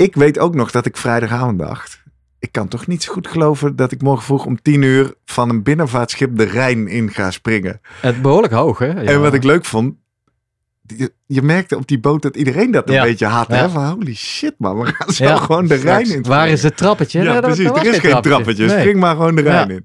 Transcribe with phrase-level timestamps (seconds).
[0.00, 2.02] ik weet ook nog dat ik vrijdagavond dacht.
[2.38, 5.48] Ik kan toch niet zo goed geloven dat ik morgen vroeg om tien uur van
[5.48, 7.80] een binnenvaartschip de Rijn in ga springen.
[8.00, 8.86] Het behoorlijk hoog, hè?
[8.86, 8.94] Ja.
[9.02, 9.94] En wat ik leuk vond,
[10.86, 13.02] je, je merkte op die boot dat iedereen dat een Ja.
[13.02, 13.48] beetje had.
[13.48, 13.60] Hè?
[13.60, 13.68] Ja.
[13.68, 15.36] Van holy shit man, we gaan zo Ja.
[15.36, 16.22] gewoon de Rijn in.
[16.22, 17.22] Waar is het trappetje?
[17.22, 17.64] Ja, precies.
[17.66, 18.66] er is geen trappetje.
[18.66, 18.78] Nee.
[18.78, 19.74] Spring maar gewoon de Rijn Ja.
[19.74, 19.84] in.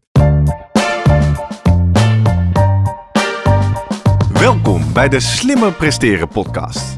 [4.34, 6.98] Welkom bij de Slimmer Presteren podcast.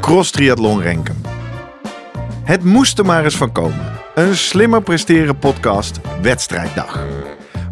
[0.00, 1.22] cross triathlon renken.
[2.44, 3.92] Het moest er maar eens van komen.
[4.14, 7.04] Een slimmer presteren podcast wedstrijddag.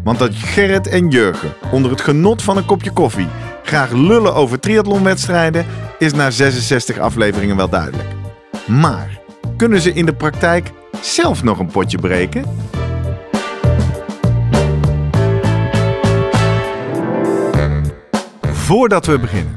[0.03, 3.27] Want dat Gerrit en Jurgen onder het genot van een kopje koffie
[3.63, 5.65] graag lullen over triathlonwedstrijden
[5.99, 8.09] is na 66 afleveringen wel duidelijk.
[8.67, 9.19] Maar
[9.57, 12.45] kunnen ze in de praktijk zelf nog een potje breken?
[18.41, 19.56] Voordat we beginnen,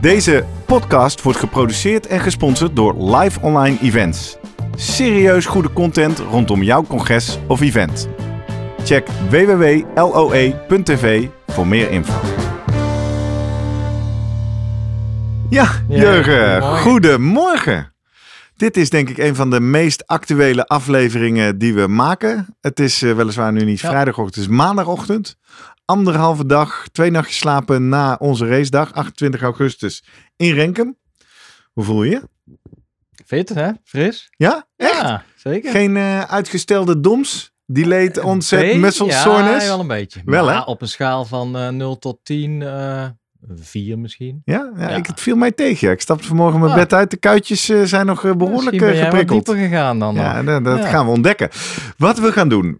[0.00, 4.36] Deze podcast wordt geproduceerd en gesponsord door Live Online Events.
[4.74, 8.08] Serieus goede content rondom jouw congres of event.
[8.84, 12.12] Check www.loe.tv voor meer info.
[15.50, 17.94] Ja, Ja, Jurgen, goedemorgen.
[18.56, 22.56] Dit is denk ik een van de meest actuele afleveringen die we maken.
[22.60, 23.88] Het is eh, weliswaar nu niet Ja.
[23.90, 25.36] vrijdagochtend, het is maandagochtend.
[25.90, 30.04] Anderhalve dag, twee nachtjes slapen na onze racedag, 28 augustus
[30.36, 30.96] in Renkum.
[31.72, 32.22] Hoe voel je je?
[33.26, 33.70] Fit, hè?
[33.84, 34.30] Fris?
[34.36, 34.66] Ja?
[34.76, 35.00] Echt?
[35.00, 35.70] Ja, zeker.
[35.70, 37.52] Geen eh, uitgestelde doms?
[37.66, 39.66] Delayed onset Beetje, muscle ja, soreness?
[39.66, 40.22] wel een beetje.
[40.24, 40.60] Wel, hè?
[40.60, 42.62] op een schaal van eh 0 tot 10,
[43.60, 44.42] 4 misschien.
[44.44, 44.96] Ja, ja, Ja.
[44.96, 45.86] Ik, het viel mij tegen.
[45.86, 45.92] ja.
[45.94, 46.78] Ik stapte vanmorgen mijn Ah.
[46.78, 47.10] bed uit.
[47.10, 49.46] De kuitjes eh, zijn nog eh, behoorlijk eh, geprikkeld.
[49.46, 50.14] dieper gegaan dan.
[50.14, 50.44] Ja, nog.
[50.44, 50.86] dat, dat Ja.
[50.88, 51.48] gaan we ontdekken.
[51.96, 52.76] Wat we gaan doen.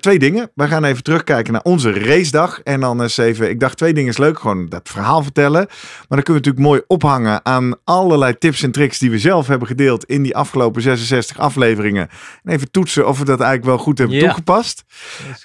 [0.00, 0.50] twee dingen.
[0.54, 2.60] We gaan even terugkijken naar onze racedag.
[2.60, 3.50] En dan eens even.
[3.50, 4.38] Ik dacht twee dingen is leuk.
[4.38, 5.66] Gewoon dat verhaal vertellen.
[5.68, 9.46] Maar dan kunnen we natuurlijk mooi ophangen aan allerlei tips en tricks die we zelf
[9.46, 12.08] hebben gedeeld in die afgelopen 66 afleveringen.
[12.44, 14.22] En even toetsen of we dat eigenlijk wel goed hebben Ja.
[14.24, 14.84] toegepast.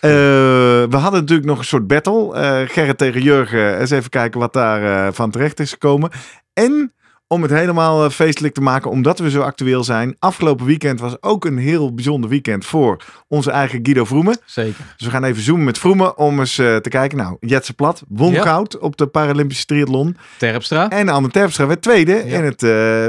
[0.02, 2.34] We hadden natuurlijk nog een soort battle.
[2.68, 3.80] Gerrit tegen Jurgen.
[3.80, 6.10] Eens even kijken wat daar eh, van terecht is gekomen.
[6.54, 6.94] En
[7.28, 10.16] om het helemaal eh, feestelijk te maken, omdat we zo actueel zijn.
[10.20, 14.38] Afgelopen weekend was ook een heel bijzonder weekend voor onze eigen Guido Vroemen.
[14.46, 14.84] Zeker.
[14.98, 17.18] Dus we gaan even zoomen met Vroemen om eens eh, te kijken.
[17.18, 18.42] Nou, Jetse Plat won Ja.
[18.42, 20.18] goud op de Paralympische triathlon.
[20.38, 20.90] Terpstra.
[20.90, 22.38] En Anne Terpstra werd tweede Ja.
[22.38, 22.62] in het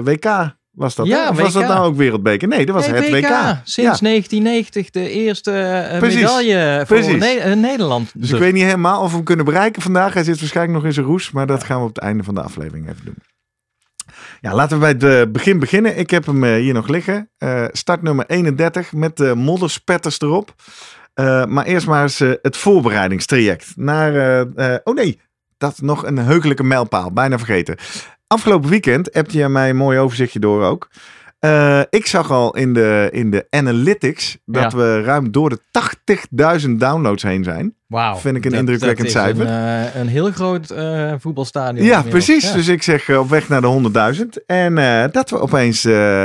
[0.04, 0.54] WK.
[0.76, 1.06] Was dat?
[1.06, 2.48] Ja, was dat nou ook wereldbeker?
[2.48, 3.60] Nee, dat was Nee, het WK.
[3.64, 4.06] Sinds Ja.
[4.06, 6.20] 1990 de eerste eh, Precies.
[6.20, 7.16] medaille voor.
[7.16, 8.10] Ne- eh, Nederland.
[8.14, 10.14] Dus ik weet niet helemaal of we hem kunnen bereiken vandaag.
[10.14, 11.30] Hij zit waarschijnlijk nog in zijn roes.
[11.30, 13.16] Maar dat gaan we op het einde van de aflevering even doen.
[14.40, 15.98] Ja, laten we bij het eh, begin beginnen.
[15.98, 17.30] Ik heb hem hier nog liggen.
[17.38, 20.54] Eh startnummer 31 met de modderspetters erop.
[21.48, 23.72] Maar eerst maar eens het voorbereidingstraject.
[23.76, 24.42] Naar,
[24.84, 25.20] oh nee,
[25.58, 27.12] dat nog een heugelijke mijlpaal.
[27.12, 27.76] Bijna vergeten.
[28.26, 30.88] Afgelopen weekend heb je mij een mooi overzichtje door ook.
[31.38, 34.78] Eh, ik zag al in de, in de analytics dat Ja.
[34.78, 37.74] we ruim door de 80.000 downloads heen zijn.
[37.86, 38.16] Wauw.
[38.16, 39.46] Vind ik een Dat- indrukwekkend dat cijfer.
[39.46, 41.84] Een, eh, een heel groot eh, voetbalstadion.
[41.86, 42.24] Ja, inmiddels.
[42.24, 42.48] precies.
[42.50, 42.54] Ja.
[42.56, 44.44] Dus ik zeg op weg naar de 100.000.
[44.46, 44.74] En
[45.12, 45.84] dat we opeens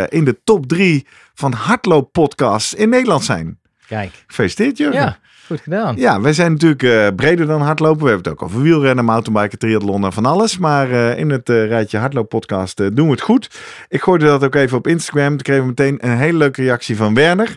[0.09, 3.59] in de top 3 van hardlooppodcasts in Nederland zijn.
[3.87, 4.11] Kijk.
[4.27, 5.01] Gefeliciteerd, Jurgen.
[5.01, 5.17] Ja,
[5.59, 5.95] gedaan.
[5.95, 8.03] Ja, wij zijn natuurlijk eh, breder dan hardlopen.
[8.03, 10.57] We hebben het ook over wielrennen, mountainbiken, triathlon en van alles.
[10.57, 13.49] Maar eh, in het eh, rijtje hardlooppodcast doen we het goed.
[13.89, 15.37] Ik gooide dat ook even op Instagram.
[15.37, 17.55] Kregen we meteen een hele leuke reactie van Werner.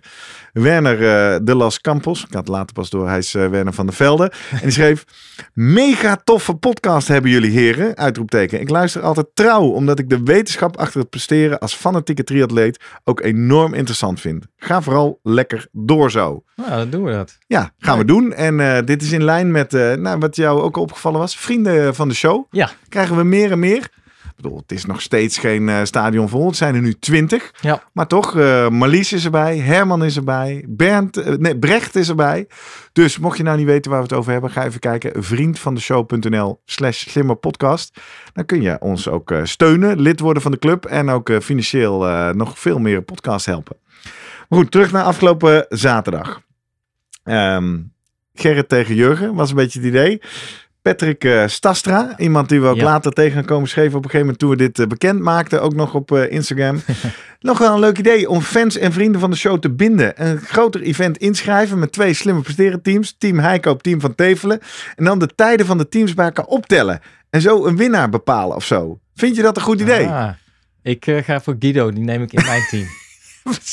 [0.55, 2.19] Werner eh, de Las Campos.
[2.21, 3.09] Ik had het later pas door.
[3.09, 4.33] Hij is eh, Werner van der Velde.
[4.51, 5.05] En die schreef...
[5.53, 7.97] Mega toffe podcast hebben jullie heren.
[7.97, 8.61] Uitroepteken.
[8.61, 9.63] Ik luister altijd trouw.
[9.65, 14.45] Omdat ik de wetenschap achter het presteren als fanatieke triatleet ook enorm interessant vind.
[14.57, 16.43] Ga vooral lekker door zo.
[16.57, 17.39] Nou, dan doen we dat.
[17.47, 18.33] Ja, gaan we doen.
[18.33, 21.37] En eh, dit is in lijn met nou, wat jou ook opgevallen was.
[21.37, 22.71] Vrienden van de show Ja.
[22.89, 23.89] krijgen we meer en meer.
[24.45, 26.47] Bedoel, het is nog steeds geen eh, stadion vol.
[26.47, 27.55] Het zijn er nu twintig.
[27.61, 27.83] Ja.
[27.93, 32.47] Maar toch, eh, Marlies is erbij, Herman is erbij, Bernd, eh, nee, Brecht is erbij.
[32.93, 35.23] Dus mocht je nou niet weten waar we het over hebben, ga even kijken.
[35.23, 38.01] Vriendvandeshow.nl slash slimmerpodcast.
[38.33, 41.99] Dan kun je ons ook steunen, lid worden van de club en ook financieel
[42.35, 43.77] nog veel meer podcast helpen.
[44.49, 46.41] Maar goed, terug naar afgelopen zaterdag.
[47.25, 47.77] Ehm,
[48.35, 50.21] Gerrit tegen Jurgen was een beetje het idee.
[50.85, 52.85] Patrick eh, Stastra, iemand die we ook Ja.
[52.85, 55.63] later tegen gaan komen schreven op een gegeven moment toen we dit eh, bekend maakten,
[55.63, 56.81] ook nog op eh, Instagram.
[57.41, 60.13] nog wel een leuk idee om fans en vrienden van de show te binden.
[60.29, 63.15] Een groter event inschrijven met twee slimme presteren teams.
[63.19, 64.61] Team Heikoop, team van Tevelen.
[64.97, 67.01] En dan de tijden van de teams bij elkaar optellen.
[67.31, 68.99] En zo een winnaar bepalen of zo.
[69.15, 70.07] Vind je dat een goed idee?
[70.07, 70.29] Ah,
[70.83, 72.87] ik ga voor Guido, die neem ik in mijn team.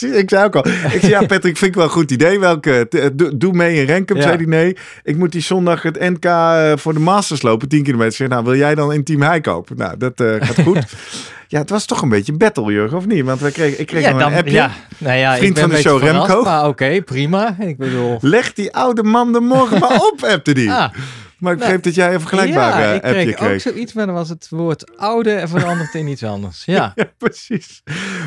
[0.02, 0.68] Ik zei ook al.
[0.68, 2.40] Ik zei, ja Patrick, vind ik wel een goed idee.
[2.40, 4.22] Welke, eh, doe, mee in Renkum, Ja.
[4.22, 4.78] zei hij nee.
[5.04, 8.14] Ik moet die zondag het NK eh, voor de Masters lopen, 10 kilometer.
[8.14, 9.70] Zeg, nou, wil jij dan in Team Heikoop?
[9.76, 10.86] Nou, dat eh, gaat goed.
[11.48, 13.26] ja, het was toch een beetje een battle, Jurgen, of niet?
[13.26, 14.52] Want wij kregen, ik kreeg ja, een appje.
[14.52, 16.68] ja, nou ja, Vriend van de show, Remco.
[16.68, 17.56] Oké, prima.
[17.60, 18.18] Ik bedoel...
[18.22, 20.72] Leg die oude man er morgen maar op, appte die.
[20.72, 20.94] Ah,
[21.42, 23.54] maar ik nou, begreep dat jij een vergelijkbare ja, ik appje kreeg kreeg.
[23.54, 26.64] ook zoiets, maar dan was het woord oude en veranderd in iets anders.
[26.72, 27.84] Ja, Ja, precies.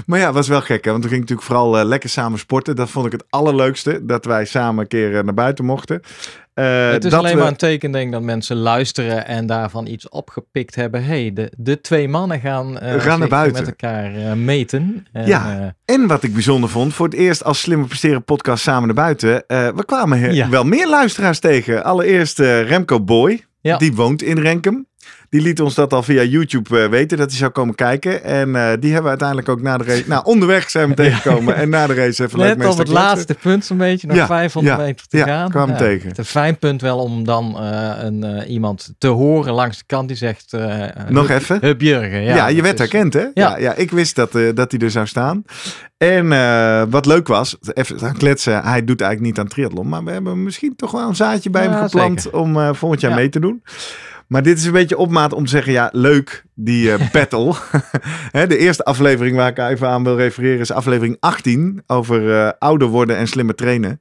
[0.06, 0.90] Maar ja, was wel gek, hè?
[0.90, 2.76] want we gingen natuurlijk vooral eh, lekker samen sporten.
[2.76, 6.00] Dat vond ik het allerleukste, dat wij samen een keer eh, naar buiten mochten.
[6.54, 9.46] Eh, het is dat alleen we- maar een teken, denk ik, dat mensen luisteren en
[9.46, 11.04] daarvan iets opgepikt hebben.
[11.04, 13.52] hey, de, de twee mannen gaan, naar buiten.
[13.64, 15.06] met elkaar eh, meten.
[15.12, 15.74] En, Ja.
[15.84, 19.44] En wat ik bijzonder vond, voor het eerst als Slimmer Presteren podcast samen naar buiten.
[19.76, 20.48] we kwamen Ja.
[20.48, 21.84] wel meer luisteraars tegen.
[21.84, 23.76] Allereerst Remco Boy, Ja.
[23.76, 24.86] die woont in Renkum.
[25.34, 28.24] Die liet ons dat al via YouTube eh, weten, dat hij zou komen kijken.
[28.24, 30.04] En eh, die hebben we uiteindelijk ook na de race...
[30.06, 31.54] Nou, onderweg zijn we tegengekomen.
[31.56, 34.16] En na de race even leuk Net mee op het laatste punt zo'n beetje, nog
[34.16, 35.50] Ja, 500 ja, meter te ja, gaan.
[35.50, 36.08] kwam tegen.
[36.08, 40.08] Het een fijn punt wel om dan eh, een, iemand te horen langs de kant
[40.08, 40.52] die zegt...
[41.08, 41.58] Nog Hup- even?
[41.60, 42.22] Hup Jurgen.
[42.22, 43.26] Ja, je werd is- herkend, hè?
[43.34, 43.56] Ja.
[43.56, 43.74] Ja.
[43.74, 45.42] Ik wist dat, dat hij er zou staan.
[45.96, 46.28] En
[46.90, 50.42] wat leuk was, even aan kletsen, hij doet eigenlijk niet aan triathlon, maar we hebben
[50.42, 52.38] misschien toch wel een zaadje bij Ja, hem geplant zeker.
[52.38, 53.16] om volgend jaar Ja.
[53.16, 53.62] mee te doen.
[54.34, 57.54] Maar dit is een beetje opmaat om te zeggen, ja, leuk, die eh, battle.
[58.38, 62.50] Hè, de eerste aflevering waar ik even aan wil refereren is aflevering 18 over eh,
[62.58, 64.00] ouder worden en slimmer trainen.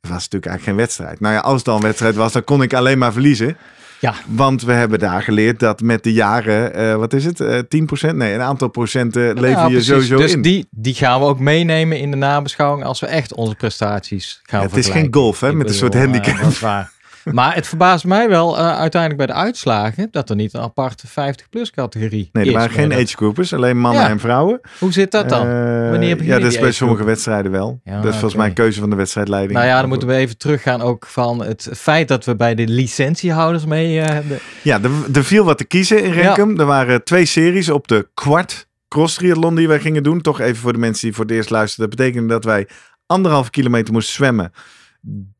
[0.00, 1.20] Dat was natuurlijk eigenlijk geen wedstrijd.
[1.20, 3.56] Nou ja, als het al een wedstrijd was, dan kon ik alleen maar verliezen.
[4.00, 4.14] Ja.
[4.26, 8.16] Want we hebben daar geleerd dat met de jaren, eh, wat is het, eh 10%?
[8.16, 10.42] Nee, een aantal procenten lever Ja, je sowieso dus in.
[10.42, 14.62] Die, die gaan we ook meenemen in de nabeschouwing als we echt onze prestaties gaan
[14.62, 16.40] het is geen golf, hè, met een soort handicap.
[16.40, 16.94] dat is waar.
[17.32, 21.06] Maar het verbaast mij wel eh, uiteindelijk bij de uitslagen dat er niet een aparte
[21.08, 22.98] 50-plus categorie nee, er waren geen dat.
[22.98, 24.08] age groupers, alleen mannen Ja.
[24.08, 24.60] en vrouwen.
[24.78, 25.40] Hoe zit dat dan?
[25.46, 27.80] Eh, Wanneer Ja, dat is bij sommige wedstrijden wel.
[27.84, 29.52] Ja, dat is volgens mij een keuze van de wedstrijdleiding.
[29.58, 32.66] nou ja, dan moeten we even teruggaan ook van het feit dat we bij de
[32.68, 34.00] licentiehouders mee...
[34.00, 36.60] eh, de- Ja, er, er viel wat te kiezen in Renkum.
[36.60, 40.20] Er waren twee series op de kwart cross triathlon die wij gingen doen.
[40.20, 41.88] Toch even voor de mensen die voor het eerst luisteren.
[41.90, 42.68] Dat betekende dat wij
[43.06, 44.52] anderhalf kilometer moesten zwemmen.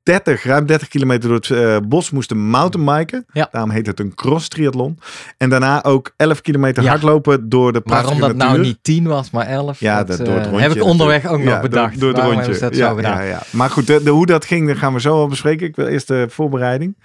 [0.02, 3.24] 30, ruim 30 kilometer door het eh, bos moesten mountainbiken.
[3.32, 3.48] Ja.
[3.50, 4.98] Daarom heet het een cross triathlon.
[5.36, 6.88] En daarna ook 11 kilometer Ja.
[6.88, 9.80] hardlopen door de prachtige Waarom dat nou niet 10 was, maar 11.
[9.80, 10.62] Ja, dat, dat, eh, door het rondje.
[10.68, 12.00] heb ik onderweg ook nog Ja, door- bedacht.
[12.00, 12.58] Door, het rondje.
[12.58, 13.56] dat ja, zo.
[13.56, 15.66] Maar goed, de, de- hoe dat ging, dat gaan we zo wel bespreken.
[15.66, 16.96] Ik wil eerst de voorbereiding.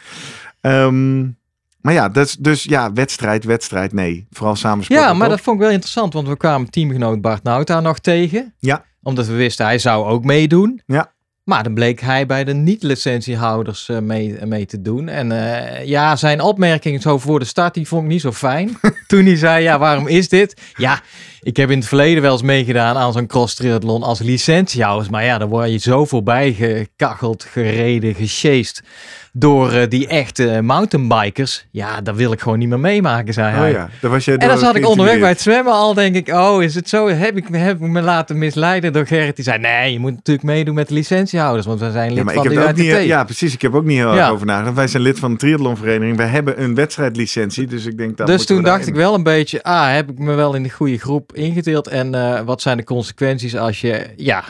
[0.62, 1.22] Ehm,
[1.82, 4.28] maar ja, dus, dus ja, wedstrijd, wedstrijd, nee.
[4.32, 5.06] Vooral samen sporten.
[5.06, 5.36] Ja, maar toch?
[5.36, 8.54] dat vond ik wel interessant, want we kwamen teamgenoot Bart Nauta nog tegen.
[8.60, 8.84] Ja.
[9.04, 10.82] Omdat we wisten, hij zou ook meedoen.
[10.86, 11.12] Ja.
[11.44, 15.08] Maar dan bleek hij bij de niet-licentiehouders eh, mee, mee te doen.
[15.08, 18.80] En eh, ja, zijn opmerking zo voor de start, die vond ik niet zo fijn.
[19.08, 20.62] Toen hij zei, ja, waarom is dit?
[20.74, 21.02] Ja,
[21.40, 25.10] ik heb in het verleden wel eens meegedaan aan zo'n cross triathlon als licentiehouders.
[25.10, 28.82] Maar ja, dan word je zo voorbij gekacheld, gereden, gesjeest
[29.34, 31.66] door eh, die echte mountainbikers.
[31.72, 33.68] Ja, dat wil ik gewoon niet meer meemaken, zei hij.
[33.68, 36.16] Oh ja, daar was jij En dan zat ik onderweg bij het zwemmen al, denk
[36.16, 37.08] ik, oh, is het zo?
[37.08, 39.36] Heb ik, heb ik me laten misleiden door Gerrit?
[39.36, 42.24] Die zei, nee, je moet natuurlijk meedoen met de licentiehouders, want we zijn lid Ja,
[42.24, 43.54] maar ik van heb de ook niet, ja, precies.
[43.54, 44.24] Ik heb ook niet heel Ja.
[44.24, 44.76] erg over nagedacht.
[44.76, 46.18] Wij zijn lid van een triathlonvereniging.
[46.18, 47.68] Wij hebben een wedstrijdlicentie.
[47.68, 48.28] Dus ik denk dat.
[48.28, 50.98] dus toen dacht ik wel een beetje, ah, heb ik me wel in de goede
[50.98, 51.88] groep ingedeeld?
[51.88, 54.44] En eh, wat zijn de consequenties als je, ja,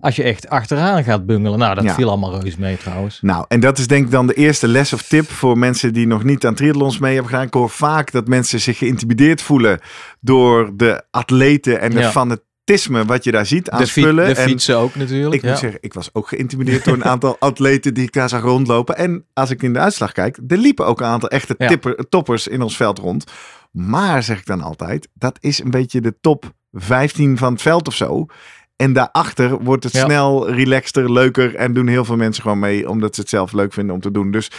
[0.00, 1.58] als je echt achteraan gaat bungelen?
[1.58, 1.94] Nou, dat Ja.
[1.94, 3.18] viel allemaal reus mee trouwens.
[3.22, 6.06] Nou, en dat is denk ik dan de eerste les of tip voor mensen die
[6.06, 7.46] nog niet aan triathlons mee hebben gedaan.
[7.46, 9.80] Ik hoor vaak dat mensen zich geïntimideerd voelen
[10.20, 12.10] door de atleten en de Ja.
[12.10, 14.26] fanatisme wat je daar ziet aan De, spullen.
[14.26, 15.34] de en fietsen ook natuurlijk.
[15.34, 15.48] ik ja.
[15.50, 18.96] moet zeggen, ik was ook geïntimideerd door een aantal atleten die ik daar zag rondlopen.
[18.96, 21.68] En als ik in de uitslag kijk, er liepen ook een aantal echte Ja.
[21.68, 23.24] tipper, toppers in ons veld rond.
[23.72, 27.88] Maar zeg ik dan altijd, dat is een beetje de top 15 van het veld
[27.88, 28.26] of zo.
[28.78, 30.04] En daarachter wordt het Ja.
[30.04, 33.72] snel relaxter, leuker en doen heel veel mensen gewoon mee omdat ze het zelf leuk
[33.72, 34.30] vinden om te doen.
[34.30, 34.50] Dus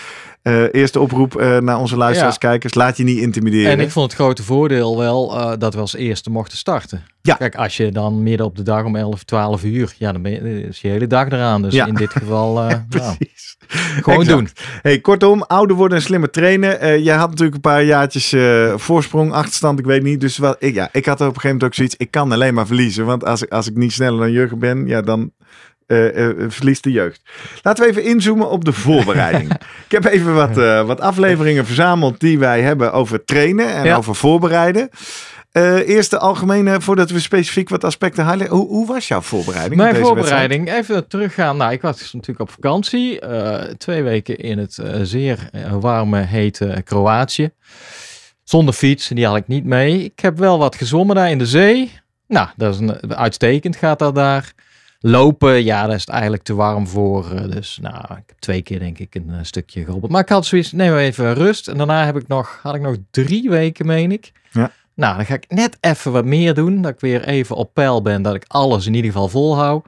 [0.72, 2.50] eerste oproep eh, naar onze luisteraars, Ja.
[2.50, 2.74] kijkers.
[2.74, 3.72] Laat je niet intimideren.
[3.72, 7.04] En ik vond het grote voordeel wel eh, dat we als eerste mochten starten.
[7.22, 7.36] Ja.
[7.36, 10.32] Kijk, als je dan midden op de dag om 11, 12 uur, ja, dan ben
[10.32, 11.62] je, is je hele dag eraan.
[11.62, 11.86] Dus Ja.
[11.86, 13.58] in dit geval, eh, nou, Precies.
[14.02, 14.38] gewoon Exact.
[14.38, 14.50] doen.
[14.82, 16.80] Hey, kortom, ouder worden en slimmer trainen.
[16.80, 20.22] Eh, jij had natuurlijk een paar jaartjes eh, voorsprong, achterstand, ik weet niet.
[20.22, 22.54] Dus wel, ik, ja, ik had op een gegeven moment ook zoiets, ik kan alleen
[22.54, 23.06] maar verliezen.
[23.06, 25.39] Want als ik, als ik niet sneller dan Jurgen ben, ja, dan eh, eh,
[26.48, 27.22] verliest de jeugd.
[27.62, 29.52] Laten we even inzoomen op de voorbereiding.
[29.88, 33.96] ik heb even wat, eh, wat afleveringen verzameld die wij hebben over trainen en Ja.
[33.96, 34.90] over voorbereiden.
[35.52, 38.56] Eh eerst de algemene, voordat we specifiek wat aspecten highlighten.
[38.58, 39.76] Hoe, hoe was jouw voorbereiding?
[39.82, 41.58] Mijn deze voorbereiding, even teruggaan.
[41.58, 43.20] Nou, ik was natuurlijk op vakantie.
[43.20, 47.50] eh, twee weken in het eh, zeer eh, warme, hete Kroatië.
[48.44, 50.04] Zonder fiets, die had ik niet mee.
[50.04, 51.92] Ik heb wel wat gezwommen daar in de zee.
[52.28, 54.54] Nou, dat is een, uitstekend gaat dat daar.
[55.02, 57.32] Lopen, ja, daar is het eigenlijk te warm voor.
[57.32, 60.12] eh, Dus nou, ik heb twee keer denk ik een eh, stukje geholpen.
[60.12, 61.68] Maar ik had zoiets, neem maar even rust.
[61.68, 64.32] En daarna heb ik nog, had ik nog drie weken, meen ik.
[64.52, 64.72] Ja.
[64.94, 66.82] Nou, dan ga ik net even wat meer doen.
[66.82, 68.22] Dat ik weer even op peil ben.
[68.22, 69.86] Dat ik alles in ieder geval volhoud.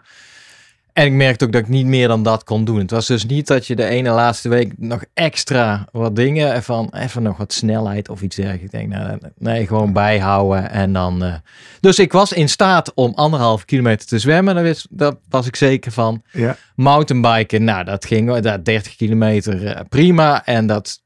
[0.94, 2.78] En ik merkte ook dat ik niet meer dan dat kon doen.
[2.80, 6.90] Het was dus niet dat je de ene laatste week nog extra wat dingen van
[6.96, 8.64] even nog wat snelheid of iets dergelijks.
[8.66, 11.24] Ik denk, nou, nee, gewoon bijhouden en dan.
[11.24, 11.34] eh.
[11.80, 14.56] Dus ik was in staat om anderhalf kilometer te zwemmen.
[14.56, 16.22] Daar was, daar was ik zeker van.
[16.32, 16.58] Ja.
[16.76, 20.46] Mountainbiken, nou, dat ging dat 30 kilometer eh, prima.
[20.46, 21.02] En dat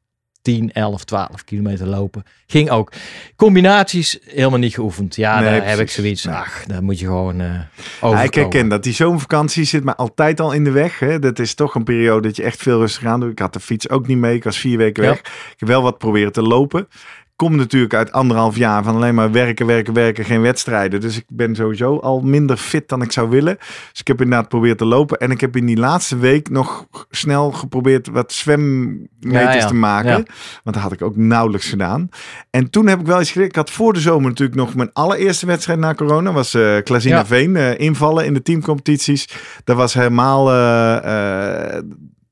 [0.45, 2.91] 10, 11, 12 kilometer lopen ging ook.
[3.35, 5.15] Combinaties helemaal niet geoefend.
[5.15, 6.23] Ja, Nee, daar heb ik zoiets.
[6.23, 6.35] Nee.
[6.35, 7.67] Ach, daar moet je gewoon eh Ja,
[8.01, 8.23] over.
[8.23, 8.83] ik herken dat.
[8.83, 10.99] Die zomervakantie zit me altijd al in de weg.
[10.99, 11.19] Hè.
[11.19, 13.31] Dat is toch een periode dat je echt veel rustig aan doet.
[13.31, 14.35] Ik had de fiets ook niet mee.
[14.35, 15.09] Ik was vier weken Ja.
[15.09, 15.19] weg.
[15.19, 16.87] Ik heb wel wat proberen te lopen.
[17.35, 21.01] Kom natuurlijk uit anderhalf jaar van alleen maar werken, werken, werken, geen wedstrijden.
[21.01, 23.55] Dus ik ben sowieso al minder fit dan ik zou willen.
[23.91, 25.17] Dus ik heb inderdaad geprobeerd te lopen.
[25.19, 29.67] En ik heb in die laatste week nog snel geprobeerd wat zwemmeters Ja, ja.
[29.67, 30.09] te maken.
[30.09, 30.23] Ja.
[30.63, 32.09] Want dat had ik ook nauwelijks gedaan.
[32.49, 33.49] En toen heb ik wel eens geleerd.
[33.49, 36.31] Ik had voor de zomer natuurlijk nog mijn allereerste wedstrijd na corona.
[36.31, 37.25] Was eh Klazina.
[37.25, 37.55] Veen.
[37.55, 39.29] eh, invallen in de teamcompetities.
[39.63, 40.51] Dat was helemaal...
[40.51, 41.77] eh,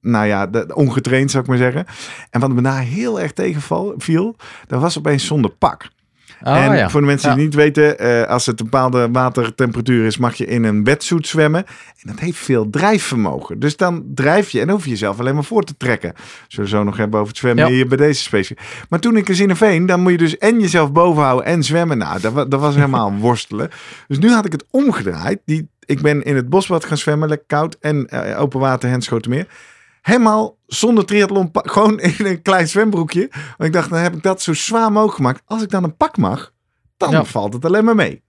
[0.04, 1.86] nou ja, de- ongetraind zou ik maar zeggen.
[2.30, 4.36] En wat me daar heel erg tegenval viel,
[4.68, 5.88] dat was opeens zonder pak.
[6.44, 6.90] Oh, en ja.
[6.90, 10.46] voor de mensen die niet weten, eh, als het een bepaalde watertemperatuur is, mag je
[10.46, 11.66] in een wetsuit zwemmen.
[11.66, 13.60] En dat heeft veel drijfvermogen.
[13.60, 16.14] Dus dan drijf je en hoef je jezelf alleen maar voor te trekken.
[16.48, 17.72] Zullen we zo nog hebben over het zwemmen Ja.
[17.72, 18.60] hier bij deze specifiek.
[18.90, 21.98] Maar toen in Casineveen, dan moet je dus en jezelf boven houden en zwemmen.
[21.98, 23.70] Nou, dat, dat was helemaal worstelen.
[24.08, 25.40] Dus nu had ik het omgedraaid.
[25.46, 29.48] Die, ik ben in het bosbad gaan zwemmen, lekker koud en eh, open water, Henschotenmeer.
[30.04, 33.28] Helemaal zonder triathlon, gewoon in een klein zwembroekje.
[33.32, 35.42] Want ik dacht, dan heb ik dat zo zwaar mogelijk gemaakt.
[35.46, 36.52] Als ik dan een pak mag,
[36.98, 37.24] dan Ja.
[37.24, 38.22] valt het alleen maar mee.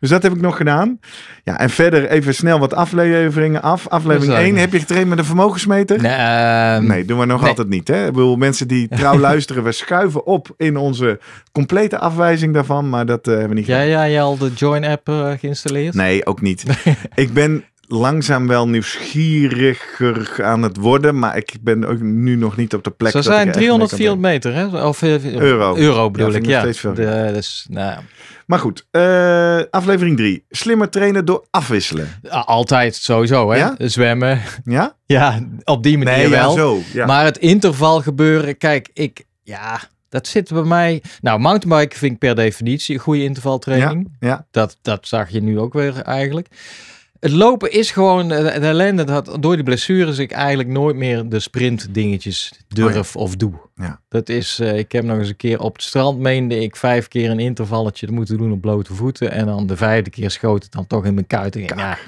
[0.00, 0.98] Dus dat heb ik nog gedaan.
[1.44, 3.88] Ja, en verder even snel wat afleveringen af.
[3.88, 4.60] Aflevering Dat is 1, leuk.
[4.60, 6.02] heb je getraind met een vermogensmeter?
[6.02, 7.48] Nee, ehm, Nee, doen we nog nee.
[7.48, 7.88] altijd niet.
[7.88, 8.06] Hè?
[8.06, 11.20] Ik bedoel, mensen die trouw luisteren, we schuiven op in onze
[11.52, 12.88] complete afwijzing daarvan.
[12.88, 13.86] Maar dat eh, hebben we niet gedaan.
[13.88, 15.94] Jij, jij al de Join-app eh, geïnstalleerd?
[15.94, 16.64] Nee, ook niet.
[17.14, 21.18] ik ben langzaam wel nieuwsgieriger aan het worden.
[21.18, 23.12] Maar ik ben ook nu nog niet op de plek.
[23.12, 24.86] Ze zijn er echt 300, mee kan 400 meter, hè?
[24.86, 25.76] Of, eh, Euro.
[25.76, 26.60] Euro bedoel Ja, ik, ja.
[26.60, 26.94] steeds veel.
[26.94, 28.00] De, dus, nou,
[28.46, 30.44] Maar goed, eh, aflevering 3.
[30.50, 32.08] Slimmer trainen door afwisselen.
[32.30, 33.56] altijd sowieso, hè?
[33.56, 33.74] Ja?
[33.78, 34.40] Zwemmen.
[34.64, 34.96] Ja?
[35.06, 36.50] Ja, op die manier ja, wel.
[36.52, 36.78] zo.
[36.92, 37.06] Ja.
[37.06, 41.02] Maar het interval gebeuren, kijk, ik, ja, dat zit bij mij.
[41.20, 44.16] Nou, mountainbiken vind ik per definitie een goede intervaltraining.
[44.20, 44.46] ja.
[44.50, 46.48] Dat, dat zag je nu ook weer eigenlijk.
[47.20, 51.28] Het lopen is gewoon eh, de ellende dat door die blessures ik eigenlijk nooit meer
[51.28, 53.52] de sprint dingetjes durf of doe.
[53.52, 54.00] Oh Ja.
[54.08, 57.08] Dat is, eh, ik heb nog eens een keer op het strand meende ik vijf
[57.08, 59.30] keer een intervalletje moeten doen op blote voeten.
[59.30, 61.54] En dan de vijfde keer schoot het dan toch in mijn kuit.
[61.54, 61.98] Ja.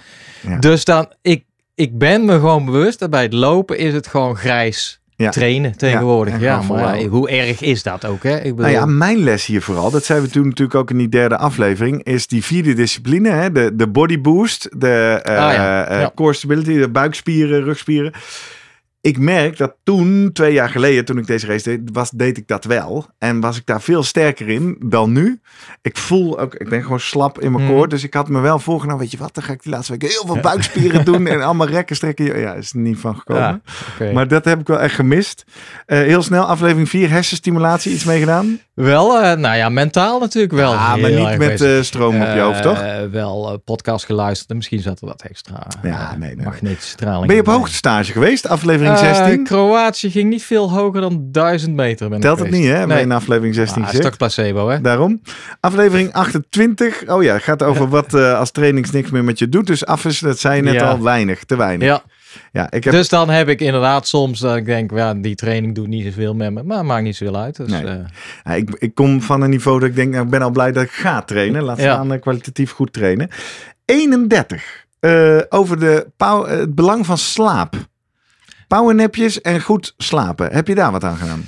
[0.43, 0.59] Ja.
[0.59, 4.37] Dus dan, ik, ik ben me gewoon bewust dat bij het lopen is het gewoon
[4.37, 5.31] grijs Ja.
[5.31, 6.35] trainen tegenwoordig.
[6.35, 8.23] en Ja, maar hoe erg is dat ook?
[8.23, 8.37] Hè?
[8.37, 10.99] Ik bedoel, Nou ja, mijn les hier vooral, dat zeiden we toen natuurlijk ook in
[10.99, 13.53] die derde aflevering, is die vierde discipline, hè?
[13.53, 16.13] De, de body boost, de Ah ja.
[16.15, 18.13] core stability, de buikspieren, rugspieren.
[19.03, 22.49] Ik merk dat toen, twee jaar geleden, toen ik deze race deed, was, deed ik
[22.49, 23.07] dat wel.
[23.19, 25.41] En was ik daar veel sterker in dan nu.
[25.83, 27.73] Ik voel ook, ik ben gewoon slap in mijn Mhm.
[27.73, 27.89] koor.
[27.89, 30.03] Dus ik had me wel voorgenomen, weet je wat, dan ga ik die laatste week
[30.11, 32.39] heel veel buikspieren doen en allemaal rekken, strekken.
[32.41, 33.63] Ja, is er niet van gekomen.
[33.99, 34.13] Ja.
[34.13, 35.45] Maar dat heb ik wel echt gemist.
[35.87, 38.59] Eh, heel snel, aflevering 4, hersenstimulatie, iets mee gedaan?
[38.75, 40.73] Wel, eh, nou ja, mentaal natuurlijk wel.
[40.73, 42.83] Ja, maar niet met eh, stroom op je hoofd, toch?
[43.11, 46.45] Wel podcast geluisterd en misschien zat er wat extra Ja, nee, nee.
[46.45, 47.27] magnetische straling.
[47.27, 48.49] Ben je op hoogtestage geweest?
[48.49, 49.45] Aflevering Eh, 16?
[49.45, 52.09] Kroatië ging niet veel hoger dan 1000 meter.
[52.09, 52.87] Ben ik Telt het niet, hè?
[52.87, 53.01] Nee.
[53.03, 54.81] In aflevering 16 Ah, is toch placebo, hè?
[54.81, 55.21] Daarom.
[55.61, 57.09] Aflevering 28.
[57.09, 59.67] Oh ja, gaat over wat eh, als trainings niks meer met je doet.
[59.67, 60.89] Dus afwisselen, dat zei je net Ja.
[60.91, 61.87] al, weinig, te weinig.
[61.87, 62.03] Ja,
[62.53, 62.93] Ja, ik heb...
[62.93, 66.35] Dus dan heb ik inderdaad soms dat ik denk, ja, die training doet niet zoveel
[66.35, 67.57] met me, maar maakt niet zoveel uit.
[67.57, 67.85] Dus, Nee.
[67.85, 67.95] eh,
[68.45, 70.73] Ja, ik, ik kom van een niveau dat ik denk, nou, ik ben al blij
[70.73, 71.63] dat ik ga trainen.
[71.63, 73.29] Laat staan eh, kwalitatief goed trainen.
[73.85, 74.87] 31.
[75.01, 76.07] Eh, over de
[76.47, 77.75] het belang van slaap.
[78.77, 80.53] Powernapjes en goed slapen.
[80.53, 81.45] Heb je daar wat aan gedaan?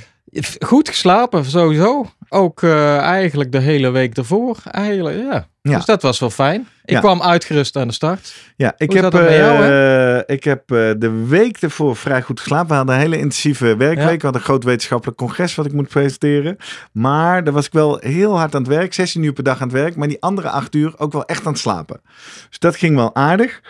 [0.60, 2.10] goed geslapen, sowieso.
[2.28, 4.56] Ook eh, eigenlijk de hele week ervoor.
[4.70, 5.46] Eigenlijk, ja.
[5.62, 5.76] Ja.
[5.76, 6.60] Dus dat was wel fijn.
[6.84, 7.00] Ik Ja.
[7.00, 8.34] kwam uitgerust aan de start.
[8.56, 12.68] Ja, ik Hoe heb, jou, eh, ik heb eh, de week ervoor vrij goed geslapen.
[12.68, 13.96] We hadden een hele intensieve werkweek.
[13.96, 14.16] Ja.
[14.16, 16.56] We hadden een groot wetenschappelijk congres wat ik moet presenteren.
[16.92, 18.94] Maar daar was ik wel heel hard aan het werk.
[18.94, 19.96] 16 uur per dag aan het werk.
[19.96, 22.00] Maar die andere 8 uur ook wel echt aan het slapen.
[22.48, 23.60] Dus dat ging wel aardig.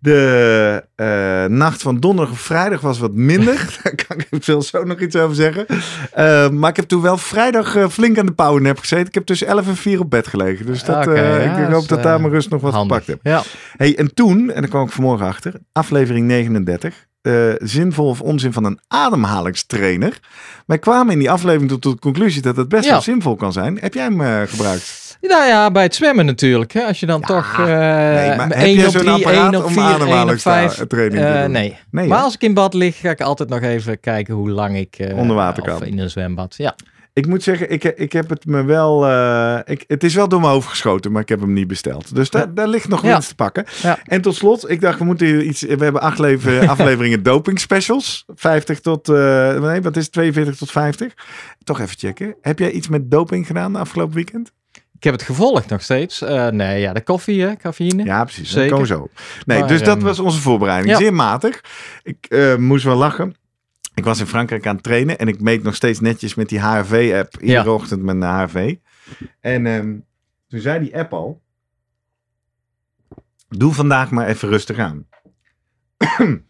[0.00, 3.54] De eh, nacht van donderdag of vrijdag was wat minder.
[3.82, 5.66] Daar kan ik eventueel zo nog iets over zeggen.
[6.12, 9.06] Eh, maar ik heb toen wel vrijdag eh, flink aan de powernap gezeten.
[9.06, 10.66] Ik heb tussen 11 en 4 op bed gelegen.
[10.66, 12.96] Dus dat, ja, ik hoop is, dat daar mijn rust nog wat Handig.
[13.04, 13.32] gepakt heb.
[13.32, 13.42] Ja.
[13.76, 18.52] Hey, en toen, en daar kwam ik vanmorgen achter, aflevering 39, eh, zinvol of onzin
[18.52, 20.18] van een ademhalingstrainer.
[20.66, 22.90] Wij kwamen in die aflevering tot de conclusie dat het best Ja.
[22.90, 23.78] wel zinvol kan zijn.
[23.80, 25.07] Heb jij hem gebruikt?
[25.20, 26.72] Nou ja, bij het zwemmen natuurlijk.
[26.72, 26.82] Hè.
[26.82, 29.60] Als je dan Ja, toch eh nee, maar 1 je op zo'n 3, apparaat 1
[29.60, 30.86] op om 4, 1 op ademhalingstraining 5.
[30.86, 30.86] te
[31.42, 31.50] doen?
[31.50, 31.76] nee.
[31.90, 34.76] Nee, maar als ik in bad lig, ga ik altijd nog even kijken hoe lang
[34.76, 35.86] ik eh, Onder water of kan.
[35.86, 36.54] in een zwembad.
[36.56, 36.74] Ja.
[37.12, 39.06] Ik moet zeggen, ik, ik heb het me wel.
[39.06, 42.14] eh, ik, het is wel door mijn hoofd geschoten, maar ik heb hem niet besteld.
[42.14, 43.12] Dus daar, daar ligt nog Ja.
[43.12, 43.64] winst te pakken.
[43.82, 43.98] Ja.
[44.04, 45.60] En tot slot, ik dacht, we moeten iets.
[45.62, 46.20] We hebben acht
[46.68, 48.24] afleveringen doping specials.
[48.34, 49.08] 50 tot.
[49.08, 50.12] eh, nee, wat is het?
[50.12, 51.14] 42 tot 50.
[51.64, 52.34] Toch even checken.
[52.40, 54.52] Heb jij iets met doping gedaan de afgelopen weekend?
[54.98, 56.22] Ik heb het gevolgd nog steeds.
[56.22, 58.04] Eh, nee, ja, de koffie, hè, cafeïne.
[58.04, 58.50] Ja, precies.
[58.52, 58.86] Dat Zeker.
[58.86, 59.08] zo.
[59.44, 60.92] Nee, Maar, dus dat ehm, was onze voorbereiding.
[60.92, 60.98] ja.
[60.98, 61.60] Zeer matig.
[62.02, 63.34] Ik eh, moest wel lachen.
[63.94, 66.60] Ik was in Frankrijk aan het trainen en ik meet nog steeds netjes met die
[66.60, 67.40] HRV-app.
[67.40, 67.70] Iedere Ja.
[67.72, 68.74] ochtend met een HRV.
[69.40, 69.94] En ehm,
[70.48, 71.40] toen zei die app al:
[73.48, 75.06] Doe vandaag maar even rustig aan.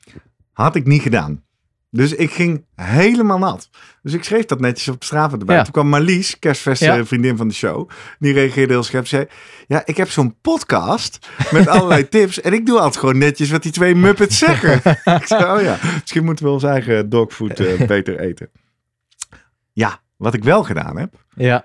[0.52, 1.45] Had ik niet gedaan.
[1.90, 3.71] Dus ik ging helemaal nat.
[4.02, 5.57] Dus ik schreef dat netjes op Strava erbij.
[5.57, 5.62] Ja.
[5.62, 7.04] Toen kwam Marlies, kerstfest Ja.
[7.04, 7.90] vriendin van de show.
[8.18, 9.07] Die reageerde heel scherp.
[9.07, 9.26] Zei,
[9.66, 11.18] ja, ik heb zo'n podcast
[11.50, 12.40] met allerlei tips.
[12.40, 14.76] En ik doe altijd gewoon netjes wat die twee muppets zeggen.
[15.21, 18.50] ik zei, oh ja, misschien moeten we ons eigen dogfood eh, beter eten.
[19.73, 21.15] Ja, wat ik wel gedaan heb.
[21.34, 21.65] Ja.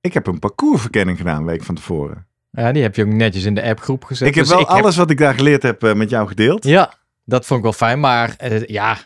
[0.00, 2.26] Ik heb een parcoursverkenning gedaan een week van tevoren.
[2.50, 4.28] ja, die heb je ook netjes in de appgroep gezet.
[4.28, 6.64] ik heb Dus wel alles wat ik daar geleerd heb eh, met jou gedeeld.
[6.64, 6.94] Ja,
[7.24, 8.00] dat vond ik wel fijn.
[8.00, 8.98] Maar eh, ja,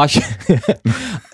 [0.00, 0.22] als je...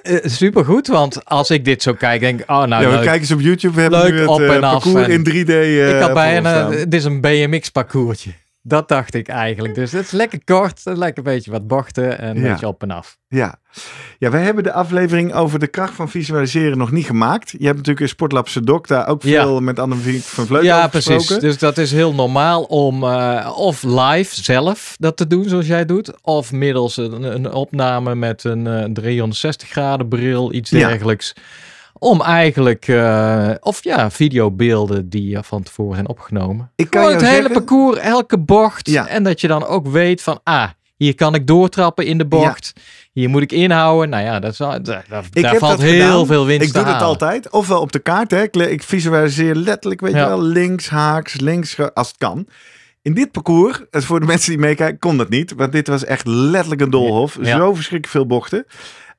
[0.03, 3.03] Eh, supergoed, want als ik dit zo kijk, denk ik, oh nou ja, leuk.
[3.03, 3.75] kijken eens op YouTube.
[3.75, 6.01] We hebben Leuk nu het op eh, en af parcours en- in 3D eh ik
[6.03, 8.31] had bijna, het is een BMX parcoursje.
[8.67, 9.75] Dat dacht ik eigenlijk.
[9.75, 12.51] Dus het is lekker kort, lekker een beetje wat bochten en een Ja.
[12.51, 13.19] beetje op en af.
[13.29, 13.55] Ja.
[14.19, 17.51] ja, wij hebben de aflevering over de kracht van visualiseren nog niet gemaakt.
[17.51, 19.43] Je hebt natuurlijk in Sportlab Sedok daar ook Ja.
[19.43, 21.27] veel met Annemiek van Vleuten Ja, precies.
[21.27, 25.85] Dus dat is heel normaal om eh, of live zelf dat te doen zoals jij
[25.85, 26.13] doet.
[26.23, 30.97] Of middels een, een opname met een eh, 360 graden bril, iets Ja.
[31.99, 36.71] Om eigenlijk, eh, of ja, videobeelden die eh, van tevoren zijn opgenomen.
[36.77, 38.91] Ik kan het hele zeggen- parcours, elke bocht.
[38.91, 39.07] Ja.
[39.09, 42.73] En dat je dan ook weet van, ah, hier kan ik doortrappen in de bocht.
[43.13, 44.09] Hier moet ik inhouden.
[44.09, 45.05] Nou ja, dat is, daar,
[45.57, 46.27] valt dat heel gedaan.
[46.27, 47.51] veel winst Ik doe het altijd.
[47.51, 48.31] Ofwel op de kaart.
[48.31, 48.43] Hè.
[48.43, 52.47] Ik, visualiseer letterlijk, weet je wel, links, haaks, links, als het kan.
[53.03, 55.53] In dit parcours, eh, voor de mensen die meekijken, kon dat niet.
[55.57, 57.39] Want dit was echt letterlijk een doolhof.
[57.41, 57.57] Ja.
[57.57, 58.67] Zo verschrikkelijk veel bochten.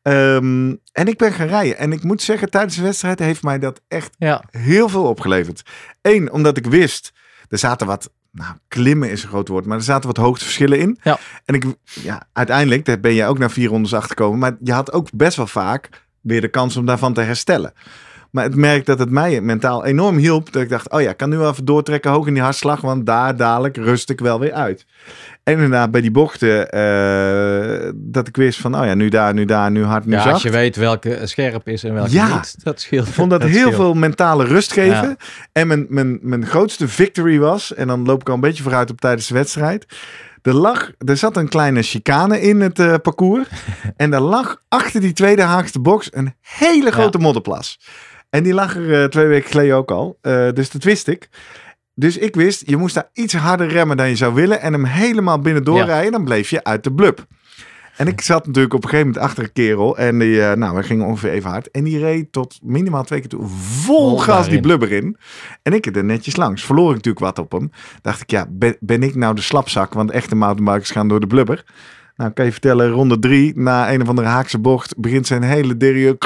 [0.05, 1.77] Ehm, en ik ben gaan rijden.
[1.77, 5.63] En ik moet zeggen, tijdens de wedstrijd heeft mij dat echt Ja, heel veel opgeleverd.
[6.01, 7.13] Eén, omdat ik wist,
[7.49, 10.99] er zaten wat, nou, klimmen is een groot woord, maar er zaten wat hoogteverschillen in.
[11.03, 11.17] Ja.
[11.45, 14.91] En ik, ja, uiteindelijk, daar ben je ook na vier rondes achterkomen, maar je had
[14.91, 15.89] ook best wel vaak
[16.21, 17.73] weer de kans om daarvan te herstellen.
[18.35, 20.51] Maar het merk dat het mij mentaal enorm hielp.
[20.51, 22.81] Dat ik dacht, oh ja, ik kan nu wel even doortrekken hoog in die hartslag.
[22.81, 24.85] Want daar dadelijk rust ik wel weer uit.
[25.43, 29.45] En inderdaad bij die bochten, eh, dat ik wist van, oh ja, nu daar, nu
[29.45, 30.33] daar, nu hard, nu ja zacht.
[30.33, 32.35] als je weet welke scherp is en welke Ja.
[32.35, 32.63] niet.
[32.63, 33.07] Dat scheelt.
[33.07, 33.75] Ik vond dat, heel scheelt.
[33.75, 35.07] veel mentale rust geven.
[35.09, 35.15] Ja.
[35.51, 38.89] En mijn, mijn, mijn grootste victory was, en dan loop ik al een beetje vooruit
[38.89, 39.85] op tijdens de wedstrijd.
[40.41, 43.47] Er, lag, er zat een kleine chicane in het eh, parcours.
[43.97, 47.79] en er lag achter die tweede haakste box een hele grote modderplas.
[48.29, 50.17] En die lag er eh, twee weken geleden ook al.
[50.21, 51.29] Eh, dus dat wist ik.
[51.93, 54.61] Dus ik wist, je moest daar iets harder remmen dan je zou willen.
[54.61, 56.11] En hem helemaal binnen doorrijden.
[56.11, 57.25] Dan bleef je uit de blub.
[57.97, 59.97] En ik zat natuurlijk op een gegeven moment achter een kerel.
[59.97, 61.71] En die, eh, nou, we gingen ongeveer even hard.
[61.71, 65.17] En die reed tot minimaal twee keer toe vol gas die blubber in.
[65.61, 66.65] En ik er netjes langs.
[66.65, 67.71] Verloor ik natuurlijk wat op hem.
[68.01, 69.93] Dacht ik, ja, ben, ben ik nou de slapzak?
[69.93, 71.63] Want echte mountainbikers gaan door de blubber.
[72.15, 75.77] Nou, kan je vertellen, ronde drie, na een of andere haakse bocht, begint zijn hele
[75.77, 76.17] derrière.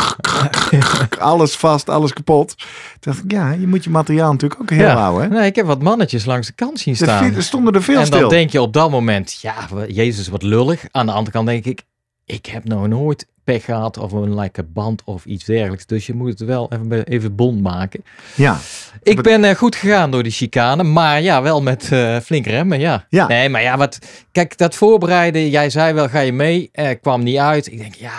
[1.19, 2.55] alles vast, alles kapot.
[2.57, 2.67] Toen
[2.99, 4.95] dacht ik, ja, je moet je materiaal natuurlijk ook heel Ja.
[4.95, 5.31] houden.
[5.31, 5.37] Hè?
[5.37, 7.33] Nee, ik heb wat mannetjes langs de kant zien staan.
[7.35, 8.19] er stonden er veel en stil.
[8.19, 9.55] dan denk je op dat moment, ja,
[9.87, 10.85] Jezus, wat lullig.
[10.91, 11.81] Aan de andere kant denk ik,
[12.25, 15.85] ik heb nou nooit pech gehad of een like, band of iets dergelijks.
[15.85, 18.03] Dus je moet het wel even, even bond maken.
[18.35, 18.59] Ja,
[19.03, 22.79] Ik ben eh, goed gegaan door die chicane, maar ja, wel met eh flink remmen,
[22.79, 23.05] ja.
[23.09, 23.27] Ja.
[23.27, 23.99] Nee, maar ja, wat,
[24.31, 26.69] kijk, dat voorbereiden, jij zei wel, ga je mee?
[26.71, 27.71] Eh, kwam niet uit.
[27.71, 28.17] Ik denk, ja,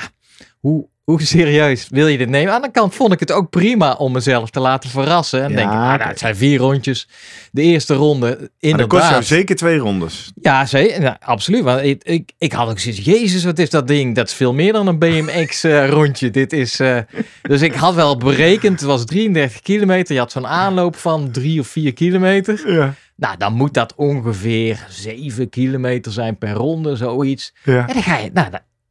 [0.60, 2.52] hoe, hoe serieus wil je dit nemen?
[2.54, 5.42] Aan de kant vond ik het ook prima om mezelf te laten verrassen.
[5.42, 7.08] En Ja, denk, ik, ah, nou, het zijn vier rondjes.
[7.52, 8.88] De eerste ronde, maar dat inderdaad.
[8.88, 10.30] kost jou zeker twee rondes.
[10.42, 11.02] Ja, zeker.
[11.02, 11.62] Ja, absoluut.
[11.62, 14.14] Want ik, ik, ik had ook zoiets, jezus, wat is dat ding?
[14.14, 16.30] Dat is veel meer dan een BMX-rondje.
[16.40, 16.80] Dit is...
[16.80, 16.98] eh,
[17.42, 20.14] Dus ik had wel berekend, het was 33 kilometer.
[20.14, 22.62] Je had zo'n aanloop van drie of vier kilometer.
[22.72, 27.54] Ja, Nou, dan moet dat ongeveer 7 kilometer zijn per ronde, zoiets.
[27.64, 27.86] ja.
[27.88, 28.30] En dan ga je...
[28.32, 28.48] Nou,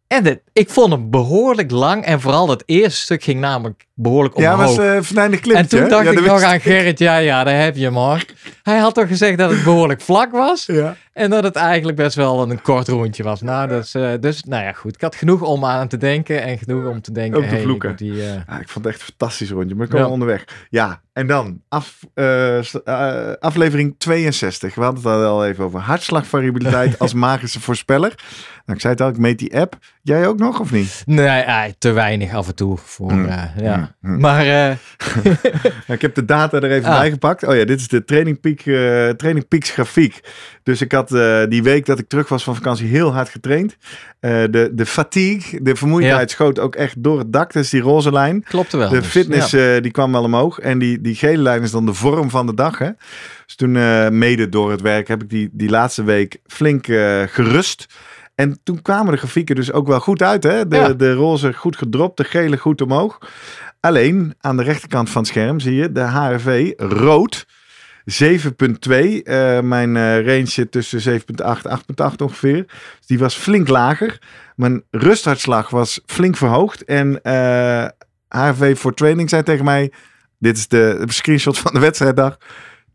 [0.09, 2.05] en het- ik vond hem behoorlijk lang.
[2.05, 4.75] En vooral dat eerste stuk ging namelijk behoorlijk Ja, omhoog.
[4.75, 7.75] was uh, venijnig en toen dacht ja, ik nog aan Gerrit, ja, ja, daar heb
[7.75, 8.25] je hem hoor.
[8.63, 10.65] Hij had toch gezegd dat het behoorlijk vlak was.
[10.65, 10.95] Ja.
[11.13, 13.41] En dat het eigenlijk best wel een kort rondje was.
[13.41, 14.95] Nou, dus, dus nou ja, goed.
[14.95, 17.37] Ik had genoeg om aan te denken en genoeg om te denken.
[17.37, 17.95] Ook te hey, vloeken.
[17.95, 20.07] die, eh, Ja, ik vond het echt een fantastisch rondje, maar ik kom Ja.
[20.07, 20.43] onderweg.
[20.69, 24.75] Ja, en dan af, eh, eh, aflevering 62.
[24.75, 28.13] We hadden het al even over hartslagvariabiliteit als magische voorspeller.
[28.65, 29.77] Nou, ik zei het al, ik meet die app.
[30.01, 31.03] Jij ook nog of niet?
[31.05, 33.11] nee, te weinig af en toe voor.
[33.11, 33.25] Hmm.
[33.25, 33.75] eh, ja.
[33.75, 34.19] Hmm, hmm.
[34.19, 34.77] Maar Ja,
[35.87, 36.99] ik heb de data er even Ah.
[36.99, 37.43] bij gepakt.
[37.43, 38.59] Oh ja, dit is de Training, Peak,
[39.17, 40.19] Training Peaks grafiek.
[40.63, 41.09] Dus ik had
[41.49, 43.77] die week dat ik terug was van vakantie heel hard getraind.
[44.19, 47.53] De, de fatigue, de vermoeidheid schoot ook echt door het dak.
[47.53, 48.43] Dat is die roze lijn.
[48.43, 48.89] klopt wel.
[48.89, 49.79] De dus, fitness ja.
[49.79, 50.59] die kwam wel omhoog.
[50.59, 52.77] En die, die gele lijn is dan de vorm van de dag.
[52.77, 52.89] Hè?
[53.45, 57.21] Dus toen eh, mede door het werk heb ik die, die laatste week flink eh,
[57.27, 57.85] gerust.
[58.35, 60.43] En toen kwamen de grafieken dus ook wel goed uit.
[60.43, 60.67] Hè?
[60.67, 60.93] De, Ja.
[60.93, 63.17] de roze goed gedropt, de gele goed omhoog.
[63.79, 67.45] Alleen aan de rechterkant van het scherm zie je de HRV rood.
[68.05, 69.23] 7,2.
[69.23, 71.79] Eh, mijn range zit tussen 7,8 en
[72.11, 72.65] 8,8 ongeveer.
[72.97, 74.21] Dus die was flink lager.
[74.55, 76.83] Mijn rusthartslag was flink verhoogd.
[76.83, 77.19] En
[78.29, 79.91] HRV voor training zei tegen mij...
[80.39, 82.37] Dit is de screenshot van de wedstrijddag.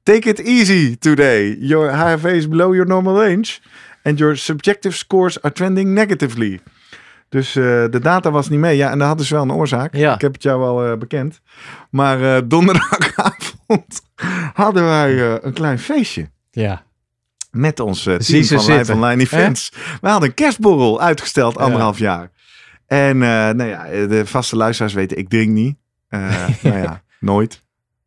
[0.03, 1.57] Take it easy today.
[1.61, 3.59] Your HRV is below your normal range.
[4.03, 6.61] And your subjective scores are trending negatively.
[7.29, 8.77] Dus eh, de data was niet mee.
[8.77, 9.95] Ja, en dat had dus wel een oorzaak.
[9.97, 10.15] Ja.
[10.15, 11.41] Ik heb het jou al eh, bekend.
[11.91, 14.03] Maar eh, donderdagavond
[14.63, 16.31] hadden wij eh, een klein feestje.
[16.51, 16.83] ja.
[17.51, 18.93] Met ons eh, Zie team van Live.
[18.93, 19.73] Online Events.
[20.01, 21.61] We hadden een kerstborrel uitgesteld, Ja.
[21.61, 22.31] anderhalf jaar.
[22.87, 25.77] En eh, nou ja, de vaste luisteraars weten, ik drink niet.
[26.09, 26.21] Eh,
[26.63, 27.63] nou ja, nooit.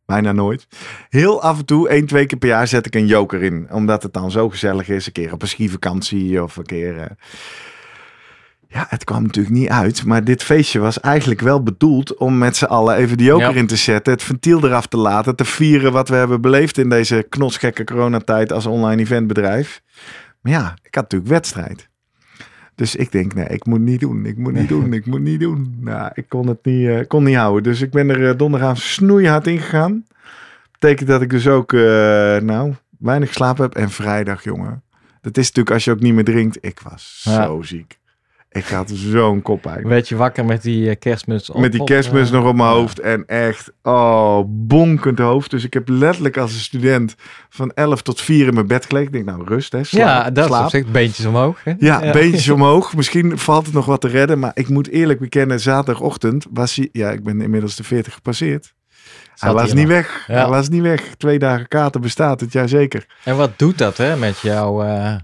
[0.06, 0.66] Bijna nooit.
[1.08, 3.66] Heel af en toe, één, twee keer per jaar zet ik een joker in.
[3.70, 5.06] Omdat het dan zo gezellig is.
[5.06, 6.98] Een keer op een skivakantie of een keer...
[7.00, 7.06] eh,
[8.68, 10.04] Ja, het kwam natuurlijk niet uit.
[10.04, 13.54] Maar dit feestje was eigenlijk wel bedoeld om met z'n allen even de joker Ja.
[13.54, 14.12] in te zetten.
[14.12, 15.36] Het ventiel eraf te laten.
[15.36, 19.82] Te vieren wat we hebben beleefd in deze knotsgekke coronatijd als online eventbedrijf.
[20.40, 21.87] Maar ja, ik had natuurlijk wedstrijd.
[22.78, 24.26] Dus ik denk, nee, ik moet niet doen.
[24.26, 24.92] Ik moet niet doen.
[24.92, 25.76] Ik moet niet doen.
[25.80, 27.62] Nou, ik kon het niet, eh, kon niet houden.
[27.62, 30.04] Dus ik ben er eh, donderdagavond snoeihard ingegaan.
[30.72, 31.80] Betekent dat ik dus ook, eh,
[32.36, 33.74] nou, weinig geslapen heb.
[33.74, 34.82] En vrijdag, jongen.
[35.20, 36.58] Dat is natuurlijk als je ook niet meer drinkt.
[36.60, 37.44] Ik was Ja.
[37.44, 37.98] zo ziek.
[38.50, 39.88] Ik had zo'n koppijn.
[39.88, 41.60] Werd je wakker met die eh, kerstmuts op?
[41.60, 42.74] Met die kerstmis nog op mijn ja.
[42.74, 42.98] hoofd.
[42.98, 45.50] En echt, oh, bonkend hoofd.
[45.50, 47.14] Dus ik heb letterlijk als een student
[47.48, 49.06] van 11 tot 4 in mijn bed gelegen.
[49.06, 49.84] Ik denk, nou, rust hè.
[49.84, 50.64] Slaap, Ja, dat is slaap.
[50.64, 51.64] op zich beentjes omhoog.
[51.64, 51.72] Hè?
[51.78, 52.96] Ja, beentjes omhoog.
[52.96, 54.38] Misschien valt het nog wat te redden.
[54.38, 56.88] Maar ik moet eerlijk bekennen, zaterdagochtend was hij...
[56.92, 58.74] Ja, ik ben inmiddels de 40 gepasseerd.
[59.38, 60.24] Hij was niet weg.
[60.26, 60.34] Ja.
[60.34, 61.02] Hij was niet weg.
[61.16, 63.06] Twee dagen kater bestaat het, jazeker.
[63.24, 65.14] En wat doet dat hè, met jouw eh,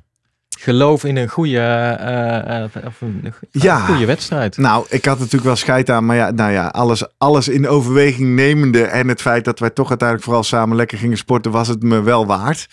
[0.61, 3.79] geloof in een goede, eh, eh, of een, Ja.
[3.79, 4.57] goede wedstrijd?
[4.57, 6.07] Nou, ik had natuurlijk wel scheid aan.
[6.07, 8.83] Maar ja, nou ja, alles, alles in overweging nemende.
[8.83, 12.03] En het feit dat wij toch uiteindelijk vooral samen lekker gingen sporten, was het me
[12.03, 12.69] wel waard.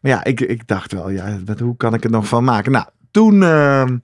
[0.00, 2.72] Maar ja, ik, ik dacht wel, ja, wat, hoe kan ik het nog van maken?
[2.72, 3.42] Nou, toen...
[3.42, 3.96] ehm,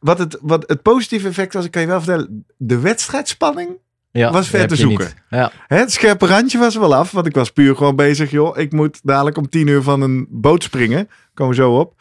[0.00, 2.44] wat, het, wat het positieve effect was, ik kan je wel vertellen.
[2.56, 3.68] De wedstrijdspanning
[4.10, 5.10] Ja, was ver te zoeken.
[5.30, 5.50] Ja.
[5.66, 8.58] Het scherpe randje was er wel af, want ik was puur gewoon bezig, joh.
[8.58, 11.08] Ik moet dadelijk om tien uur van een boot springen.
[11.34, 11.94] Komen we zo op.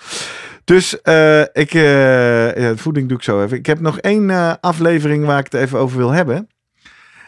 [0.68, 3.58] Dus eh, ik, eh, ja, voeding doe ik zo even.
[3.58, 6.50] Ik heb nog één eh, aflevering waar ik het even over wil hebben.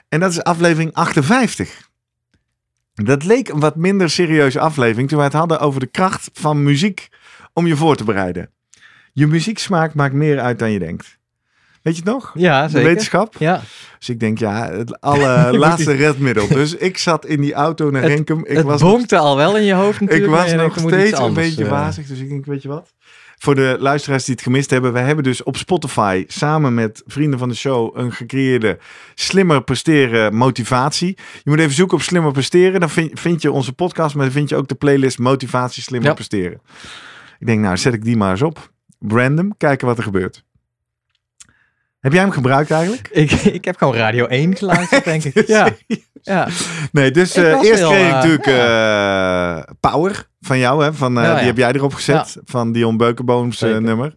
[0.10, 1.90] En dat is aflevering 58.
[2.94, 6.64] Dat leek een wat minder serieuze aflevering toen wij het hadden over de kracht van
[6.64, 7.08] muziek
[7.54, 8.50] om je voor te bereiden.
[9.14, 11.18] Je muzieksmaak maakt meer uit dan je denkt.
[11.82, 12.32] Weet je het nog?
[12.36, 12.88] ja, De zeker.
[12.88, 13.36] wetenschap?
[13.38, 13.62] Ja,
[14.00, 16.48] Dus ik denk, ja, het allerlaatste redmiddel.
[16.48, 18.46] Dus ik zat in die auto naar Renkum.
[18.46, 20.32] Ik het was, nog, bonkte al wel in je hoofd ik natuurlijk.
[20.32, 22.08] was maar je nog steeds een beetje wazig.
[22.08, 22.94] Dus ik denk, weet je wat?
[23.42, 24.94] Voor de luisteraars die het gemist hebben.
[24.94, 28.78] We hebben dus op Spotify samen met vrienden van de show een gecreëerde
[29.16, 31.18] slimmer presteren motivatie.
[31.44, 32.80] Je moet even zoeken op slimmer presteren.
[32.80, 36.10] Dan vind, vind je onze podcast, maar dan vind je ook de playlist motivatie slimmer
[36.10, 36.16] Ja.
[36.16, 36.62] presteren.
[37.40, 38.72] Ik denk, nou zet ik die maar eens op.
[39.08, 40.44] Random, kijken wat er gebeurt.
[42.00, 43.10] Heb jij hem gebruikt eigenlijk?
[43.12, 45.48] Ik, ik heb gewoon Radio 1 geluisterd, denk ik.
[45.48, 45.70] Ja,
[46.22, 46.48] ja.
[46.92, 50.84] Nee, dus eh, eerst heel, kreeg ik eh, natuurlijk eh, Power van jou.
[50.84, 52.38] Hè, van, Ja, Die heb jij erop gezet.
[52.46, 54.16] Van Dion Beukenbooms nummer.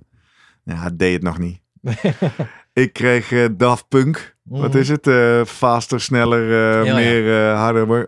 [0.64, 1.60] Ja, het deed het nog niet.
[2.72, 4.36] ik kreeg Daft Punk.
[4.42, 5.06] Wat is het?
[5.06, 6.42] Eh, faster, sneller,
[6.94, 7.86] meer, harder.
[7.86, 8.06] maar-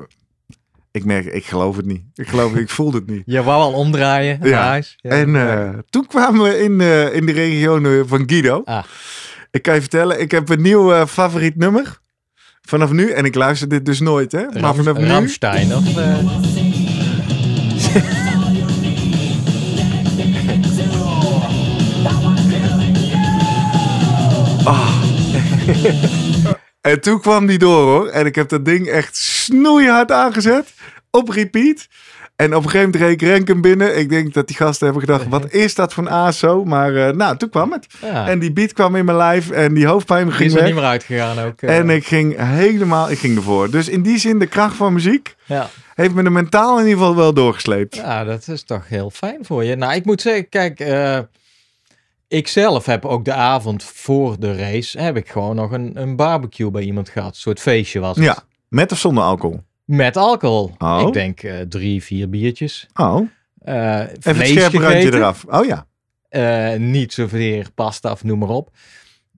[0.91, 2.03] Ik merk, ik geloof het niet.
[2.15, 3.23] Ik geloof het, ik voelde het niet.
[3.35, 4.63] Je wou al omdraaien Ja.
[4.63, 4.99] huis.
[5.01, 5.11] Ja.
[5.11, 8.63] En toen kwamen we in, eh, in de regio van Guido.
[8.65, 8.85] Ah.
[9.51, 11.99] Ik kan je vertellen, ik heb een nieuw favoriet nummer.
[12.67, 14.61] Vanaf nu, en ik luister dit dus nooit, hè?
[14.61, 15.07] Maar vanaf nu.
[15.07, 15.97] Ramstein, of?
[15.97, 16.19] eh,
[26.81, 28.09] En toen kwam die door hoor.
[28.09, 30.73] En ik heb dat ding echt snoeihard aangezet.
[31.11, 31.87] Op repeat.
[32.37, 33.99] En op een gegeven moment reed ik Renken binnen.
[33.99, 36.65] Ik denk dat die gasten hebben gedacht, wat is dat voor een ASO?
[36.65, 37.87] Maar eh, nou, toen kwam het.
[38.03, 38.29] ja.
[38.29, 40.69] En die beat kwam in mijn lijf en die hoofdpijn die ging is er weg.
[40.69, 41.61] niet meer uitgegaan ook.
[41.63, 41.79] eh.
[41.79, 43.71] En ik ging helemaal, ik ging ervoor.
[43.71, 45.69] Dus in die zin, de kracht van muziek ja.
[45.95, 47.95] heeft me de mentaal in ieder geval wel doorgesleept.
[47.95, 49.77] ja, dat is toch heel fijn voor je.
[49.77, 51.19] Nou, ik moet zeggen, kijk, eh,
[52.29, 56.17] ik zelf heb ook de avond voor de race, heb ik gewoon nog een, een
[56.17, 57.29] barbecue bij iemand gehad.
[57.35, 58.25] Een soort feestje was het.
[58.25, 59.61] Ja, met of zonder alcohol?
[59.85, 60.75] Met alcohol.
[60.79, 61.03] Oh.
[61.07, 62.87] Ik denk eh, drie, vier biertjes.
[62.95, 65.45] Oh, Eh even het scherpe randje eraf.
[65.49, 65.87] Oh ja.
[66.29, 68.71] Eh, niet zoveel pasta of noem maar op.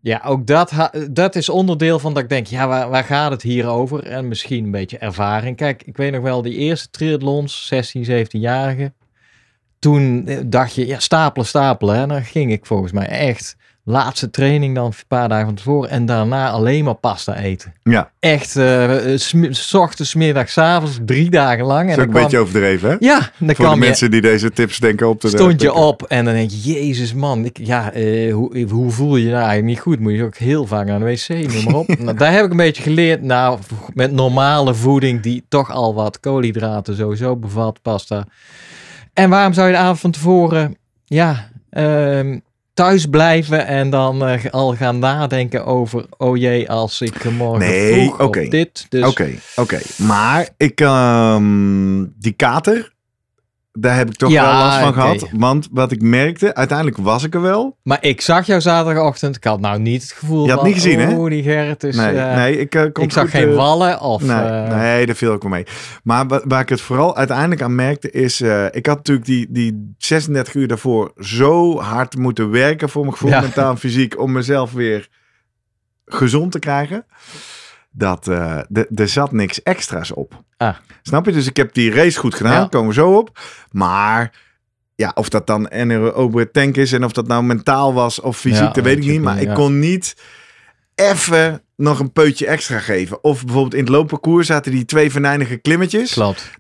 [0.07, 3.43] Ja, ook dat, dat is onderdeel van dat ik denk, ja, waar, waar gaat het
[3.43, 4.03] hier over?
[4.03, 5.57] En misschien een beetje ervaring.
[5.57, 8.95] Kijk, ik weet nog wel, die eerste triathlons, 16, 17-jarigen.
[9.79, 11.97] Toen eh, dacht je, ja, stapelen, stapelen.
[11.97, 13.57] En dan ging ik volgens mij echt,
[13.89, 15.91] laatste training dan een paar dagen van tevoren.
[15.91, 17.73] En daarna alleen maar pasta eten.
[17.83, 21.81] Ja, Echt, eh sm- s ochtends, middags, 's avonds, drie dagen lang.
[21.81, 22.97] dat is dan ook een kwam- beetje overdreven, hè?
[23.01, 26.03] Ja, dan Voor de je mensen die deze tips denken op te stond je op
[26.03, 29.39] en dan denk je, jezus man, ik, ja, eh, hoe, hoe voel je je nou
[29.45, 30.01] eigenlijk niet goed?
[30.01, 31.89] Moet je ook heel vaak naar de wc, noem maar op.
[31.99, 33.59] nou, daar heb ik een beetje geleerd, nou,
[33.95, 38.27] met normale voeding die toch al wat koolhydraten sowieso bevat, pasta.
[39.13, 42.39] En waarom zou je de avond van tevoren, ja, ehm,
[42.77, 47.93] thuis blijven en dan eh, al gaan nadenken over, oh jee, als ik morgen Nee,
[47.93, 48.87] vroeg op dit.
[48.89, 49.79] Dus, Oké, oké.
[49.97, 52.93] Maar ik, ehm, die kater,
[53.79, 55.29] daar heb ik toch Ja, wel last van gehad.
[55.33, 57.77] Want wat ik merkte, uiteindelijk was ik er wel.
[57.83, 60.77] Maar ik zag jou zaterdagochtend, ik had nou niet het gevoel Je had van, niet
[60.77, 61.29] gezien, hè?
[61.29, 61.97] die Gerrit is...
[61.97, 64.23] nee, eh, nee, ik, eh, kom ik zag goed, geen eh, wallen of...
[64.23, 65.67] Nee, eh, nee, daar viel ik wel mee.
[66.03, 68.41] Maar wa- waar ik het vooral uiteindelijk aan merkte is...
[68.71, 72.89] ik had natuurlijk die, die 36 uur daarvoor zo hard moeten werken...
[72.89, 73.41] voor mijn gevoel, Ja.
[73.41, 74.21] mentaal en fysiek...
[74.21, 75.09] om mezelf weer
[76.07, 77.07] gezond te krijgen.
[77.99, 78.59] Dat eh,
[78.95, 80.43] er zat niks extra's op.
[80.57, 80.77] Ah.
[81.03, 81.33] Snap je?
[81.33, 82.53] Dus ik heb die race goed gedaan.
[82.53, 82.67] Ja.
[82.67, 83.39] Komen we zo op.
[83.71, 84.33] Maar
[84.95, 86.93] ja, of dat dan en over het tank is...
[86.93, 89.21] en of dat nou mentaal was of fysiek, Ja, dat weet ik niet.
[89.21, 90.17] Maar ik kon niet
[90.95, 93.25] even nog een peutje extra geven.
[93.25, 96.13] Of bijvoorbeeld in het loopparcours zaten die twee venijnige klimmetjes.
[96.13, 96.51] Klopt.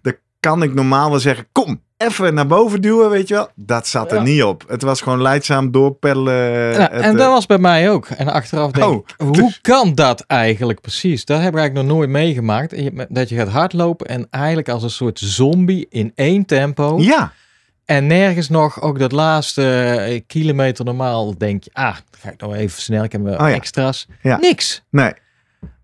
[0.40, 3.48] Kan ik normaal wel zeggen, kom, even naar boven duwen, weet je wel.
[3.54, 4.22] Dat zat er Ja.
[4.22, 4.64] niet op.
[4.68, 6.34] Het was gewoon leidzaam doorpeddelen.
[6.72, 8.06] Ja, Het, en eh, dat was bij mij ook.
[8.08, 11.24] En achteraf denk Oh, ik, hoe kan dat eigenlijk precies?
[11.24, 12.74] Dat heb ik eigenlijk nog nooit meegemaakt.
[13.08, 16.98] Dat je gaat hardlopen en eigenlijk als een soort zombie in één tempo.
[16.98, 17.32] Ja,
[17.84, 19.62] En nergens nog, ook dat laatste
[19.98, 23.48] eh, kilometer normaal, denk je, ah, ga ik nog even snel, ik heb wel Oh
[23.48, 23.54] ja.
[23.54, 24.06] extra's.
[24.22, 24.36] Ja.
[24.36, 24.82] Niks.
[24.90, 25.12] nee.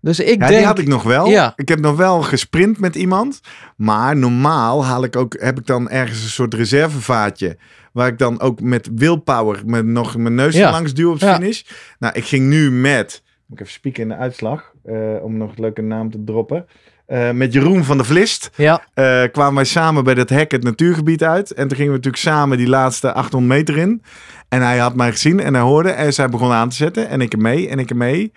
[0.01, 0.49] Dus ik Ja, denk...
[0.51, 1.25] die had ik nog wel.
[1.27, 1.53] Ja.
[1.55, 3.39] Ik heb nog wel gesprint met iemand.
[3.77, 7.57] Maar normaal haal ik ook, heb ik dan ergens een soort reservevaatje.
[7.91, 10.71] Waar ik dan ook met willpower met nog mijn neus Ja.
[10.71, 11.61] langs duw op de finish.
[11.99, 14.71] Nou, ik ging nu met, moet ik even spieken in de uitslag.
[14.83, 16.65] eh, om nog een leuke naam te droppen.
[17.05, 18.49] Eh, met Jeroen van der Vlist.
[18.55, 21.51] Ja, eh, kwamen wij samen bij dat hek het natuurgebied uit.
[21.51, 24.03] En toen gingen we natuurlijk samen die laatste 800 meter in.
[24.49, 25.89] En hij had mij gezien en hij hoorde.
[25.89, 27.09] En zij begon aan te zetten.
[27.09, 28.31] En ik hem mee en ik hem mee.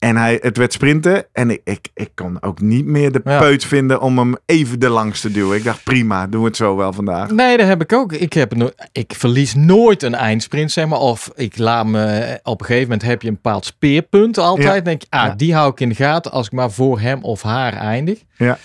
[0.00, 1.24] En hij, het werd sprinten.
[1.32, 3.38] En ik, ik, ik kon ook niet meer de Ja.
[3.38, 5.56] peut vinden om hem even de langs te duwen.
[5.56, 7.30] Ik dacht, prima, doen we het zo wel vandaag.
[7.30, 8.12] Nee, dat heb ik ook.
[8.12, 10.98] Ik, heb no ik verlies nooit een eindsprint, zeg maar.
[10.98, 12.38] Of ik laat me...
[12.42, 14.74] Op een gegeven moment heb je een bepaald speerpunt altijd.
[14.74, 14.80] Ja.
[14.80, 15.34] denk je, ah, Ja.
[15.34, 18.18] die hou ik in de gaten als ik maar voor hem of haar eindig.
[18.36, 18.58] Ja.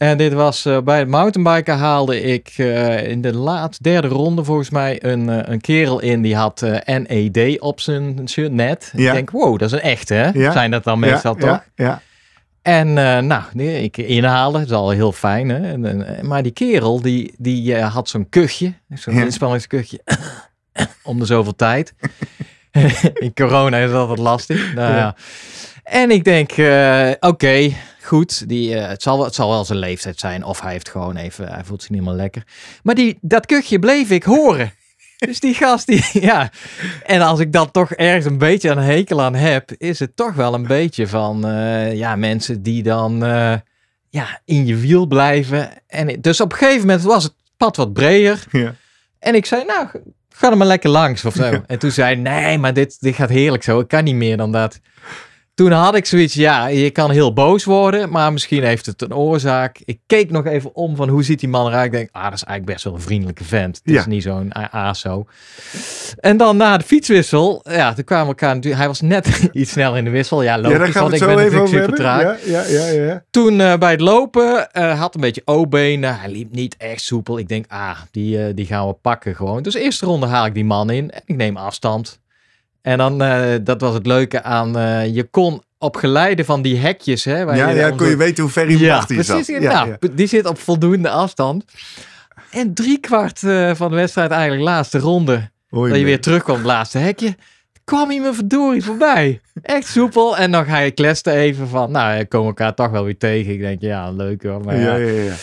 [0.00, 4.44] En dit was eh, bij het mountainbiken haalde ik eh, in de laatste derde ronde
[4.44, 8.92] volgens mij een, eh, een kerel in die had NED op zijn shirt net.
[8.96, 9.08] Ja.
[9.08, 10.28] Ik denk, wow, dat is een echte hè?
[10.28, 10.52] Ja.
[10.52, 11.64] Zijn dat dan meestal ja, toch?
[11.74, 12.02] Ja, ja.
[12.62, 12.92] En
[13.26, 15.48] nou, nee, ik inhalen, dat is al heel fijn.
[15.48, 15.72] Hè?
[15.72, 20.00] En, en, maar die kerel, die, die had zo'n kuchje, zo'n inspanningskuchje.
[21.02, 21.94] om de zoveel tijd.
[23.24, 24.74] In corona is dat altijd lastig.
[24.74, 25.16] Nou, ja.
[25.84, 26.50] En ik denk,
[27.20, 28.48] oké, goed.
[28.48, 30.44] Die, eh, het, zal, wel- het zal wel zijn leeftijd zijn.
[30.44, 32.42] Of hij heeft gewoon even, hij voelt zich niet meer lekker.
[32.82, 34.72] Maar die, dat kuchje bleef ik horen.
[35.26, 36.50] Dus die gast, die, ja.
[37.06, 40.34] En als ik dan toch ergens een beetje een hekel aan heb, is het toch
[40.34, 43.54] wel een beetje van, eh, ja, mensen die dan, eh,
[44.08, 45.70] ja, in je wiel blijven.
[45.86, 48.44] En dus op een gegeven moment was het pad wat breder.
[48.50, 48.74] Ja.
[49.18, 49.86] En ik zei, nou,
[50.28, 51.62] ga er maar lekker langs of zo.
[51.66, 53.80] En toen zei hij, nee, maar dit, dit gaat heerlijk zo.
[53.80, 54.80] Ik kan niet meer dan dat.
[55.60, 59.14] Toen had ik zoiets, ja, je kan heel boos worden, maar misschien heeft het een
[59.14, 59.80] oorzaak.
[59.84, 61.84] Ik keek nog even om van hoe ziet die man eruit.
[61.86, 63.80] Ik denk, ah, dat is eigenlijk best wel een vriendelijke vent.
[63.84, 64.00] Het Ja.
[64.00, 65.26] is niet zo'n aso.
[66.20, 69.70] En dan na de fietswissel, ja, toen kwamen we elkaar natuurlijk, hij was net iets
[69.70, 70.42] sneller in de wissel.
[70.42, 72.44] Ja, Ja, logisch, daar gaan we want ik ben natuurlijk super traag.
[72.46, 73.22] Ja, ja, ja, ja.
[73.30, 76.18] Toen eh, bij het lopen eh, had een beetje O-benen.
[76.20, 77.38] Hij liep niet echt soepel.
[77.38, 79.62] Ik denk, ah, die, eh, die gaan we pakken gewoon.
[79.62, 82.20] Dus eerste ronde haal ik die man in en ik neem afstand.
[82.82, 86.76] En dan, eh, dat was het leuke aan, eh, je kon op geleide van die
[86.78, 87.44] hekjes, hè.
[87.44, 89.46] waar Ja, je ja, kon je weten hoe ver iemand ja, precies.
[89.46, 89.58] zat.
[89.60, 91.64] nou, die zit op voldoende afstand.
[92.50, 97.36] En driekwart eh van de wedstrijd, eigenlijk laatste ronde, dat je weer terugkomt, laatste hekje,
[97.84, 99.40] kwam hij me verdorie voorbij.
[99.62, 100.36] Echt soepel.
[100.36, 103.52] En dan ga je kletsen even van, nou, we komen elkaar toch wel weer tegen.
[103.52, 104.60] Ik denk, ja, leuk hoor.
[104.60, 105.06] Maar Ja, ja.
[105.06, 105.34] ja, ja.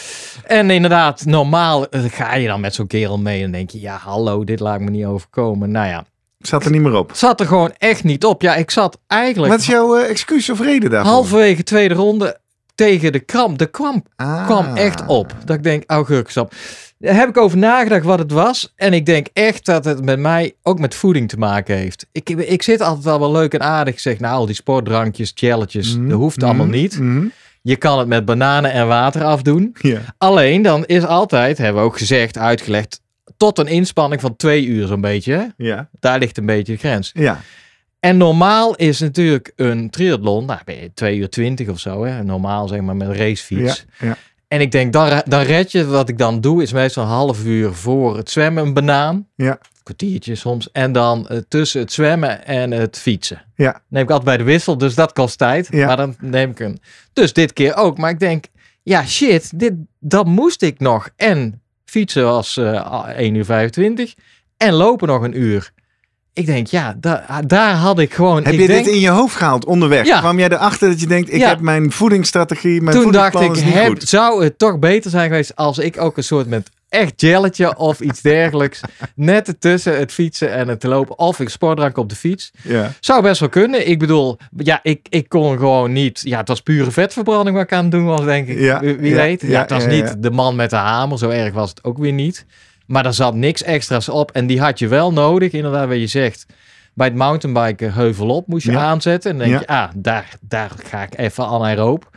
[0.46, 4.44] En inderdaad, normaal ga je dan met zo'n kerel mee en denk je, ja, hallo,
[4.44, 5.72] dit laat me niet overkomen.
[5.72, 6.06] Nou ja,
[6.38, 7.12] Zat er niet meer op.
[7.16, 8.42] zat er gewoon echt niet op.
[8.42, 11.12] Ja, ik zat eigenlijk Wat is jouw eh, excuus of reden daarvoor?
[11.14, 12.38] halverwege tweede ronde
[12.76, 13.58] tegen de kramp.
[13.58, 14.46] De kramp Ah.
[14.46, 15.34] kwam echt op.
[15.46, 16.54] Dat ik denk, augurkensap.
[17.00, 18.74] Daar heb ik over nagedacht wat het was.
[18.76, 22.06] En ik denk echt dat het met mij ook met voeding te maken heeft.
[22.12, 24.00] Ik, ik zit altijd al wel leuk en aardig.
[24.00, 27.00] Zeg, nou, al die sportdrankjes, challetjes, Mhm, dat hoeft allemaal mhm, niet.
[27.00, 27.26] mhm.
[27.62, 29.76] Je kan het met bananen en water afdoen.
[29.82, 30.00] Ja.
[30.18, 33.02] Alleen dan is altijd, hebben we ook gezegd, uitgelegd,
[33.38, 35.54] tot een inspanning van twee uur zo'n beetje.
[35.58, 35.90] Ja.
[36.00, 37.12] Daar ligt een beetje de grens.
[37.14, 37.42] Ja.
[38.00, 42.24] En normaal is natuurlijk een triathlon, nou ben je 2 uur 20 of zo, hè?
[42.24, 43.86] normaal zeg maar met een racefiets.
[44.00, 44.08] Ja.
[44.08, 44.18] Ja.
[44.48, 47.46] En ik denk, dan, dan red je, wat ik dan doe, is meestal een half
[47.46, 49.28] uur voor het zwemmen een banaan.
[49.36, 49.60] Ja.
[49.84, 50.72] Kwartiertje soms.
[50.72, 53.42] En dan eh, tussen het zwemmen en het fietsen.
[53.56, 53.82] Ja.
[53.88, 55.68] Neem ik altijd bij de wissel, dus dat kost tijd.
[55.72, 55.88] Ja.
[55.88, 56.80] Maar dan neem ik een.
[57.14, 57.98] Dus dit keer ook.
[57.98, 58.46] Maar ik denk,
[58.84, 61.10] ja shit, dit, dat moest ik nog.
[61.16, 64.14] En fietsen was eh 1 uur 25.
[64.58, 65.72] En lopen nog een uur.
[66.34, 68.44] Ik denk, ja, da- daar had ik gewoon...
[68.44, 70.06] Heb ik je denk, dit in je hoofd gehaald onderweg?
[70.06, 70.20] Ja.
[70.20, 71.48] Kwam jij erachter dat je denkt, ik Ja.
[71.50, 75.78] heb mijn voedingsstrategie, mijn Toen dacht ik, heb, zou het toch beter zijn geweest als
[75.78, 78.82] ik ook een soort met echt gelletje of iets dergelijks
[79.16, 82.52] net ertussen het fietsen en het lopen of ik sportdrank op de fiets.
[82.64, 82.92] Ja.
[83.00, 83.88] Zou best wel kunnen.
[83.88, 86.22] Ik bedoel, ja, ik, ik kon gewoon niet.
[86.24, 88.60] Ja, het was pure vetverbranding wat ik aan het doen was, denk ik.
[88.60, 89.42] Ja, wie ja, weet.
[89.42, 91.18] Ja, het was niet de man met de hamer.
[91.18, 92.46] Zo erg was het ook weer niet.
[92.86, 94.32] Maar er zat niks extra's op.
[94.32, 96.46] En die had je wel nodig, inderdaad, wat je zegt.
[96.94, 99.32] Bij het mountainbiken heuvel op moest je aanzetten.
[99.32, 102.10] En dan denk je, ah, daar, daar ga ik even anaeroop.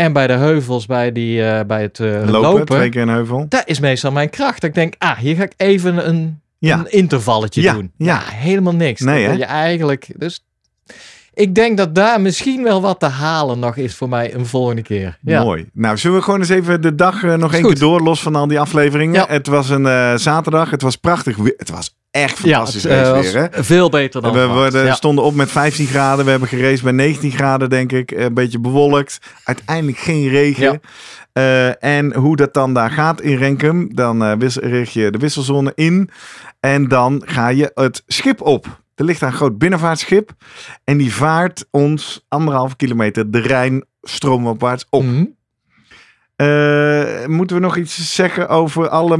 [0.00, 3.08] En bij de heuvels, bij, die, eh, bij het eh, Lopen, lopen, twee keer een
[3.08, 3.46] heuvel.
[3.48, 4.62] dat is meestal mijn kracht.
[4.64, 6.78] Ik denk, ah, hier ga ik even een, Ja.
[6.78, 7.92] een intervalletje Ja, doen.
[7.96, 8.20] ja.
[8.24, 9.00] helemaal niks.
[9.00, 10.44] Nee, Dat je eigenlijk, dus
[11.34, 14.82] ik denk dat daar misschien wel wat te halen nog is voor mij een volgende
[14.82, 15.18] keer.
[15.22, 15.42] Ja.
[15.42, 15.68] Mooi.
[15.72, 18.34] Nou, zullen we gewoon eens even de dag eh, nog één keer door, los van
[18.34, 19.14] al die afleveringen.
[19.20, 19.26] Ja.
[19.28, 21.54] Het was een zaterdag, het was prachtig weer.
[21.56, 23.46] Het was echt Ja, fantastisch het eh, was hè?
[23.50, 24.58] veel beter dan We verwacht.
[24.60, 24.94] worden, Ja.
[24.94, 26.24] stonden op met 15 graden.
[26.24, 28.10] We hebben geraced bij 19 graden, denk ik.
[28.10, 29.18] Een beetje bewolkt.
[29.44, 30.64] Uiteindelijk geen regen.
[30.72, 30.78] Ja.
[31.32, 33.94] Eh, en hoe dat dan daar gaat in Renkum.
[33.94, 36.10] Dan eh, richt je de wisselzone in.
[36.60, 38.78] En dan ga je het schip op.
[38.94, 40.30] Er ligt daar een groot binnenvaartschip.
[40.84, 45.02] En die vaart ons anderhalve kilometer de Rijn stroomopwaarts op.
[45.04, 45.24] Mhm.
[46.36, 49.16] Eh, moeten we nog iets zeggen over alle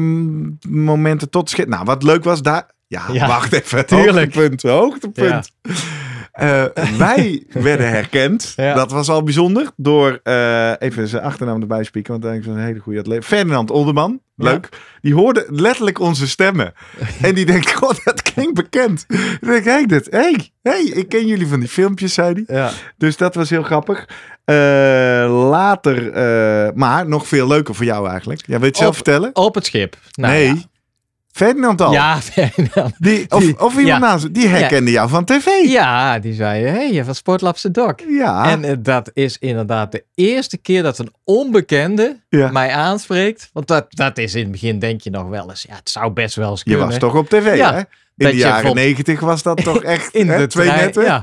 [0.68, 1.68] momenten tot schip?
[1.68, 2.70] Nou, wat leuk was daar.
[2.90, 3.86] Ja, Ja, wacht even.
[3.96, 4.34] tuurlijk.
[4.34, 5.50] Hoogtepunt, hoogtepunt.
[6.32, 6.64] Eh,
[6.98, 8.52] wij werden herkend.
[8.56, 8.74] Ja.
[8.74, 9.70] Dat was al bijzonder.
[9.76, 13.24] Door, eh, even zijn achternaam erbij spieken, want eigenlijk was een hele goede atleet.
[13.24, 14.20] Ferdinand Olderman.
[14.36, 14.68] Leuk.
[15.00, 16.72] Die hoorde letterlijk onze stemmen.
[17.22, 19.04] en die denkt, god, dat klinkt bekend.
[19.08, 22.56] Ik denk, hey, dit, hey, hey, ik ken jullie van die filmpjes, zei hij.
[22.56, 22.70] Ja.
[22.96, 24.08] Dus dat was heel grappig.
[24.44, 24.54] Eh,
[25.50, 26.02] later,
[26.76, 28.42] maar nog veel leuker voor jou eigenlijk.
[28.46, 29.30] Jij weet het zelf Op- vertellen?
[29.36, 29.96] Op het schip.
[30.12, 30.68] Nou, nee.
[31.32, 31.92] Ferdinand al.
[31.92, 32.94] ja, Ferdinand.
[32.98, 33.98] Die, of, die- of iemand ja.
[33.98, 35.46] naast die herkende jou van tv.
[35.64, 37.92] Ja, die zei, hé, hey, je van Sportlabse Doc.
[38.08, 38.50] Ja.
[38.50, 42.50] En eh, dat is inderdaad de eerste keer dat een onbekende Ja.
[42.50, 43.50] mij aanspreekt.
[43.52, 46.10] Want dat, dat is in het begin, denk je nog wel eens, ja, het zou
[46.12, 46.86] best wel eens je kunnen.
[46.88, 47.78] was toch op tv, hè?
[47.78, 50.80] In Dat de je jaren negentig was dat toch echt in hè, de twee trein,
[50.84, 51.02] netten?
[51.04, 51.22] ja,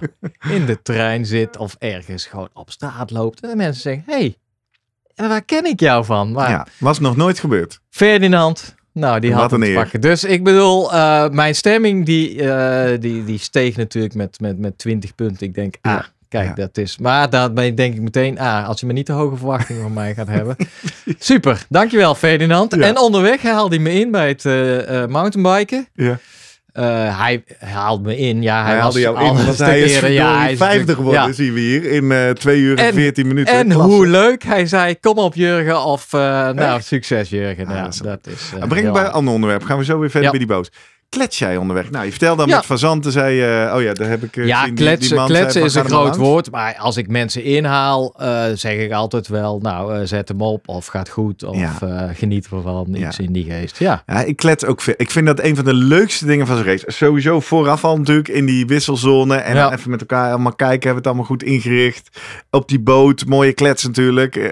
[0.50, 3.40] in de trein zit of ergens gewoon op straat loopt.
[3.42, 4.14] En de mensen zeggen, hé,
[5.16, 6.32] hey, waar ken ik jou van?
[6.32, 7.80] Maar Ja, was nog nooit gebeurd.
[7.90, 9.74] Ferdinand, Nou, die had eer.
[9.74, 10.02] pakken.
[10.02, 14.78] Dus ik bedoel, eh, mijn stemming die, eh, die, die steeg natuurlijk met, met, met
[14.78, 15.48] 20 punten.
[15.48, 16.06] Ik denk, ah, Ja.
[16.30, 16.54] kijk, Ja.
[16.54, 16.98] dat is...
[16.98, 20.14] Maar ik denk ik meteen, ah, als je maar niet te hoge verwachtingen van mij
[20.14, 20.56] gaat hebben.
[21.20, 22.76] Super, dankjewel Ferdinand.
[22.76, 22.82] Ja.
[22.82, 25.88] En onderweg haalde hij me in bij het eh, mountainbiken.
[25.94, 26.20] Ja.
[26.78, 28.42] Eh, hij haalt me in.
[28.42, 30.12] Ja, hij, Hij haalde jou in, want hij is eerder.
[30.12, 31.32] Ja, hij is 50 natuurlijk- geworden, ja.
[31.34, 31.84] zien we hier.
[31.92, 33.54] In eh 2 uur en, En- 14 minuten.
[33.54, 33.92] En Klasse.
[33.94, 34.44] hoe leuk.
[34.44, 35.84] Hij zei, kom op Jurgen.
[35.84, 36.20] Of, eh,
[36.50, 37.68] nou, succes Jurgen.
[37.68, 38.68] Ah, ja, dat is- dat is...
[38.68, 39.64] breng bij een ander onderwerp.
[39.64, 40.70] Gaan we zo weer verder bij die boot.
[41.10, 41.90] Klets jij onderweg?
[41.92, 42.56] Nou, je vertelde dan Ja.
[42.56, 43.72] met Fazanten, zei je...
[43.76, 44.38] oh ja, daar heb ik...
[44.38, 46.18] eh, Ja, die- kletsen, die man kletsen is een groot langs.
[46.18, 46.52] woord.
[46.52, 50.68] Maar als ik mensen inhaal, eh, zeg ik altijd wel, nou, eh, zet hem op.
[50.68, 51.44] Of gaat goed.
[51.44, 51.74] Of Ja.
[51.82, 52.88] eh, geniet ervan.
[52.92, 53.08] Ja.
[53.08, 53.80] Iets in die geest.
[53.80, 54.04] Ja.
[54.06, 54.94] Ja, ik klets ook veel.
[54.98, 56.86] Ik vind dat een van de leukste dingen van zo'n race.
[56.92, 59.36] Sowieso vooraf al natuurlijk in die wisselzone.
[59.36, 59.64] En Ja.
[59.70, 60.74] dan even met elkaar allemaal kijken.
[60.90, 62.20] Hebben we het allemaal goed ingericht.
[62.50, 63.26] Op die boot.
[63.26, 64.36] Mooie klets natuurlijk.
[64.36, 64.52] Eh,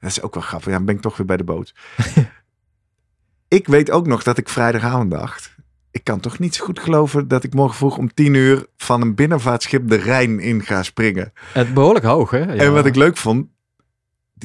[0.00, 0.68] Dat is ook wel grappig.
[0.70, 1.74] Ja, dan ben ik toch weer bij de boot.
[3.48, 5.54] ik weet ook nog dat ik vrijdagavond dacht.
[5.96, 9.00] Ik kan toch niet zo goed geloven dat ik morgen vroeg om tien uur van
[9.02, 11.32] een binnenvaartschip de Rijn in ga springen.
[11.52, 12.38] Het behoorlijk hoog, hè?
[12.38, 12.46] Ja.
[12.54, 13.46] En wat ik leuk vond,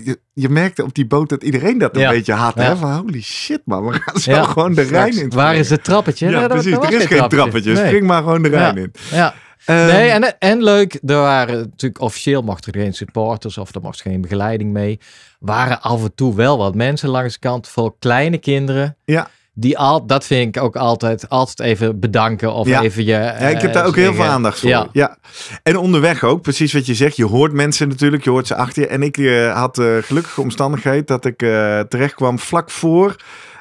[0.04, 2.10] je, je merkte op die boot dat iedereen dat een Ja.
[2.10, 2.56] beetje had.
[2.56, 2.76] Hè?
[2.76, 6.30] Van holy shit man, we gaan zo gewoon de Rijn in Waar is het trappetje?
[6.30, 6.74] Ja, Nee, precies.
[6.74, 7.74] er is geen trappetje.
[7.74, 7.86] Nee.
[7.86, 8.92] Spring maar gewoon de Rijn in.
[9.12, 9.34] Ja.
[9.66, 13.82] Ehm, Nee, en, en leuk, er waren natuurlijk officieel mochten er geen supporters of er
[13.82, 15.00] mocht geen begeleiding mee.
[15.40, 18.98] Waren af en toe wel wat mensen langs de kant, voor kleine kinderen.
[19.06, 19.30] Ja.
[19.62, 22.82] Die al, dat vind ik ook altijd, altijd even bedanken of Ja.
[22.82, 23.12] even je.
[23.12, 24.70] ja, ik heb daar eh, ook heel veel aandacht voor.
[24.70, 24.88] Ja.
[24.92, 25.18] Ja.
[25.64, 27.16] En onderweg ook, precies wat je zegt.
[27.16, 28.88] Je hoort mensen natuurlijk, je hoort ze achter je.
[28.88, 33.16] En ik eh, had de gelukkige omstandigheid dat ik eh, terecht kwam vlak voor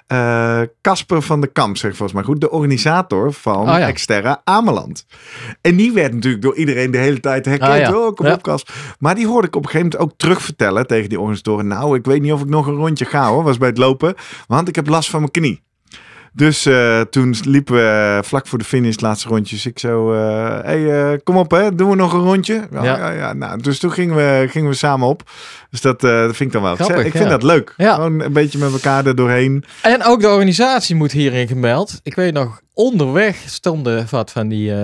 [0.06, 2.40] eh, Casper van de Kamp, zeg ik volgens mij goed.
[2.40, 3.86] De organisator van Oh ja.
[3.86, 5.06] Exterra Ameland.
[5.60, 7.70] En die werd natuurlijk door iedereen de hele tijd herkend.
[7.70, 7.94] Ah ja.
[7.96, 8.32] Oh, kom Ja.
[8.32, 8.74] op Casper.
[8.98, 11.66] Maar die hoorde ik op een gegeven moment ook terugvertellen tegen die organisatoren.
[11.66, 13.42] Nou, ik weet niet of ik nog een rondje ga hoor.
[13.42, 14.14] Was bij het lopen.
[14.46, 15.62] Want ik heb last van mijn knie.
[16.32, 19.66] Dus eh, toen liepen we vlak voor de finish, laatste rondjes.
[19.66, 22.66] Ik zo, eh hey, eh, kom op hè, doen we nog een rondje?
[22.70, 23.10] Ja, Ja.
[23.10, 23.32] ja.
[23.32, 25.30] Nou, dus toen gingen we, gingen we samen op.
[25.70, 27.04] Dus dat, dat vind ik dan wel Grappig.
[27.04, 27.30] Ik vind ja.
[27.30, 27.74] dat leuk.
[27.76, 27.94] Ja.
[27.94, 29.64] Gewoon een beetje met elkaar er doorheen.
[29.82, 32.00] En ook de organisatie moet hierin gemeld.
[32.02, 34.74] Ik weet nog, onderweg stonden wat van die,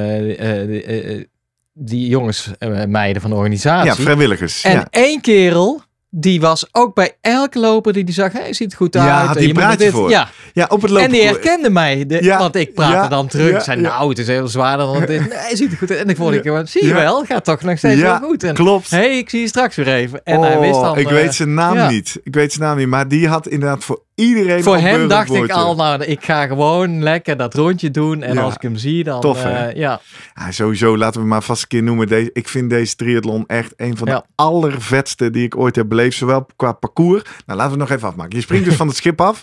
[0.67, 1.29] die,
[1.73, 3.91] die jongens en meiden van de organisatie.
[3.91, 4.63] Ja, vrijwilligers.
[4.63, 4.87] En ja.
[4.91, 5.83] één kerel,
[6.19, 9.27] die was ook bij elke loper die die zag, hij ziet er goed Ja, uit.
[9.27, 10.11] had en die je praatje dit- voor.
[10.11, 11.05] Ja, ja, op het lopen.
[11.07, 12.07] en die herkende mij.
[12.07, 13.51] De, Ja, want ik praatte ja, dan terug.
[13.51, 13.89] ja, zei, ja.
[13.89, 15.21] nou, het is heel zwaarder dan het is.
[15.21, 15.99] Nee, hij ziet er goed uit.
[16.01, 16.95] En ik vond, ik, zie je Ja.
[16.95, 18.43] wel, gaat toch nog steeds Ja, wel goed.
[18.43, 18.91] En, Klopt.
[18.91, 20.21] hé, hey, ik zie je straks weer even.
[20.25, 20.99] En hij wist dan...
[20.99, 21.89] ik eh, weet zijn naam ja.
[21.91, 22.21] niet.
[22.25, 22.87] Ik weet zijn naam niet.
[22.89, 27.03] Maar die had inderdaad voor iedereen Voor hem dacht ik al, nou, ik ga gewoon
[27.03, 28.23] lekker dat rondje doen.
[28.23, 28.43] En Ja.
[28.43, 29.21] als ik hem zie, dan...
[29.21, 30.01] Tof, eh, ja.
[30.35, 32.07] Ja, sowieso, laten we maar vast een keer noemen.
[32.07, 34.15] Deze, ik vind deze triathlon echt een van Ja.
[34.19, 36.17] de allervetste die ik ooit heb beleefd.
[36.17, 37.23] Zowel qua parcours.
[37.23, 38.37] Nou, laten we het nog even afmaken.
[38.37, 39.43] Je springt dus van het schip af.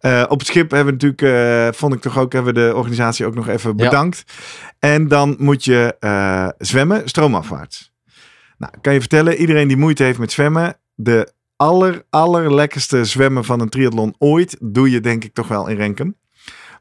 [0.00, 1.22] Eh, op het schip hebben we natuurlijk,
[1.72, 4.24] eh, vond ik toch ook, hebben we de organisatie ook nog even bedankt.
[4.78, 5.96] En dan moet je
[6.58, 7.92] zwemmen, stroomafwaarts.
[8.58, 13.60] Nou, kan je vertellen, iedereen die moeite heeft met zwemmen, de aller, allerlekkerste zwemmen van
[13.60, 16.16] een triathlon ooit, doe je denk ik toch wel in Renkum.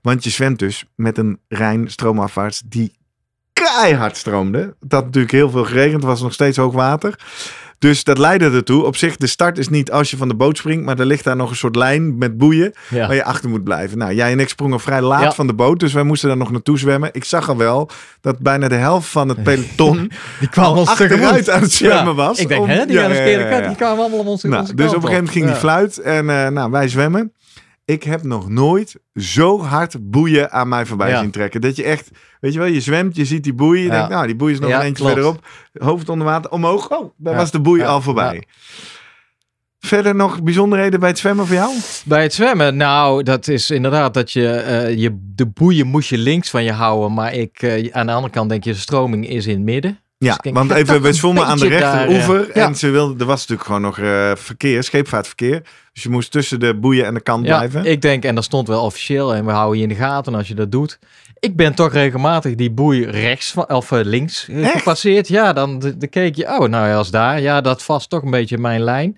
[0.01, 2.97] Want je zwemt dus met een Rijn stroomafwaarts die
[3.53, 4.75] keihard stroomde.
[4.79, 7.19] Dat natuurlijk heel veel geregend, was nog steeds hoog water.
[7.83, 8.85] Dus dat leidde ertoe.
[8.85, 11.23] Op zich, de start is niet als je van de boot springt, maar er ligt
[11.23, 13.07] daar nog een soort lijn met boeien Ja.
[13.07, 13.97] waar je achter moet blijven.
[13.97, 15.31] Nou, jij en ik sprongen vrij laat Ja.
[15.31, 17.09] van de boot, dus wij moesten daar nog naartoe zwemmen.
[17.13, 17.89] Ik zag al wel
[18.21, 22.13] dat bijna de helft van het peloton Die kwam al achteruit aan het zwemmen Ja.
[22.13, 22.39] was.
[22.39, 23.07] Ik denk, om- hè, die Ja.
[23.67, 25.97] Die kwamen allemaal om onze, Nou, onze dus op een gegeven moment ging die fluit
[25.97, 27.31] en eh, nou, wij zwemmen.
[27.85, 31.19] Ik heb nog nooit zo hard boeien aan mij voorbij Ja.
[31.19, 31.61] zien trekken.
[31.61, 33.79] Dat je echt, weet je wel, je zwemt, je ziet die boei.
[33.79, 33.91] Je Ja.
[33.91, 35.13] denkt, nou, die boei is nog Ja, een eentje klopt.
[35.19, 35.45] verderop.
[35.73, 36.89] Hoofd onder water, omhoog.
[36.91, 38.43] Oh, daar was de boei al voorbij.
[39.79, 41.73] Verder nog bijzonderheden bij het zwemmen voor jou?
[42.05, 46.17] Bij het zwemmen, nou, dat is inderdaad dat je, eh, je de boeien moest je
[46.17, 47.13] links van je houden.
[47.13, 49.99] Maar ik, eh, aan de andere kant denk je, de stroming is in het midden.
[50.23, 52.47] Ja, Dus want even, we zwommen aan de rechteroever.
[52.53, 52.65] ja.
[52.67, 55.61] En ze wilde, er was natuurlijk gewoon nog eh, verkeer, scheepvaartverkeer.
[55.93, 57.85] Dus je moest tussen de boeien en de kant Ja, blijven.
[57.91, 60.47] ik denk, en dat stond wel officieel en we houden je in de gaten als
[60.47, 60.99] je dat doet.
[61.39, 64.77] Ik ben toch regelmatig die boei rechts van- of eh, links eh, Echt?
[64.77, 65.27] gepasseerd.
[65.27, 67.41] Ja, dan, dan keek je, oh, nou ja, als daar.
[67.41, 69.15] Ja, dat vast toch een beetje mijn lijn.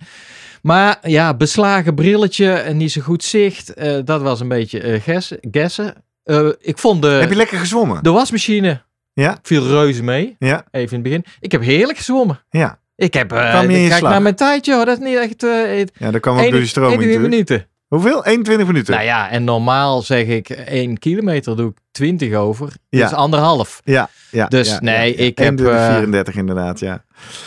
[0.61, 3.73] Maar ja, beslagen brilletje en niet zo goed zicht.
[4.05, 5.37] dat was een beetje gessen.
[5.51, 5.93] gessen.
[6.23, 8.03] Eh, ik vond de, Heb je lekker gezwommen?
[8.03, 8.81] de wasmachine
[9.15, 10.35] Ja, viel reuze mee.
[10.39, 11.25] ja, Even in het begin.
[11.39, 12.39] Ik heb heerlijk gezwommen.
[12.49, 12.79] ja.
[12.97, 14.11] Ik heb, eh Kwam je in je kijk slag?
[14.11, 14.85] naar mijn tijdje hoor.
[14.85, 15.43] Dat is niet echt...
[15.43, 17.49] eh Ja, dat kwam ook door die stroming 21 natuurlijk.
[17.49, 17.67] minuten.
[17.87, 18.25] Hoeveel?
[18.25, 18.93] 21 minuten?
[18.93, 22.73] Nou ja, en normaal zeg ik 1 kilometer doe ik 20 over.
[22.89, 23.01] Ja.
[23.07, 23.81] Dus anderhalf.
[23.83, 24.47] Ja, ja.
[24.47, 27.03] Dus ja, nee, ja, ik heb, 21, eh, 34 inderdaad, ja.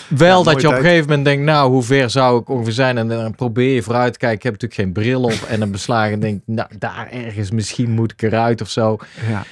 [0.08, 2.98] Wel dat je op een gegeven moment denkt, nou, hoe ver zou ik ongeveer zijn?
[2.98, 4.36] En dan probeer je vooruit te kijken.
[4.38, 5.46] Ik heb natuurlijk geen bril op.
[5.48, 8.96] En dan beslagen en denk, nou, daar ergens, misschien moet ik eruit of zo.
[9.28, 9.44] Ja.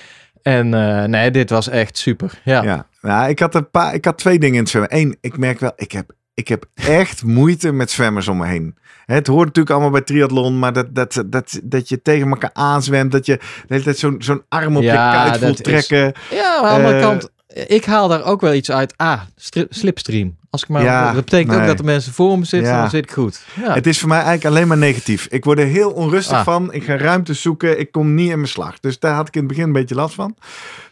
[0.47, 2.41] En eh, nee, dit was echt super.
[2.45, 2.63] Ja.
[2.63, 4.97] Ja, nou, ik, had een paar, ik had twee dingen in het zwemmen.
[4.97, 8.77] Eén, ik merk wel, ik heb, ik heb echt moeite met zwemmers om me heen.
[9.07, 13.13] Het hoort natuurlijk allemaal bij triathlon, maar dat, dat, dat, dat je tegen elkaar aanzwemt,
[13.13, 16.21] dat je de hele tijd zo'n zo'n arm op Ja, je kuit voelt is- trekken.
[16.31, 17.31] Ja, maar aan de andere Eh, kant,
[17.69, 18.95] ik haal daar ook wel iets uit.
[18.97, 19.21] Ah,
[19.69, 20.37] slipstream.
[20.57, 22.81] Als ik maar, Ja, dat betekent ook dat de mensen voor me zitten, Ja.
[22.81, 23.45] dan zit ik goed.
[23.55, 23.75] Ja.
[23.75, 25.27] Het is voor mij eigenlijk alleen maar negatief.
[25.31, 26.45] Ik word er heel onrustig Ah.
[26.45, 26.73] van.
[26.73, 27.79] Ik ga ruimte zoeken.
[27.81, 28.81] Ik kom niet in mijn slag.
[28.81, 30.37] Dus daar had ik in het begin een beetje last van.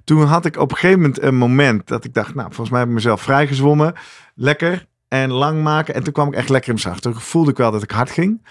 [0.05, 2.79] Toen had ik op een gegeven moment een moment dat ik dacht, nou, volgens mij
[2.79, 3.95] heb ik mezelf vrijgezwommen.
[4.35, 5.95] Lekker en lang maken.
[5.95, 7.01] En toen kwam ik echt lekker in mijn slag.
[7.13, 8.47] Toen voelde ik wel dat ik hard ging.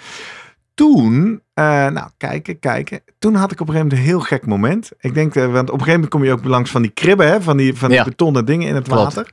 [0.74, 3.02] Toen, eh, nou, kijken, kijken.
[3.20, 4.92] Toen had ik op een gegeven moment een heel gek moment.
[5.00, 7.28] Ik denk, eh, want op een gegeven moment kom je ook langs van die kribben,
[7.28, 9.14] hè, van die, van die betonnen dingen in het Klopt.
[9.14, 9.32] water.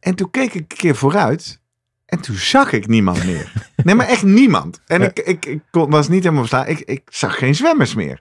[0.00, 1.60] En toen keek ik een keer vooruit.
[2.06, 3.52] En toen zag ik niemand meer.
[3.84, 4.80] Nee, maar echt niemand.
[4.86, 6.66] En ik, ik, ik kon- was niet helemaal verstaan.
[6.66, 8.20] Ik, ik zag geen zwemmers meer.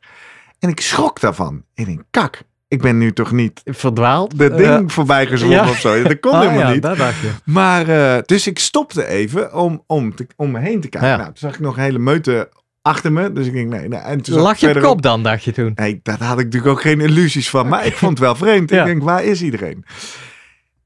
[0.59, 1.63] En ik schrok daarvan.
[1.73, 4.37] Ik denk, kak, ik ben nu toch niet Verdwaald.
[4.37, 5.69] dat ding voorbij gezwommen ja.
[5.69, 6.03] of zo.
[6.03, 6.81] Dat kon ah, helemaal ja, niet.
[6.81, 7.31] dat dacht je.
[7.43, 11.09] Maar, eh, dus ik stopte even om, om, te, om me heen te kijken.
[11.09, 11.15] Ja.
[11.15, 12.49] Nou, toen zag ik nog een hele meute
[12.81, 13.33] achter me.
[13.33, 13.99] Dus ik denk, nee.
[13.99, 15.71] En toen Lag je op kop dan, dacht je toen?
[15.75, 17.67] Nee, daar had ik natuurlijk ook geen illusies van.
[17.67, 18.71] Maar ik vond het wel vreemd.
[18.71, 19.85] Ik denk, waar is iedereen?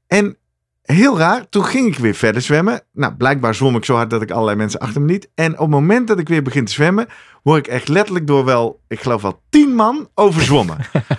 [0.06, 0.36] En
[0.90, 2.82] heel raar, toen ging ik weer verder zwemmen.
[2.92, 5.28] Nou, blijkbaar zwom ik zo hard dat ik allerlei mensen achter me liet.
[5.34, 7.06] En op het moment dat ik weer begin te zwemmen,
[7.42, 10.76] word ik echt letterlijk door wel, ik geloof wel tien man overzwommen.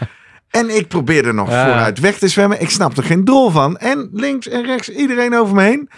[0.49, 1.65] en ik probeerde nog Ja.
[1.65, 2.61] vooruit weg te zwemmen.
[2.61, 3.77] Ik snapte er geen drol van.
[3.77, 5.89] En links en rechts iedereen over me heen.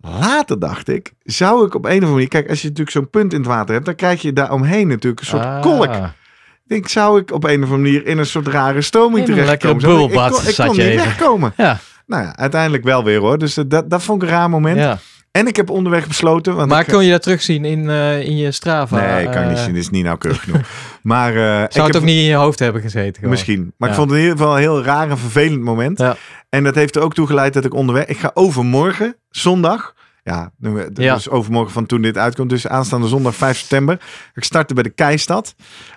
[0.00, 2.28] Later dacht ik, zou ik op een of andere manier...
[2.28, 4.88] Kijk, als je natuurlijk zo'n punt in het water hebt, dan krijg je daar omheen
[4.88, 5.60] natuurlijk een soort Ah.
[5.62, 5.94] kolk.
[5.94, 9.32] Ik denk, zou ik op een of andere manier in een soort rare stroming In
[9.32, 9.76] een terechtkomen?
[9.76, 11.52] lekkere Zo, ik- bubbelbad Ik kon, ik niet wegkomen.
[11.56, 11.80] Ja,
[12.12, 13.38] Nou ja, uiteindelijk wel weer hoor.
[13.38, 14.78] Dus eh, dat, dat vond ik een raar moment.
[14.78, 14.98] ja.
[15.30, 16.54] En ik heb onderweg besloten.
[16.56, 18.96] Want Maar ik, kon je dat terugzien in, eh, in je Strava?
[19.14, 19.72] Nee, kan ik niet Eh, zien.
[19.72, 20.60] Dit is niet nauwkeurig genoeg.
[21.02, 23.14] Maar eh, ik Zou het heb- ook niet in je hoofd hebben gezeten?
[23.14, 23.30] gewoon?
[23.30, 23.72] Misschien.
[23.76, 25.98] Maar ik vond het in ieder geval een heel raar en vervelend moment.
[25.98, 26.16] Ja.
[26.48, 28.04] En dat heeft er ook toe geleid dat ik onderweg...
[28.06, 29.94] Ik ga overmorgen, zondag...
[30.24, 30.50] Ja,
[30.92, 32.50] dus overmorgen van toen dit uitkomt.
[32.50, 34.00] Dus aanstaande zondag 5 september.
[34.34, 35.54] Ik startte bij de Keistad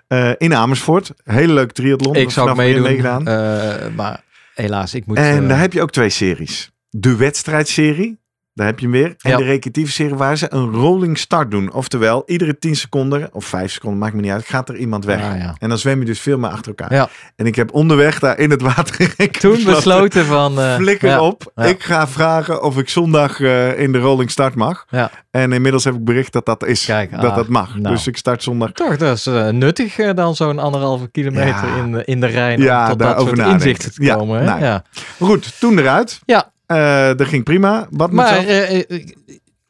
[0.07, 1.11] eh, in Amersfoort.
[1.24, 2.16] Hele leuke triathlon.
[2.16, 3.28] Ik zou meedoen, meegedaan.
[3.28, 4.24] eh, maar
[4.56, 5.18] helaas, ik moet...
[5.18, 6.72] En eh, daar heb je ook twee series.
[6.89, 8.20] De wedstrijdserie,
[8.56, 9.16] daar heb je hem weer.
[9.22, 9.38] En Ja.
[9.38, 11.74] de recreatieve serie waar ze een rolling start doen.
[11.74, 15.22] Oftewel, iedere 10 seconden of 5 seconden, maakt me niet uit, gaat er iemand weg.
[15.24, 15.56] Ah, ja.
[15.60, 17.10] En dan zwem je dus veel meer achter elkaar.
[17.36, 19.16] En ik heb onderweg daar in het water.
[19.39, 20.60] Toen besloten van...
[20.60, 21.51] eh, Flikker op.
[21.56, 24.86] Ik ga vragen of ik zondag eh, in de rolling start mag.
[25.32, 26.86] En inmiddels heb ik bericht dat dat is.
[26.86, 27.76] Kijk, dat ah, dat mag.
[27.76, 27.95] nou.
[27.95, 28.72] Dus ik start zondag.
[28.72, 32.60] Toch, dat is eh, nuttig dan zo'n anderhalve kilometer in, de, in de Rijn.
[32.60, 34.43] Om tot dat soort inzichten te komen.
[34.43, 34.84] nou ja.
[35.20, 36.20] Goed, toen eruit.
[36.26, 36.53] Ja.
[36.68, 37.88] Eh, dat ging prima.
[37.89, 39.03] Wat Maar eh, eh,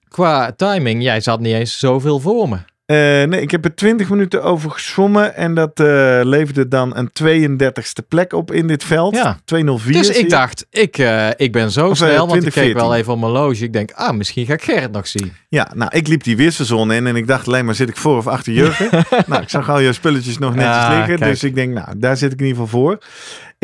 [0.07, 2.57] qua timing, jij zat niet eens zoveel voor me.
[2.87, 5.35] Nee, ik heb er 20 minuten over gezwommen.
[5.35, 9.15] En dat eh, leverde dan een 32e plek op in dit veld.
[9.15, 9.39] Ja.
[9.45, 9.93] 204.
[9.93, 10.97] Dus ik dacht, ik,
[11.37, 12.73] ik ben zo Of, snel, want ik keek 2014.
[12.75, 13.63] wel even op mijn loge.
[13.63, 15.33] Ik denk, ah, misschien ga ik Gerrit nog zien.
[15.49, 18.17] Ja, nou, ik liep die weerszezon in en ik dacht alleen maar zit ik voor
[18.17, 18.89] of achter Jurgen.
[19.27, 21.17] nou, ik zag al je spulletjes nog netjes Ja, liggen.
[21.17, 21.29] kijk.
[21.31, 22.97] Dus ik denk, nou, daar zit ik in ieder geval voor.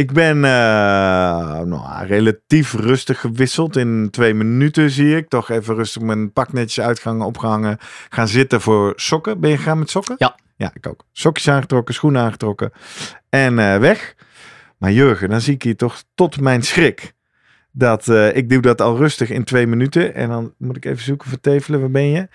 [0.02, 0.52] Ik ben eh,
[1.62, 3.76] nou, relatief rustig gewisseld.
[3.76, 5.30] In twee minuten zie ik.
[5.30, 7.78] Toch even rustig mijn pak netjes uitgangen, opgehangen.
[8.10, 9.40] Gaan zitten voor sokken.
[9.40, 10.16] Ben je gegaan met sokken?
[10.18, 10.36] Ja.
[10.58, 11.06] Ja, ik ook.
[11.12, 12.72] Sokjes aangetrokken, schoenen aangetrokken.
[13.30, 14.16] En eh, weg.
[14.78, 17.14] Maar Jurgen, dan zie ik hier toch tot mijn schrik.
[17.72, 20.14] Dat eh, ik doe dat al rustig in twee minuten.
[20.16, 21.80] En dan moet ik even zoeken voor Tevelen.
[21.80, 22.28] Waar ben je?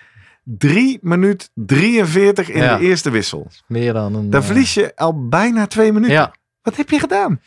[0.43, 2.77] 3 minuut 43 in Ja.
[2.77, 3.47] de eerste wissel.
[3.67, 4.29] Meer dan een...
[4.29, 6.15] Dan verlies je al bijna twee minuten.
[6.15, 6.33] Ja,
[6.67, 7.39] Wat heb je gedaan?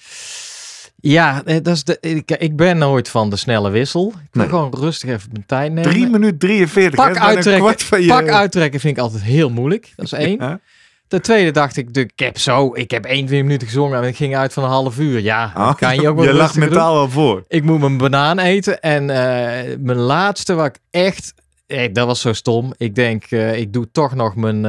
[1.03, 4.07] ja eh, dat is de, ik, ik ben nooit van de snelle wissel.
[4.09, 4.49] Ik wil Nee.
[4.49, 5.91] gewoon rustig even mijn tijd nemen.
[5.91, 6.95] 3 minuut 43.
[6.95, 7.21] Pak hè?
[7.21, 8.07] Uittrekken, je...
[8.09, 9.93] Pak uittrekken vind ik altijd heel moeilijk.
[9.97, 10.37] Dat is één.
[10.39, 10.61] Ja.
[11.09, 14.17] Ten tweede dacht ik, de- ik heb zo, ik heb 21 minuten gezongen en ik
[14.17, 15.21] ging uit van een half uur.
[15.21, 17.45] Ja, Oh, kan je ook wel je lag mentaal al voor.
[17.49, 18.81] Ik moet mijn banaan eten.
[18.81, 21.35] En eh, mijn laatste waar ik echt...
[21.67, 22.73] eh, dat was zo stom.
[22.77, 24.65] Ik denk, ik doe toch nog mijn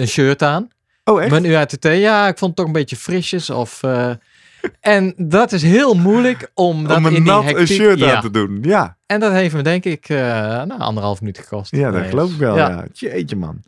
[0.00, 0.68] een shirt aan.
[1.10, 1.30] Oh, echt?
[1.30, 1.82] Mijn UATT.
[1.82, 3.50] Ja, ik vond het toch een beetje frisjes.
[3.50, 4.10] Of, eh,
[4.80, 7.60] en dat is heel moeilijk om dat Om in een die nat hectiek...
[7.60, 8.14] een shirt ja.
[8.14, 8.58] aan te doen.
[8.62, 10.16] Ja, En dat heeft me denk ik eh
[10.62, 11.76] nou, anderhalf minuut gekost.
[11.76, 12.56] ja dat geloof ik wel.
[12.56, 12.68] ja.
[12.68, 12.84] Ja.
[12.92, 13.62] Jeetje man.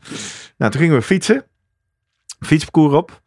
[0.56, 1.44] Nou, toen gingen we fietsen.
[2.40, 3.20] Fietsparcours op.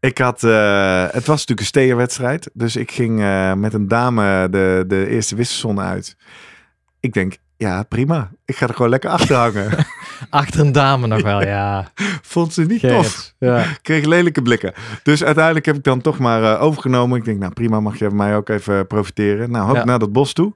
[0.00, 2.50] Ik had, eh, het was natuurlijk een steerwedstrijd.
[2.52, 3.18] Dus ik ging
[3.58, 6.16] met een dame de, de eerste wisselzone uit.
[7.00, 8.30] Ik denk, ja prima.
[8.44, 9.70] Ik ga er gewoon lekker achter hangen.
[10.30, 11.90] Achter een dame nog wel, ja.
[12.22, 13.34] Vond ze niet tof.
[13.38, 13.64] Ja.
[13.82, 14.72] Kreeg lelijke blikken.
[15.02, 17.18] Dus uiteindelijk heb ik dan toch maar eh, overgenomen.
[17.18, 19.50] Ik denk, nou prima, mag je van mij ook even profiteren.
[19.50, 19.84] Nou, hop Ja.
[19.84, 20.54] naar dat bos toe.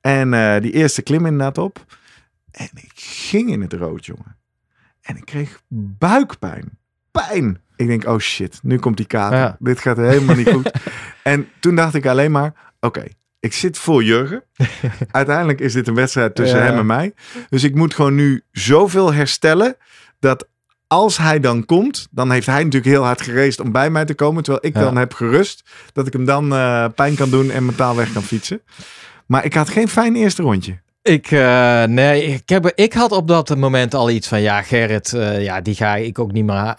[0.00, 1.84] En eh, die eerste klim inderdaad op.
[2.50, 4.36] En ik ging in het rood, jongen.
[5.00, 5.60] En ik kreeg
[5.98, 6.78] buikpijn.
[7.10, 7.60] Pijn.
[7.76, 9.38] Ik denk, oh shit, nu komt die kater.
[9.38, 9.56] Ja.
[9.58, 10.70] Dit gaat helemaal niet goed.
[11.22, 13.04] en toen dacht ik alleen maar, oké,
[13.40, 14.42] ik zit voor Jurgen.
[15.10, 16.64] Uiteindelijk is dit een wedstrijd tussen Ja.
[16.64, 17.12] hem en mij.
[17.48, 19.76] Dus ik moet gewoon nu zoveel herstellen
[20.20, 20.48] dat
[20.86, 24.14] als hij dan komt, dan heeft hij natuurlijk heel hard gereest om bij mij te
[24.14, 24.42] komen.
[24.42, 24.80] Terwijl ik Ja.
[24.80, 25.62] dan heb gerust
[25.92, 28.60] dat ik hem dan eh, pijn kan doen en mentaal weg kan fietsen.
[29.26, 30.78] Maar ik had geen fijn eerste rondje.
[31.02, 35.12] Ik, eh, nee, ik, heb, ik had op dat moment al iets van, ja, Gerrit,
[35.12, 36.74] eh, ja, die ga ik ook niet meer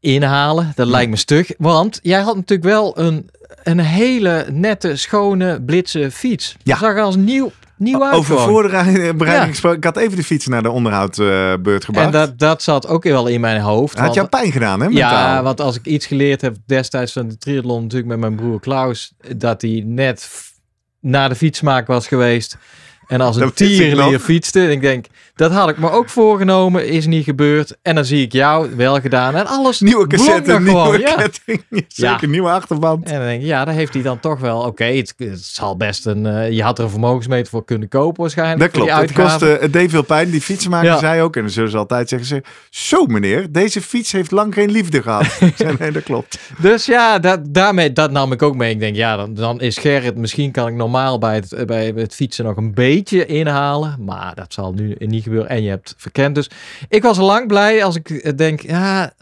[0.00, 0.72] inhalen.
[0.74, 1.50] Dat lijkt me stug.
[1.58, 3.30] Want jij had natuurlijk wel een,
[3.62, 6.56] een hele nette, schone, blitse fiets.
[6.62, 6.72] Ja.
[6.74, 8.14] Dat zag er als nieuw, nieuw uit.
[8.14, 9.46] Over voorbereiding Ja.
[9.46, 9.78] gesproken.
[9.78, 12.06] Ik had even de fiets naar de onderhoudbeurt gebracht.
[12.06, 13.98] En dat, dat zat ook wel in mijn hoofd.
[13.98, 14.86] had jou pijn gedaan, hè?
[14.90, 18.60] Ja, want als ik iets geleerd heb destijds van de triathlon natuurlijk met mijn broer
[18.60, 20.28] Klaus, dat hij net
[21.00, 22.56] naar de fietsmaak was geweest
[23.06, 24.22] en als een nog.
[24.22, 24.60] fietste.
[24.64, 25.06] En ik denk,
[25.38, 27.76] dat had ik me ook voorgenomen, is niet gebeurd.
[27.82, 31.14] En dan zie ik jou wel gedaan en alles Nieuwe cassette, nieuwe gewoon, ja.
[31.14, 31.64] ketting.
[31.88, 32.26] Zeker, Ja.
[32.26, 33.06] nieuwe achterband.
[33.06, 35.76] En dan denk ik, ja, dan heeft hij dan toch wel, oké, het, het zal
[35.76, 38.72] best een, eh, je had er een vermogensmeter voor kunnen kopen waarschijnlijk.
[38.72, 39.00] Dat klopt.
[39.00, 40.30] Het, kostte, het deed veel pijn.
[40.30, 40.98] Die fietsenmaker Ja.
[40.98, 44.54] zei ook, en dan zullen ze altijd zeggen, ze, zo meneer, deze fiets heeft lang
[44.54, 45.26] geen liefde gehad.
[45.78, 46.38] Nee, dat klopt.
[46.58, 48.70] Dus ja, dat, daarmee, dat nam ik ook mee.
[48.70, 52.14] Ik denk, ja, dan, dan is Gerrit, misschien kan ik normaal bij het, bij het
[52.14, 53.96] fietsen nog een beetje inhalen.
[54.04, 55.56] Maar dat zal nu niet gebeuren.
[55.56, 56.34] En je hebt verkend.
[56.34, 56.50] Dus
[56.88, 59.12] ik was lang blij als ik eh, denk, ja,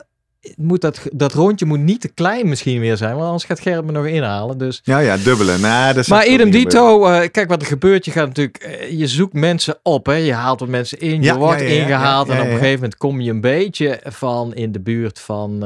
[0.56, 3.14] moet dat, dat rondje moet niet te klein misschien weer zijn.
[3.14, 4.58] Want anders gaat Gerrit me nog inhalen.
[4.58, 4.80] Dus.
[4.84, 5.58] Ja, ja, dubbele.
[5.58, 8.04] Nou, dat Maar idem dito, eh, kijk wat er gebeurt.
[8.04, 10.06] Je gaat natuurlijk, eh, je zoekt mensen op.
[10.06, 10.14] Hè?
[10.14, 12.28] Je haalt wat mensen in, Ja, je wordt ja, ja, ja, ingehaald.
[12.28, 15.56] en op een gegeven moment kom je een beetje van in de buurt van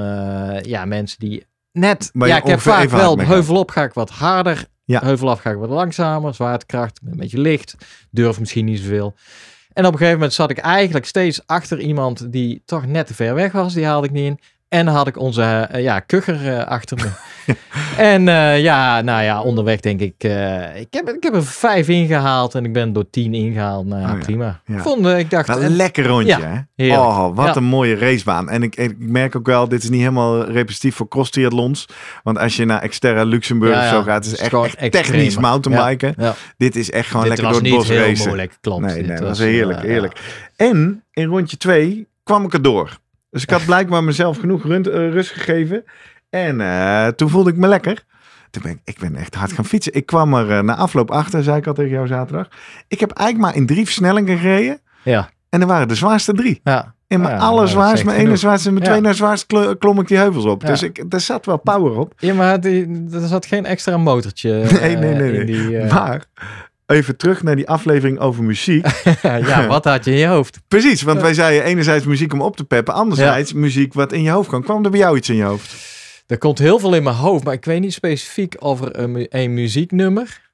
[0.62, 2.10] ja, mensen die net...
[2.12, 3.34] Waar je ja, ik heb vaak wel, mee gaat.
[3.34, 4.68] heuvelop ga ik wat harder.
[4.90, 5.00] Ja.
[5.04, 6.34] Heuvelaf ga ik wat langzamer.
[6.34, 7.74] Zwaartekracht, een beetje licht.
[8.10, 9.14] Durf misschien niet zoveel.
[9.72, 13.14] En op een gegeven moment zat ik eigenlijk steeds achter iemand die toch net te
[13.14, 13.74] ver weg was.
[13.74, 14.38] Die haalde ik niet in.
[14.68, 17.10] En had ik onze eh, ja, eh, achter me.
[17.96, 21.88] en eh, ja, nou ja, onderweg denk ik, eh, ik, heb, ik heb er vijf
[21.88, 23.86] ingehaald en ik ben door tien ingehaald.
[23.86, 24.60] Nou ja, Oh ja, prima.
[24.64, 24.78] ja.
[24.78, 26.96] Vond, eh, ik dacht, een lekker rondje, hè?
[26.96, 28.48] Oh, wat een mooie racebaan.
[28.48, 31.86] En ik, ik merk ook wel, dit is niet helemaal repetitief voor cross triathlons.
[32.22, 34.92] Want als je naar Xterra Luxemburg of zo gaat, het is Het is echt, echt
[34.92, 36.14] technisch mountainbiken.
[36.56, 38.26] Dit is echt gewoon dit lekker door het bos heel racen.
[38.26, 38.80] moeilijk, klopt.
[38.80, 40.20] Nee, Dit nee, dat was heerlijk, heerlijk.
[40.56, 42.98] En in rondje twee kwam ik erdoor.
[43.30, 45.84] Dus ik had blijkbaar mezelf genoeg rust gegeven.
[46.30, 48.04] En eh, toen voelde ik me lekker.
[48.50, 49.94] Toen ben ik, ik ben echt hard gaan fietsen.
[49.94, 52.48] Ik kwam er eh, na afloop achter, zei ik al tegen jou zaterdag.
[52.88, 54.80] Ik heb eigenlijk maar in drie versnellingen gereden.
[55.02, 56.60] Ja, En er waren de zwaarste drie.
[56.64, 56.94] ja.
[57.06, 57.50] In mijn Ja,
[58.04, 58.90] mijn ene zwaarste en mijn Ja.
[58.90, 60.62] twee na zwaarste kl- klom ik die heuvels op.
[60.62, 60.68] Ja.
[60.68, 62.12] Dus ik, er zat wel power op.
[62.16, 65.14] Ja, maar die, er zat geen extra motortje Nee, nee, nee.
[65.14, 65.44] eh, in nee.
[65.44, 65.92] die...
[65.92, 66.24] Maar
[66.86, 68.86] even terug naar die aflevering over muziek.
[69.22, 70.60] ja, wat had je in je hoofd?
[70.68, 72.94] Precies, want wij zeiden enerzijds muziek om op te peppen.
[72.94, 74.62] Anderzijds muziek wat in je hoofd kan.
[74.62, 75.98] Kwam er bij jou iets in je hoofd?
[76.30, 79.26] Er komt heel veel in mijn hoofd, maar ik weet niet specifiek over een, mu-
[79.28, 80.50] een muzieknummer.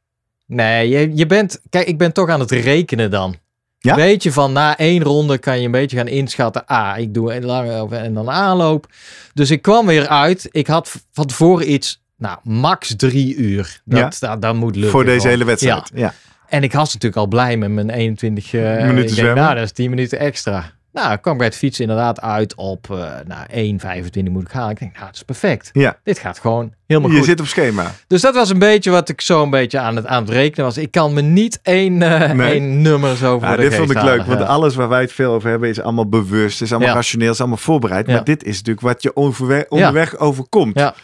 [0.47, 1.61] Nee, je, je bent...
[1.71, 3.37] Kijk, ik ben toch aan het rekenen dan.
[3.79, 3.95] Ja?
[3.95, 6.67] Weet je, van na één ronde kan je een beetje gaan inschatten.
[6.67, 8.87] Ah, ik doe een lange of- en dan aanloop.
[9.35, 10.49] Dus ik kwam weer uit.
[10.51, 12.03] Ik had van tevoren iets...
[12.19, 13.81] Nou, max drie uur.
[13.85, 14.91] Dat, dat, dat moet lukken.
[14.93, 15.91] Voor deze hele wedstrijd.
[15.95, 16.15] Ja.
[16.49, 19.35] En ik was natuurlijk al blij met mijn 21 eh, Minuten ik denk.
[19.37, 20.71] Nou, dat is 10 minuten extra.
[21.03, 23.79] Nou, kwam bij het fietsen inderdaad uit op eh nou,
[24.27, 24.71] 1,25 moet ik halen.
[24.71, 25.71] Ik denk, nou, dat is perfect.
[25.73, 25.97] Ja.
[26.03, 27.27] Dit gaat gewoon helemaal Je goed.
[27.27, 27.91] zit op schema.
[28.07, 30.65] Dus dat was een beetje wat ik zo een beetje aan het, aan het rekenen
[30.65, 30.79] was.
[30.79, 32.51] Ik kan me niet één, Nee.
[32.53, 35.33] één nummer zo voor Ja, dit vond ik leuk, want alles waar wij het veel
[35.33, 36.95] over hebben is allemaal bewust, is allemaal Ja.
[36.95, 38.07] rationeel, is allemaal voorbereid.
[38.07, 40.79] Maar dit is natuurlijk wat je onderweg, onderweg overkomt.
[40.79, 40.95] Ja.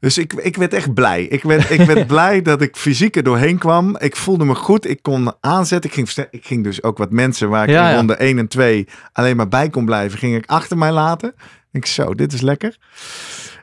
[0.00, 1.22] Dus ik, ik werd echt blij.
[1.22, 3.96] Ik werd, ik werd blij dat ik fysiek er doorheen kwam.
[3.98, 4.88] Ik voelde me goed.
[4.88, 5.90] Ik kon aanzetten.
[5.90, 7.96] Ik ging, ik ging dus ook wat mensen waar ik Ja, in ja.
[7.96, 11.34] ronde 1 en 2 alleen maar bij kon blijven, ging ik achter mij laten.
[11.72, 12.76] Ik zo, dit is lekker.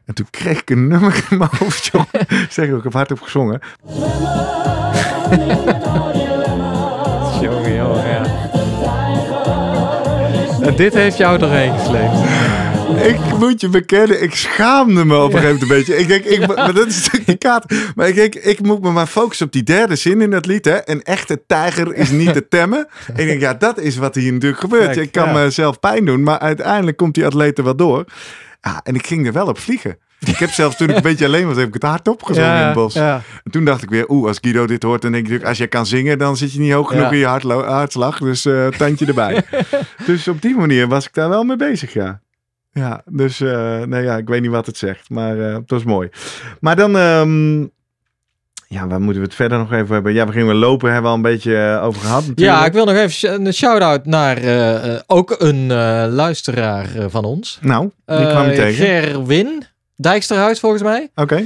[0.05, 1.91] En toen kreeg ik een nummer in mijn hoofd.
[2.49, 3.59] Zeg ik ook, ik heb hardop gezongen.
[7.41, 8.23] Jongen, jongen, ja.
[10.61, 12.64] En dit heeft jou doorheen gesleept.
[12.93, 15.97] Ik moet je bekennen, ik schaamde me op een gegeven moment een beetje.
[15.97, 17.73] Ik denk, ik, maar dat is natuurlijk kaart.
[17.95, 20.65] Maar ik denk, ik moet me maar focussen op die derde zin in dat lied.
[20.65, 20.89] Hè.
[20.89, 22.87] Een echte tijger is niet te temmen.
[23.15, 24.85] ik denk, ja, dat is wat hier natuurlijk gebeurt.
[24.85, 25.33] Kijk, ik kan ja.
[25.33, 28.05] mezelf pijn doen, maar uiteindelijk komt die atleet er wel door.
[28.61, 29.97] Ja, en ik ging er wel op vliegen.
[30.19, 32.65] Ik heb zelfs toen ik een beetje alleen was, heb ik het hardop gezongen in
[32.65, 32.93] het bos.
[32.93, 33.21] Ja.
[33.43, 35.57] En toen dacht ik weer, oeh, als Guido dit hoort, dan denk ik natuurlijk, als
[35.57, 37.11] je kan zingen, dan zit je niet hoog genoeg Ja.
[37.11, 37.25] in je
[37.71, 38.17] hartslag.
[38.19, 39.43] Dus eh tandje erbij.
[40.05, 42.19] dus op die manier was ik daar wel mee bezig, ja.
[42.79, 43.49] Ja, dus eh
[43.81, 46.09] nou ja, ik weet niet wat het zegt, maar eh, het was mooi.
[46.59, 47.59] Maar dan, ehm,
[48.67, 50.13] ja, waar moeten we het verder nog even hebben?
[50.13, 52.57] Ja, we gingen lopen, hebben we al een beetje eh, over gehad natuurlijk.
[52.57, 54.37] Ja, ik wil nog even een shout-out naar
[55.07, 55.67] ook een
[56.09, 57.57] luisteraar van ons.
[57.61, 58.85] Nou, die kwam je tegen.
[58.85, 59.63] Gerwin
[59.95, 61.09] Dijksterhuis volgens mij.
[61.15, 61.43] Oké.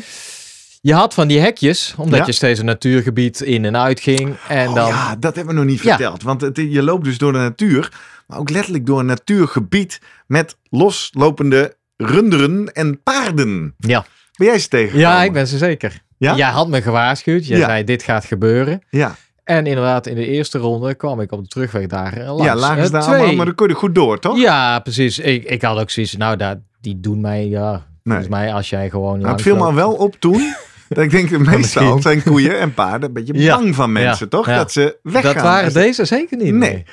[0.82, 2.25] Je had van die hekjes, omdat Ja.
[2.25, 4.36] je steeds een natuurgebied in en uit ging.
[4.47, 5.89] En Oh dan, ja, dat hebben we nog niet Ja.
[5.89, 6.23] verteld.
[6.23, 7.91] Want het, je loopt dus door de natuur,
[8.30, 13.73] maar ook letterlijk door een natuurgebied met loslopende runderen en paarden.
[13.77, 14.05] Ja.
[14.38, 15.09] Ben jij ze tegengekomen?
[15.09, 16.01] ja, ik ben ze zeker.
[16.17, 16.36] Ja?
[16.36, 17.47] Jij had me gewaarschuwd.
[17.47, 17.65] Je Ja.
[17.65, 18.82] zei, dit gaat gebeuren.
[18.89, 22.43] Ja, En inderdaad, in de eerste ronde kwam ik op de terugweg daar langs.
[22.43, 23.15] ja lagen ze Eh, daar twee.
[23.15, 24.38] allemaal, maar dan kon je goed door, toch?
[24.38, 25.19] Ja, precies.
[25.19, 28.89] Ik, ik had ook zoiets, nou, dat, die doen mij, ja, volgens mij als jij
[28.89, 30.53] gewoon Nou, het viel me al wel op toen.
[30.89, 33.55] dat ik denk, meestal zijn koeien en paarden een beetje Ja.
[33.57, 34.38] bang van mensen, Ja.
[34.38, 34.45] toch?
[34.45, 35.34] Dat ze weggaan.
[35.34, 36.53] Dat waren deze zeker niet.
[36.53, 36.86] Nee.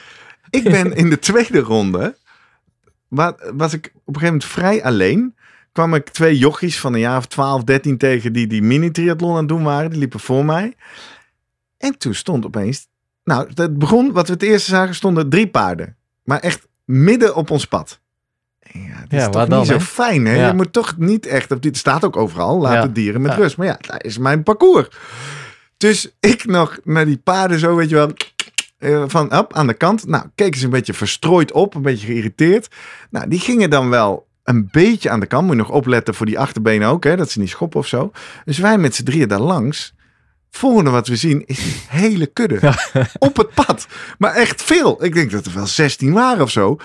[0.50, 2.16] Ik ben in de tweede ronde,
[3.08, 5.34] wa- was ik op een gegeven moment vrij alleen.
[5.72, 9.36] Kwam ik twee jochies van een jaar of 12, 13 tegen die die mini-triathlon aan
[9.38, 9.90] het doen waren.
[9.90, 10.74] Die liepen voor mij.
[11.78, 12.86] En toen stond opeens,
[13.24, 15.96] nou, het begon, wat we het eerste zagen, stonden drie paarden.
[16.24, 18.00] Maar echt midden op ons pad.
[18.60, 20.34] Ja, dat is Ja, toch waar niet zo fijn, hè?
[20.34, 20.46] Ja.
[20.46, 22.82] Je moet toch niet echt, op dit staat ook overal, laat Ja.
[22.82, 23.56] de dieren met rust.
[23.56, 24.88] Maar ja, dat is mijn parcours.
[25.76, 28.10] Dus ik nog naar die paarden zo, weet je wel,
[28.78, 30.06] eh, van op aan de kant.
[30.06, 32.68] Nou, keken ze een beetje verstrooid op, een beetje geïrriteerd.
[33.10, 35.42] Nou, die gingen dan wel een beetje aan de kant.
[35.46, 38.10] Moet je nog opletten voor die achterbenen ook, hè, dat ze niet schoppen of zo.
[38.44, 39.94] Dus wij met z'n drieën daar langs.
[40.50, 42.72] Volgende wat we zien is die hele kudde
[43.18, 43.86] op het pad.
[44.18, 45.04] Maar echt veel.
[45.04, 46.76] Ik denk dat er wel 16 waren of zo.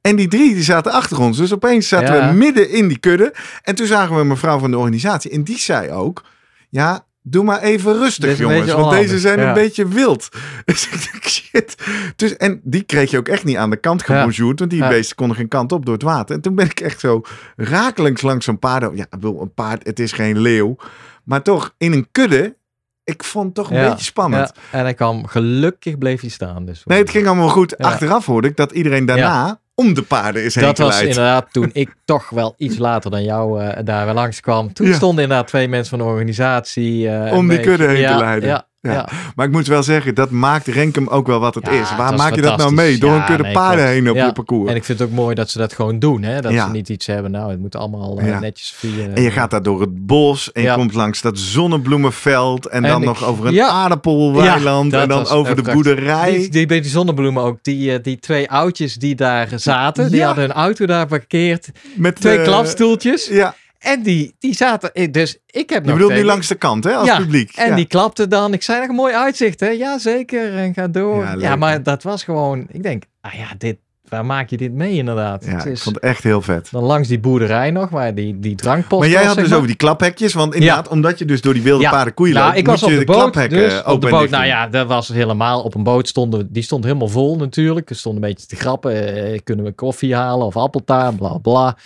[0.00, 1.36] En die drie die zaten achter ons.
[1.36, 2.28] Dus opeens zaten Ja.
[2.28, 3.34] we midden in die kudde.
[3.62, 5.30] En toen zagen we een mevrouw van de organisatie.
[5.30, 6.24] En die zei ook:
[6.68, 8.72] Ja, doe maar even rustig, een jongens.
[8.72, 9.48] Want deze zijn ja.
[9.48, 10.28] een beetje wild.
[10.64, 11.74] Dus ik Shit.
[12.16, 14.58] Dus, en die kreeg je ook echt niet aan de kant gebonjourd.
[14.58, 14.88] Want die Ja.
[14.88, 16.34] beesten konden geen kant op door het water.
[16.34, 17.20] En toen ben ik echt zo
[17.56, 18.96] rakelings langs zo'n paard.
[18.96, 20.76] Ja, een paard, het is geen leeuw.
[21.24, 22.56] Maar toch, in een kudde.
[23.04, 24.52] Ik vond het toch een Ja, beetje spannend.
[24.54, 26.64] Ja, en hij kwam, gelukkig bleef hij staan.
[26.64, 27.74] Dus Nee, het ging allemaal goed.
[27.78, 27.86] Ja.
[27.86, 31.70] Achteraf hoorde ik dat iedereen daarna om de paarden is heen Dat was inderdaad toen
[31.72, 34.72] ik toch wel iets later dan jou eh, daar weer langskwam.
[34.72, 34.94] Toen Ja.
[34.94, 37.08] stonden inderdaad twee mensen van de organisatie.
[37.08, 38.48] eh, Om die beetje- kudde heen te leiden.
[38.48, 38.92] Ja, Ja.
[38.92, 39.08] ja.
[39.34, 41.96] Maar ik moet wel zeggen, dat maakt Renkum ook wel wat het Ja, is.
[41.96, 42.98] Waar maak je dat nou mee?
[42.98, 43.92] Door Ja, een kudde nee, paarden klopt.
[43.92, 44.70] heen op je parcours.
[44.70, 46.22] En ik vind het ook mooi dat ze dat gewoon doen.
[46.22, 46.40] Hè?
[46.40, 47.30] Dat ze niet iets hebben.
[47.30, 49.06] Nou, het moet allemaal eh, netjes via.
[49.14, 52.66] En je gaat daar door het bos en je komt langs dat zonnebloemenveld.
[52.66, 54.92] En, En dan ik- nog over een aardappelweiland.
[54.92, 56.32] En dan over de boerderij.
[56.32, 57.58] Die, die, die zonnebloemen ook.
[57.62, 60.10] Die, eh, die twee oudjes die daar zaten.
[60.10, 61.68] Die hadden hun auto daar geparkeerd.
[61.96, 63.26] met Twee eh, klapstoeltjes.
[63.28, 63.54] Ja,
[63.86, 64.92] En die, die zaten...
[64.94, 66.94] eh, Dus ik heb je bedoelt nu langs de kant, hè?
[66.94, 67.52] Als Ja, publiek.
[67.56, 67.74] En ja.
[67.74, 68.52] die klapte dan.
[68.52, 69.68] Ik zei nog een mooi uitzicht, hè?
[69.68, 70.56] Ja, zeker.
[70.56, 71.22] En ga door.
[71.24, 72.66] Ja, Ja, maar dat was gewoon...
[72.70, 73.76] Ik denk, ah ja, dit,
[74.08, 75.44] waar maak je dit mee inderdaad?
[75.44, 76.68] Ja, het ik is vond het echt heel vet.
[76.72, 79.54] dan langs die boerderij nog, waar die, die drankpost Maar jij was, had dus maar.
[79.56, 80.34] over die klaphekjes.
[80.34, 81.90] Want inderdaad, omdat je dus door die wilde Ja.
[81.90, 84.00] paarden koeien Nou, loopt, ik was moet op je de boot, klaphekken dus open op
[84.00, 84.52] de boot, dicht nou doen.
[84.52, 87.90] ja, dat was helemaal op een boot stonden, die stond helemaal vol natuurlijk.
[87.90, 91.76] Er stond een beetje te grappen, eh, kunnen we koffie halen of appeltaart, bla bla.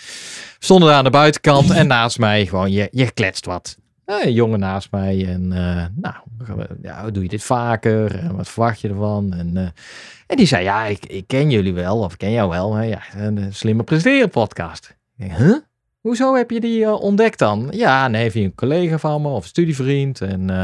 [0.59, 3.77] Stonden daar aan de buitenkant en naast mij gewoon, je, je kletst wat.
[4.05, 6.15] Eh, een jongen naast mij en eh, nou,
[6.81, 8.15] ja, hoe doe je dit vaker?
[8.19, 9.33] En wat verwacht je ervan?
[9.33, 9.63] En, eh,
[10.31, 12.73] en die zei, ja, ik, ken jullie wel, of ik ken jou wel.
[12.73, 12.83] Hè?
[12.83, 14.95] Ja, een slimme presteren podcast.
[15.15, 15.55] Denk, huh?
[15.99, 17.67] Hoezo heb je die eh, ontdekt dan?
[17.71, 20.21] Ja, nee, via een collega van me of studie-vriend.
[20.21, 20.63] En eh,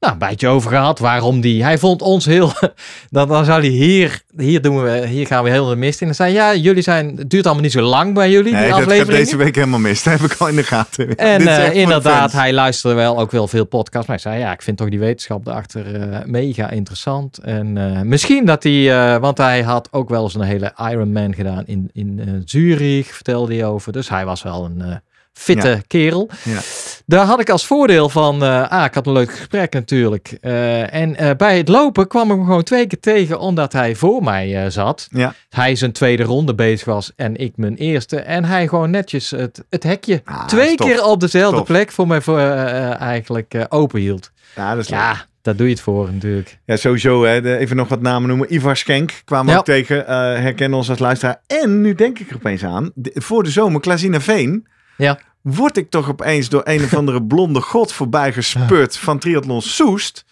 [0.00, 1.62] nou, een beetje over gehad waarom die.
[1.62, 2.52] Hij vond ons heel.
[3.10, 4.22] dan, dan zou hij hier.
[4.36, 6.08] Hier, doen we, hier gaan we heel de mist in.
[6.08, 7.16] En zei: Ja, jullie zijn.
[7.16, 9.24] Het duurt allemaal niet zo lang bij jullie, Nee, die dat gaat afleveringen.
[9.24, 10.02] deze week helemaal mis.
[10.02, 11.16] Dat heb ik al in de gaten.
[11.16, 14.08] En eh, inderdaad, hij luisterde wel ook wel veel podcasts.
[14.08, 17.38] Maar hij zei, ja, ik vind toch die wetenschap erachter eh, mega interessant.
[17.38, 21.66] En eh, misschien dat hij, want hij had ook wel eens een hele Ironman gedaan
[21.66, 23.92] in, in Zurich, vertelde hij over.
[23.92, 25.00] Dus hij was wel een
[25.38, 25.80] fitte Ja.
[25.86, 26.30] kerel.
[26.44, 26.58] Ja.
[27.06, 30.36] Daar had ik als voordeel van, eh, ah, ik had een leuk gesprek natuurlijk.
[30.40, 33.94] Eh, en eh, bij het lopen kwam ik hem gewoon twee keer tegen, omdat hij
[33.94, 35.08] voor mij zat.
[35.10, 35.34] Ja.
[35.50, 38.16] Hij zijn tweede ronde bezig was en ik mijn eerste.
[38.20, 40.86] En hij gewoon netjes het, het hekje Ah, twee tof.
[40.88, 41.66] keer op dezelfde Tof.
[41.66, 44.30] plek voor mij voor, eigenlijk open hield.
[44.56, 45.26] Ja, dat is leuk.
[45.42, 46.58] Daar doe je het voor natuurlijk.
[46.64, 47.24] Ja, sowieso.
[47.24, 47.56] Hè.
[47.56, 48.54] Even nog wat namen noemen.
[48.54, 49.58] Ivar Schenk kwamen Ja.
[49.58, 50.04] ook tegen.
[50.42, 51.40] herkennen ons als luisteraar.
[51.46, 52.90] En nu denk ik er opeens aan.
[52.94, 54.66] de- voor de zomer, Klazina Veen.
[54.96, 55.18] Ja.
[55.54, 60.24] Word ik toch opeens door een of andere blonde god voorbij gespurt van Triathlon Soest.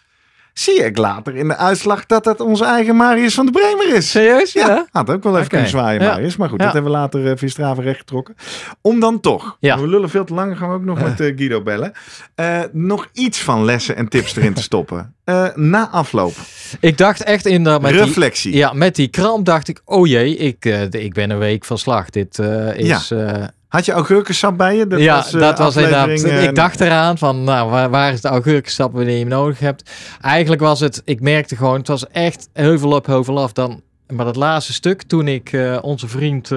[0.53, 4.11] zie ik later in de uitslag dat dat onze eigen Marius van de Bremer is.
[4.11, 4.53] Serieus?
[4.53, 4.87] Ja, Ja.
[4.91, 5.49] had ook wel even Oké.
[5.49, 6.09] kunnen zwaaien, Ja.
[6.11, 6.37] Marius.
[6.37, 6.65] Maar goed, Ja.
[6.65, 8.35] dat hebben we later uh, via Strava rechtgetrokken.
[8.81, 9.81] Om dan toch, Ja.
[9.81, 11.93] we lullen veel te lang, gaan we ook nog met eh, Guido bellen.
[12.35, 15.11] Eh, nog iets van lessen en tips erin te stoppen.
[15.27, 16.35] Eh, na afloop,
[16.81, 17.79] Ik dacht echt in de...
[17.83, 18.57] Met die, reflectie.
[18.57, 21.79] ja, met die kramp dacht ik, oh jee, ik, eh, ik ben een week van
[21.79, 22.11] slag.
[22.11, 23.11] Dit eh, is...
[23.11, 24.87] eh, Had je augurkensap bij je?
[24.87, 26.03] Dat ja, was, eh, dat was inderdaad.
[26.03, 29.29] aflevering, eh, ik dacht eraan van, nou, waar, waar is de augurkensap wanneer je hem
[29.29, 29.91] nodig hebt?
[30.21, 33.53] Eigenlijk was het, ik merkte gewoon, het was echt heuvel op, heuvel af.
[33.53, 36.49] Dan, maar dat laatste stuk, toen ik eh, onze vriend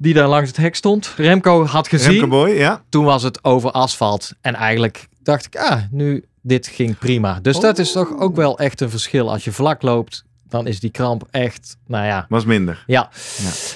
[0.00, 2.82] die daar langs het hek stond, Remco had gezien, Remco Boy, ja.
[2.88, 4.32] toen was het over asfalt.
[4.40, 7.38] En eigenlijk dacht ik, ah, nu, dit ging prima.
[7.42, 9.30] Dus dat is toch ook wel echt een verschil.
[9.30, 12.84] Als je vlak loopt, dan is die kramp echt, nou ja, Was minder.
[12.86, 13.08] ja.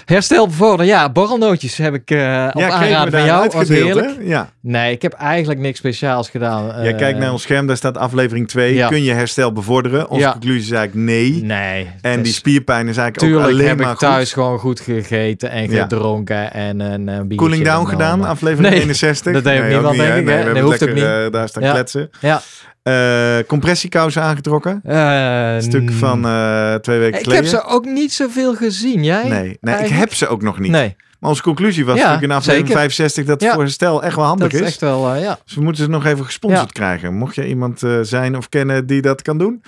[0.04, 0.86] Herstel bevorderen.
[0.86, 3.50] Ja, borrelnootjes heb ik eh op ja, aanraden van jou.
[3.52, 4.16] Was heerlijk.
[4.20, 4.50] Ja.
[4.60, 6.66] Nee, ik heb eigenlijk niks speciaals gedaan.
[6.66, 8.74] Jij Eh, kijkt naar ons scherm, daar staat aflevering 2.
[8.74, 8.88] ja.
[8.88, 10.08] Kun je herstel bevorderen?
[10.08, 10.32] Onze Ja.
[10.32, 11.42] conclusie is eigenlijk nee.
[11.44, 11.90] Nee.
[12.00, 14.42] En dus die spierpijn is eigenlijk ook Tuurlijk alleen heb maar ik thuis goed.
[14.42, 15.82] gewoon goed gegeten en Ja.
[15.82, 19.32] gedronken en een eh, biertje Cooling down gedaan, aflevering Nee, 61.
[19.32, 21.62] dat deed ook niemand, niet, denk ik, Nee, we hebben ook lekker, eh, daar staan
[21.62, 21.72] Ja.
[21.72, 22.10] kletsen.
[22.20, 22.40] Ja.
[22.82, 24.80] Eh, compressiekousen aangetrokken.
[24.84, 27.44] Een stuk van eh, twee weken Ik geleden.
[27.44, 29.04] heb ze ook niet zoveel gezien.
[29.04, 29.28] Jij?
[29.28, 30.70] Nee, nee ik heb ze ook nog niet.
[30.70, 32.82] Nee, Maar onze conclusie was Ja, natuurlijk in aflevering zeker.
[32.82, 33.54] 65 dat het Ja.
[33.54, 35.38] voor herstel echt wel handig dat is echt wel, eh, ja.
[35.44, 37.14] Dus we moeten ze nog even gesponsord krijgen.
[37.14, 39.62] Mocht je iemand zijn of kennen die dat kan doen.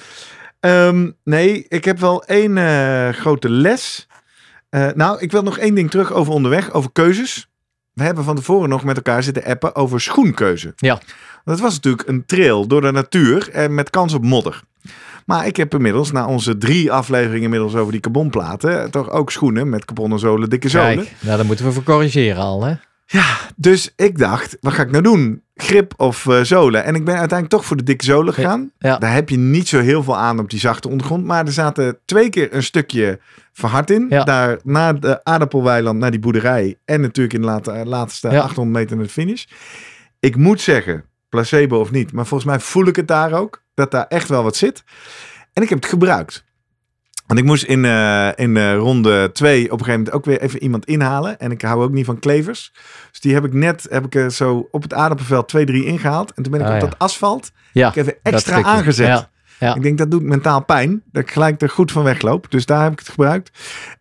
[0.61, 2.59] Ehm, nee, ik heb wel één
[3.15, 4.07] grote les.
[4.95, 7.49] Nou, ik wil nog één ding terug over onderweg, over keuzes.
[7.93, 10.73] We hebben van tevoren nog met elkaar zitten appen over schoenkeuze.
[10.77, 11.01] Ja.
[11.45, 14.62] Dat was natuurlijk een trail door de natuur en met kans op modder.
[15.26, 19.68] Maar ik heb inmiddels, na onze drie afleveringen inmiddels over die carbonplaten, toch ook schoenen
[19.68, 20.97] met carbonnen zolen, dikke zolen.
[20.97, 22.74] Kijk, nou, daar moeten we voor corrigeren al, hè?
[23.57, 25.42] Dus ik dacht, wat ga ik nou doen?
[25.55, 26.84] Grip of eh, zolen?
[26.84, 28.70] En ik ben uiteindelijk toch voor de dikke zolen gegaan.
[28.78, 28.99] Ja.
[28.99, 31.24] Daar heb je niet zo heel veel aan op die zachte ondergrond.
[31.24, 33.18] Maar er zaten twee keer een stukje
[33.53, 34.07] verhard in.
[34.09, 34.24] Ja.
[34.24, 34.59] Daar
[35.01, 36.78] de aardappelweiland, naar die boerderij.
[36.84, 38.40] En natuurlijk in de laatste Ja.
[38.40, 39.45] 800 meter naar de finish.
[40.20, 41.05] Ik moet zeggen,
[41.35, 42.12] placebo of niet.
[42.12, 43.62] Maar volgens mij voel ik het daar ook.
[43.74, 44.85] Dat daar echt wel wat zit.
[45.53, 46.45] En ik heb het gebruikt.
[47.26, 50.41] Want ik moest in, eh, in eh, ronde 2 op een gegeven moment ook weer
[50.41, 51.39] even iemand inhalen.
[51.39, 52.72] En ik hou ook niet van klevers.
[53.11, 56.32] Dus die heb ik net heb ik er zo op het aardappelveld 2, 3 ingehaald.
[56.32, 56.87] En toen ben ik Ah, op ja.
[56.89, 59.07] dat asfalt Ja, ik even extra aangezet.
[59.07, 59.74] Ja, ja.
[59.74, 61.02] Ik denk dat doet mentaal pijn.
[61.12, 62.50] Dat ik gelijk er goed van wegloop.
[62.50, 63.50] Dus daar heb ik het gebruikt.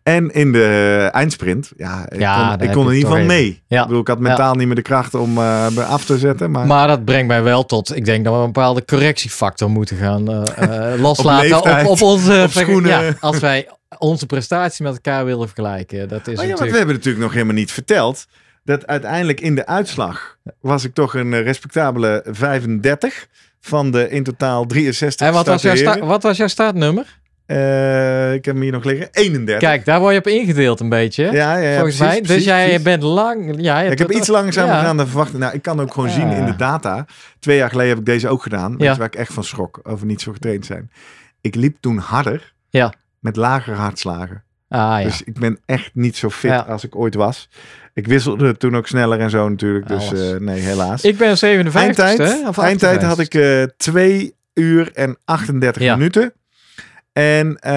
[0.02, 3.62] En in de eindsprint, ja, ik Ja, kon, ik er niet toch van even- mee.
[3.66, 3.80] Ja.
[3.80, 6.50] Ik bedoel, ik had mentaal niet meer de kracht om me af te zetten.
[6.50, 9.96] Maar, Maar dat brengt mij wel tot, ik denk dat we een bepaalde correctiefactor moeten
[9.96, 13.16] gaan eh, eh, loslaten op, leeftijd, op, onze op schoenen.
[13.20, 16.08] Als wij onze prestatie met elkaar willen vergelijken.
[16.08, 18.26] Dat is Oh ja, want we hebben natuurlijk nog helemaal niet verteld.
[18.64, 23.26] Dat uiteindelijk in de uitslag was ik toch een respectabele 35
[23.64, 27.18] van de in totaal 63 En wat was, jouw wat was jouw startnummer?
[27.46, 29.08] Eh, ik heb hem hier nog liggen.
[29.12, 29.58] 31.
[29.68, 31.22] Kijk, daar word je op ingedeeld een beetje.
[31.24, 32.36] ja, ja, ja, Volgens precies, mij.
[32.36, 32.82] dus jij precies.
[32.82, 33.54] bent lang.
[33.60, 34.78] Ja, Ik heb iets langzamer ja.
[34.78, 35.32] gedaan dan verwacht.
[35.32, 37.06] Nou, ik kan ook gewoon zien in de data.
[37.38, 38.76] Twee jaar geleden heb ik deze ook gedaan.
[38.76, 40.90] Waar ik echt van schrok over niet zo getraind zijn.
[41.40, 42.52] Ik liep toen harder.
[42.70, 42.92] Ja.
[43.20, 44.44] Met lagere hartslagen.
[44.68, 45.04] Ah ja.
[45.04, 46.58] Dus ik ben echt niet zo fit Ja.
[46.58, 47.48] als ik ooit was.
[47.94, 49.88] Ik wisselde toen ook sneller en zo natuurlijk.
[49.88, 51.02] Dus eh, nee, helaas.
[51.04, 52.48] ik ben 57 eindtijd?
[52.48, 53.40] Of eindtijd had 58?
[53.62, 55.96] ik eh 2 uur en 38 Ja.
[55.96, 56.32] minuten.
[57.12, 57.72] En eh,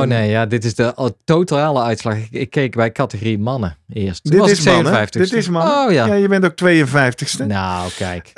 [0.00, 2.16] Oh nee, ja, dit is de oh, totale uitslag.
[2.16, 4.30] Ik, ik keek bij categorie mannen eerst.
[4.30, 4.84] Dit was is mannen.
[4.84, 5.20] 57.
[5.30, 5.74] Dit is mannen.
[5.86, 6.06] Oh ja.
[6.06, 7.46] ja, je bent ook 52ste.
[7.46, 8.28] Nou, kijk.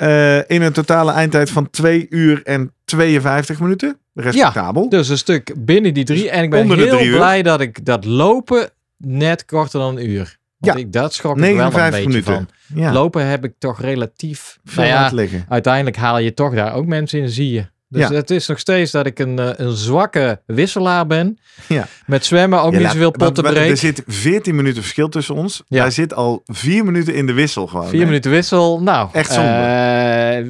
[0.47, 3.97] In een totale eindtijd van 2 uur en 52 minuten.
[4.13, 4.89] Respectabel.
[4.89, 6.29] Dus een stuk binnen die drie.
[6.29, 10.37] En ik ben Onder heel blai dat ik dat lopen net korter dan een uur.
[10.57, 10.83] Want Ja.
[10.85, 12.33] ik, dat schrok ik wel een 59 beetje minuten.
[12.67, 12.79] van.
[12.81, 14.57] ja, Lopen heb ik toch relatief...
[14.63, 15.45] veel nou ja, liggen.
[15.49, 17.71] uiteindelijk haal je toch daar ook mensen in, zie je.
[17.89, 18.13] Dus Ja.
[18.13, 21.39] het is nog steeds dat ik een, eh, een zwakke wisselaar ben.
[21.67, 21.87] Ja.
[22.05, 23.69] Met zwemmen ook Ja, niet zoveel potten breed.
[23.69, 25.63] Er zit 14 minuten verschil tussen ons.
[25.67, 25.81] Ja.
[25.81, 27.87] Hij zit al 4 minuten in de wissel gewoon.
[27.87, 28.05] Vier hè?
[28.05, 28.81] minuten wissel.
[28.81, 29.49] Nou, Echt zonde.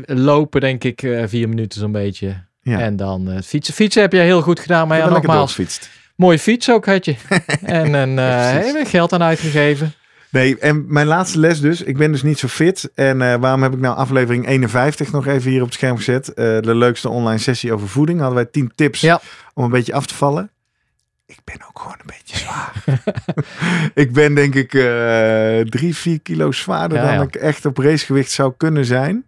[0.08, 2.36] eh, lopen denk ik eh, vier minuten zo'n beetje.
[2.64, 2.80] Ja.
[2.80, 3.74] En dan eh, fietsen.
[3.74, 4.88] Fietsen heb jij heel goed gedaan.
[4.88, 5.60] Maar ja, nogmaals,
[6.16, 7.16] mooie fiets ook had je.
[7.64, 9.94] en een, eh heb je geld aan uitgegeven.
[10.30, 11.82] Nee, en mijn laatste les dus.
[11.82, 12.92] Ik ben dus niet zo fit.
[12.96, 16.34] En eh, waarom heb ik nou aflevering 51 nog even hier op het scherm gezet?
[16.34, 18.20] Eh, de leukste online sessie over voeding.
[18.20, 19.22] Hadden wij 10 tips Ja.
[19.54, 20.52] om een beetje af te vallen.
[21.26, 22.84] Ik ben ook gewoon een beetje zwaar.
[24.04, 27.22] ik ben denk ik eh drie, vier kilo zwaarder Ja, dan ja.
[27.22, 29.26] ik echt op racegewicht zou kunnen zijn.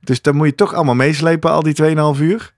[0.00, 1.74] Dus dan moet je toch allemaal meeslepen al die
[2.16, 2.52] 2,5 uur.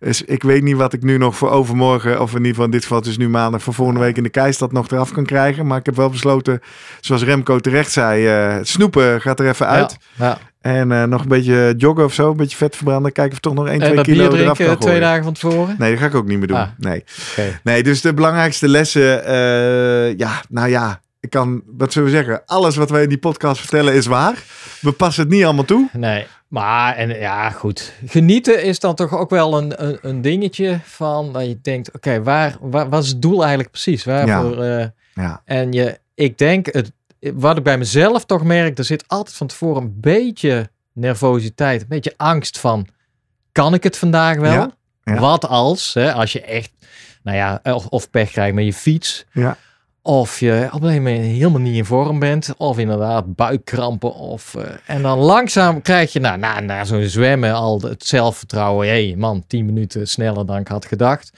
[0.00, 2.70] Dus ik weet niet wat ik nu nog voor overmorgen, of in ieder geval in
[2.70, 5.66] dit geval dus nu maandag, voor volgende week in de Keistad nog eraf kan krijgen.
[5.66, 6.60] Maar ik heb wel besloten,
[7.00, 9.96] zoals Remco terecht zei, eh, snoepen gaat er even uit.
[10.16, 10.38] Ja, ja.
[10.60, 13.12] En eh, nog een beetje joggen of zo, een beetje vet verbranden.
[13.12, 15.08] Kijken of toch nog 1, En 2 dat kilo bier eraf kan drinken twee gooien.
[15.08, 15.76] dagen van tevoren?
[15.78, 16.56] Nee, dat ga ik ook niet meer doen.
[16.56, 16.68] Ah.
[16.78, 17.04] Nee.
[17.62, 22.42] Nee, dus de belangrijkste lessen, eh, ja, nou ja, ik kan, wat zullen we zeggen,
[22.46, 24.44] alles wat wij in die podcast vertellen is waar.
[24.80, 25.88] We passen het niet allemaal toe.
[25.92, 27.92] Nee, maar en ja, goed.
[28.06, 32.22] Genieten is dan toch ook wel een, een, een dingetje van dat je denkt, oké,
[32.22, 34.04] waar, waar wat is het doel eigenlijk precies?
[34.04, 34.62] Waarvoor?
[34.62, 39.04] eh, Ja, en je, ik denk, het, wat ik bij mezelf toch merk, er zit
[39.06, 42.86] altijd van tevoren een beetje nervositeit, een beetje angst van,
[43.52, 44.52] kan ik het vandaag wel?
[44.52, 44.70] Ja,
[45.04, 45.18] ja.
[45.18, 46.70] Wat als, hè, als je echt,
[47.22, 49.56] nou ja, of, of pech krijgt met je fiets, ja,
[50.08, 52.54] of je op een gegeven moment helemaal niet in vorm bent.
[52.56, 54.14] Of inderdaad buikkrampen.
[54.14, 58.88] Of, eh, en dan langzaam krijg je nou, na, na zo'n zwemmen al het zelfvertrouwen.
[58.88, 61.32] Hé hey, man, 10 minuten sneller dan ik had gedacht.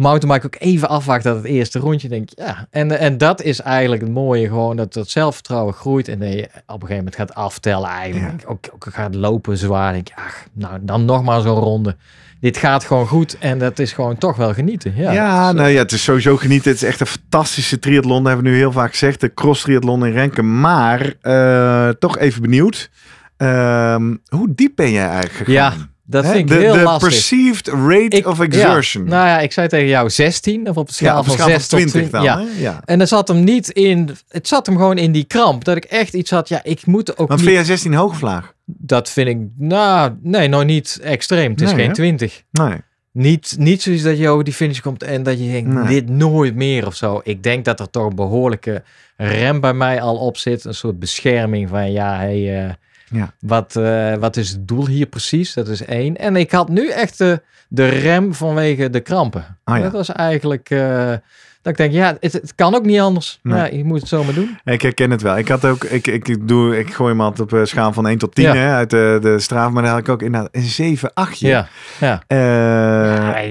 [0.00, 2.08] Mountainbike ook even afwachten dat het eerste rondje.
[2.08, 2.66] Denk ik, ja.
[2.70, 4.46] En, en dat is eigenlijk het mooie.
[4.46, 6.08] Gewoon dat dat zelfvertrouwen groeit.
[6.08, 8.44] En dat je op een gegeven moment gaat aftellen eigenlijk.
[8.46, 9.92] Ook, ook gaat lopen zwaar.
[9.92, 11.96] Denk je, ach, nou dan nog maar zo'n ronde.
[12.40, 13.38] Dit gaat gewoon goed.
[13.38, 14.92] En dat is gewoon toch wel genieten.
[14.96, 16.70] Ja, Ja, Dus, nou ja, het is sowieso genieten.
[16.70, 18.22] Het is echt een fantastische triathlon.
[18.22, 19.20] Dat hebben we nu heel vaak gezegd.
[19.20, 20.60] De cross triathlon in Renken.
[20.60, 22.90] Maar eh, toch even benieuwd.
[23.36, 25.54] Ehm, hoe diep ben jij eigenlijk gegaan?
[25.54, 25.72] Ja,
[26.10, 27.08] dat vind ik de, heel de lastig.
[27.08, 29.04] perceived rate Ik- of exertion.
[29.04, 31.30] Ja, nou ja, ik zei tegen jou 16 of op de schaal, ja, op de
[31.30, 32.22] van schaal 6 van 20 tot dan.
[32.22, 32.52] 20.
[32.54, 32.54] Ja.
[32.56, 32.62] hè?
[32.62, 32.80] Ja.
[32.84, 35.64] En dan zat hem niet in, het zat hem gewoon in die kramp.
[35.64, 38.10] Dat ik echt iets had, ja, ik moet ook Want niet, vind jij 16 hoog
[38.12, 38.54] of laag?
[38.64, 41.50] dat vind ik, nou, nee, nog niet extreem.
[41.50, 41.94] Het is Nee, geen hè?
[41.94, 42.42] 20.
[42.50, 42.74] Nee.
[43.12, 45.86] Niet, niet zoiets dat je over die finish komt en dat je denkt, Nee.
[45.86, 47.20] dit nooit meer of zo.
[47.24, 48.82] Ik denk dat er toch een behoorlijke
[49.16, 50.64] rem bij mij al op zit.
[50.64, 52.70] Een soort bescherming van, ja, hey, eh,
[53.10, 53.32] Ja.
[53.40, 55.54] wat, eh, wat is het doel hier precies?
[55.54, 56.16] Dat is één.
[56.16, 59.56] En ik had nu echt de, de rem vanwege de krampen.
[59.64, 59.82] Ah, ja.
[59.82, 61.08] Dat was eigenlijk, eh,
[61.62, 63.38] dat ik denk, ja, het, het kan ook niet anders.
[63.42, 63.56] Nee.
[63.58, 64.58] Ja, je moet het zomaar doen.
[64.64, 65.38] Ik herken het wel.
[65.38, 68.18] Ik had ook, ik, ik, doe, ik gooi hem altijd op een schaal van 1
[68.18, 68.54] tot 10 Ja.
[68.54, 69.70] hè, uit de, de straaf.
[69.72, 71.38] Maar daar had ik ook inderdaad een 7, 8.
[71.38, 71.68] Ja,
[72.00, 72.22] ja.
[72.26, 72.38] Eh,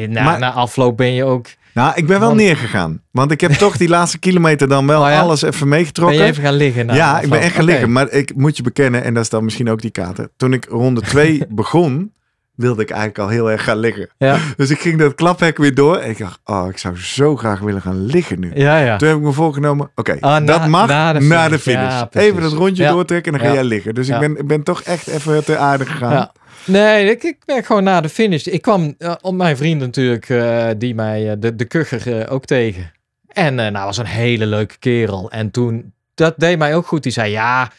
[0.01, 1.47] Ja, na, maar- na afloop ben je ook,
[1.79, 3.01] nou, ik ben wel neergegaan.
[3.11, 5.19] Want ik heb toch die laatste kilometer dan wel Oh ja?
[5.19, 6.17] alles even ben meegetrokken.
[6.17, 6.85] je even gaan liggen.
[6.85, 7.91] na ja, ik ben echt gaan liggen.
[7.91, 10.29] Maar ik moet je bekennen, en dat is dan misschien ook die kater.
[10.37, 12.11] Toen ik ronde 2 begon,
[12.59, 14.09] wilde ik eigenlijk al heel erg gaan liggen.
[14.17, 15.97] Ja, Dus ik ging dat klaphek weer door.
[15.97, 18.51] En ik dacht, oh, ik zou zo graag willen gaan liggen nu.
[18.55, 18.97] ja, ja.
[18.97, 22.01] Toen heb ik me voorgenomen, oké, Ah, dat mag na de na de finish.
[22.11, 23.95] even dat rondje doortrekken en dan ga jij liggen.
[23.95, 26.31] Dus ik, ben, ik ben toch echt even te aarde gegaan.
[26.65, 28.45] Nee, ik, ik ben gewoon na de finish.
[28.45, 32.33] Ik kwam eh, op mijn vriend natuurlijk, eh, die mij, eh, de, de kugger, eh,
[32.33, 32.91] ook tegen.
[33.27, 35.31] En nou, was een hele leuke kerel.
[35.31, 37.03] En toen, dat deed mij ook goed.
[37.03, 37.71] Die zei, ja,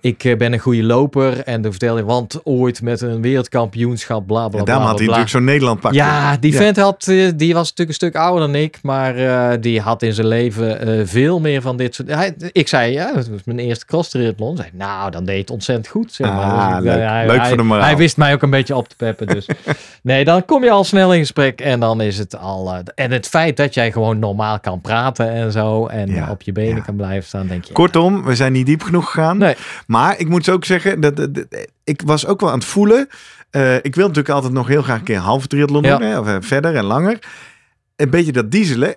[0.00, 1.38] ik eh, ben een goede loper.
[1.42, 4.64] En toen vertelde hij, want ooit met een wereldkampioenschap, bla bla En bla.
[4.64, 5.16] daarom bla, had hij bla.
[5.16, 5.92] natuurlijk zo'n Nederland pak.
[5.92, 6.58] Ja, die Ja.
[6.58, 10.02] vent had, eh, die was natuurlijk een stuk ouder dan ik, maar eh, die had
[10.02, 12.08] in zijn leven eh, veel meer van dit soort.
[12.14, 14.56] Hij, ik zei, ja, dat was mijn eerste cross triathlon.
[14.56, 16.12] Zei, nou, dan deed je het ontzettend goed.
[16.12, 16.42] Zeg maar.
[16.44, 17.08] Ah, Dus ik, leuk.
[17.08, 17.84] hij, Leuk hij- voor de moraal.
[17.84, 19.26] Hij wist mij ook een beetje op te peppen.
[19.26, 19.48] Dus
[20.02, 22.74] nee, dan kom je al snel in gesprek en dan is het al.
[22.94, 26.52] en het feit dat jij gewoon normaal kan praten en zo en Ja, op je
[26.52, 26.82] benen ja.
[26.82, 27.72] kan blijven staan, denk je.
[27.72, 29.38] Kortom, we zijn niet diep genoeg gegaan.
[29.38, 29.54] Nee.
[29.86, 31.46] Maar ik moet ook zeggen, dat, dat- dat-
[31.84, 33.08] ik was ook wel aan het voelen.
[33.50, 35.96] eh, ik wil natuurlijk altijd nog heel graag een keer een halve triathlon Ja.
[35.98, 36.08] doen.
[36.08, 37.18] Hè, of eh, verder en langer.
[37.96, 38.94] Een beetje dat dieselen.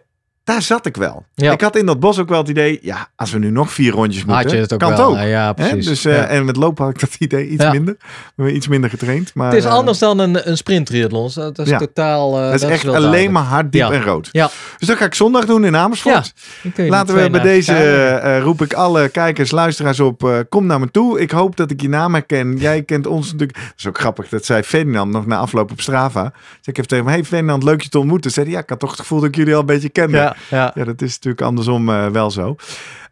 [0.49, 1.25] Daar zat ik wel.
[1.35, 1.51] Ja.
[1.51, 3.91] Ik had in dat bos ook wel het idee, ja, als we nu nog vier
[3.91, 4.97] rondjes moeten, Had je het ook kan wel?
[4.99, 5.15] het ook.
[5.15, 5.53] Nou ja, Hè?
[5.53, 5.85] precies.
[5.85, 6.25] Dus, eh, Ja.
[6.25, 7.95] En met lopen had ik dat idee iets minder.
[7.99, 9.33] We hebben iets minder getraind.
[9.33, 11.29] Maar, het is eh, anders dan een, een sprint triathlon.
[11.33, 11.77] Dat is Ja.
[11.77, 12.37] totaal.
[12.37, 13.33] eh, dat is echt wel alleen duidelijk.
[13.33, 13.91] maar hard, diep Ja.
[13.91, 14.29] en rood.
[14.31, 14.49] Ja.
[14.77, 16.33] Dus dat ga ik zondag doen in Amersfoort.
[16.75, 20.91] Laten we bij deze, eh, roep ik alle kijkers, luisteraars op, eh, kom naar me
[20.91, 21.19] toe.
[21.19, 22.57] Ik hoop dat ik je naam herken.
[22.57, 23.57] Jij kent ons natuurlijk.
[23.57, 26.23] Dat is ook grappig, dat zei Ferdinand nog na afloop op Strava.
[26.57, 28.31] Dus ik heb tegen hem, hey Ferdinand, leuk je te ontmoeten.
[28.31, 30.35] Zei hij, ja, ik had toch het gevoel dat ik jullie al een beetje kende.
[30.49, 30.83] Ja, ja.
[30.83, 32.55] Dat is natuurlijk andersom eh, wel zo.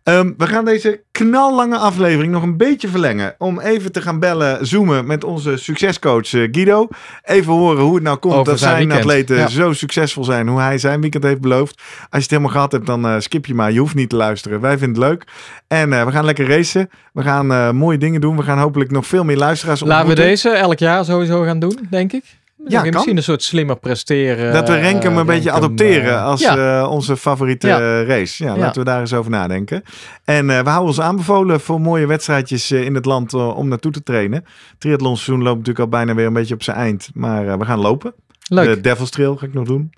[0.03, 3.35] Ehm, we gaan deze knallange aflevering nog een beetje verlengen.
[3.37, 6.87] Om even te gaan bellen, zoomen met onze succescoach eh, Guido.
[7.23, 8.99] Even horen hoe het nou komt Over dat zijn weekend.
[8.99, 9.47] atleten Ja.
[9.47, 10.47] zo succesvol zijn.
[10.47, 11.75] Hoe hij zijn weekend heeft beloofd.
[11.77, 13.71] Als je het helemaal gehad hebt, dan eh, skip je maar.
[13.71, 14.59] Je hoeft niet te luisteren.
[14.59, 15.23] Wij vinden het leuk.
[15.67, 16.89] En we gaan lekker racen.
[17.13, 18.35] We gaan mooie dingen doen.
[18.37, 20.25] We gaan hopelijk nog veel meer luisteraars Laten we ontmoeten.
[20.25, 22.23] deze elk jaar sowieso gaan doen, denk ik.
[22.65, 22.89] Ja, kan.
[22.93, 24.53] misschien een soort slimmer presteren.
[24.53, 26.79] Dat we Renkum een eh, beetje Renkum, adopteren eh, als ja.
[26.81, 28.03] eh, onze favoriete Ja.
[28.03, 28.43] race.
[28.43, 28.59] Ja, Ja.
[28.59, 29.83] laten we daar eens over nadenken.
[30.25, 34.45] En we houden ons aanbevolen voor mooie wedstrijdjes in het land om naartoe te trainen.
[34.77, 37.09] Triathlonseizoen loopt natuurlijk al bijna weer een beetje op zijn eind.
[37.13, 38.13] Maar we gaan lopen.
[38.49, 38.67] Leuk.
[38.75, 39.91] De Devil's Trail ga ik nog doen.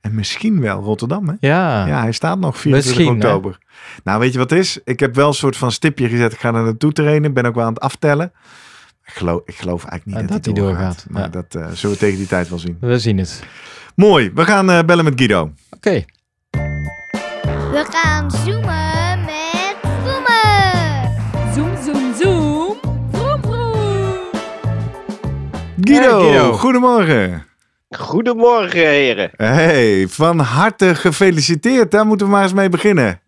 [0.00, 1.34] En misschien wel Rotterdam, hè?
[1.48, 1.86] ja.
[1.86, 3.26] Ja, hij staat nog 24 Misschien, hè?
[3.26, 3.58] oktober.
[4.04, 4.78] Nou, weet je wat het is?
[4.84, 6.32] Ik heb wel een soort van stipje gezet.
[6.32, 7.32] Ik ga er naartoe trainen.
[7.32, 8.32] Ben ook wel aan het aftellen.
[9.10, 10.78] Ik geloof, ik geloof eigenlijk niet dat, dat hij doorgaat.
[10.82, 11.28] doorgaat, Maar ja.
[11.28, 12.76] dat eh, zullen we tegen die tijd wel zien.
[12.80, 13.42] We zien het.
[13.94, 15.50] Mooi, we gaan eh, bellen met Guido.
[15.70, 16.04] Oké.
[17.70, 21.54] We gaan zoomen met zoomen.
[21.54, 22.76] Zoom, zoom, zoom.
[23.12, 24.28] Vroom, vroom.
[25.80, 26.52] Guido, Hey, Guido.
[26.52, 27.44] goedemorgen.
[27.96, 29.30] Goedemorgen, heren.
[29.36, 31.90] Hey, van harte gefeliciteerd.
[31.90, 33.20] Daar moeten we maar eens mee beginnen.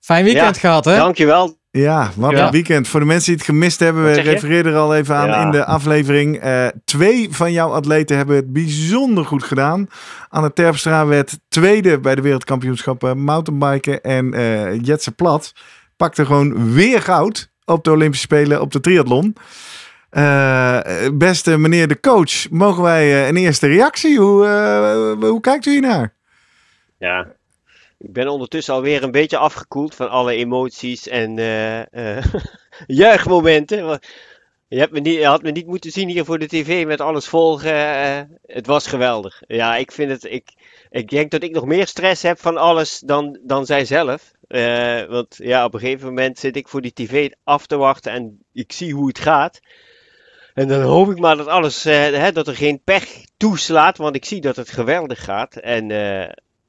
[0.00, 0.96] Fijn weekend Ja, gehad, hè?
[0.96, 1.56] Dankjewel.
[1.80, 2.44] Ja, wat Ja.
[2.46, 2.88] een weekend.
[2.88, 5.42] Voor de mensen die het gemist hebben, we refereerden er al even aan Ja.
[5.42, 6.38] in de aflevering.
[6.38, 9.86] Eh, twee van jouw atleten hebben het bijzonder goed gedaan.
[10.28, 14.02] Anne Terpstra werd tweede bij de wereldkampioenschappen mountainbiken.
[14.02, 15.52] En eh Jetse Plat
[15.96, 19.36] pakte gewoon weer goud op de Olympische Spelen op de triathlon.
[20.10, 20.78] Eh,
[21.14, 24.18] beste meneer de coach, mogen wij een eerste reactie?
[24.18, 26.14] Hoe, eh, hoe kijkt u hiernaar?
[26.98, 27.26] Ja,
[28.04, 32.24] ik ben ondertussen alweer een beetje afgekoeld van alle emoties en eh, eh,
[32.86, 34.00] juichmomenten.
[34.68, 37.26] Je, hebt me niet, had me niet moeten zien hier voor de tv met alles
[37.26, 37.72] volgen.
[37.72, 39.42] eh, het was geweldig.
[39.46, 40.24] Ja, ik vind het.
[40.24, 40.52] Ik,
[40.90, 44.32] ik denk dat ik nog meer stress heb van alles dan, dan zij zelf.
[45.08, 48.44] Want ja, op een gegeven moment zit ik voor die tv af te wachten en
[48.52, 49.60] ik zie hoe het gaat.
[50.54, 54.24] En dan hoop ik maar dat alles, hè, dat er geen pech toeslaat, want ik
[54.24, 55.56] zie dat het geweldig gaat.
[55.56, 55.90] En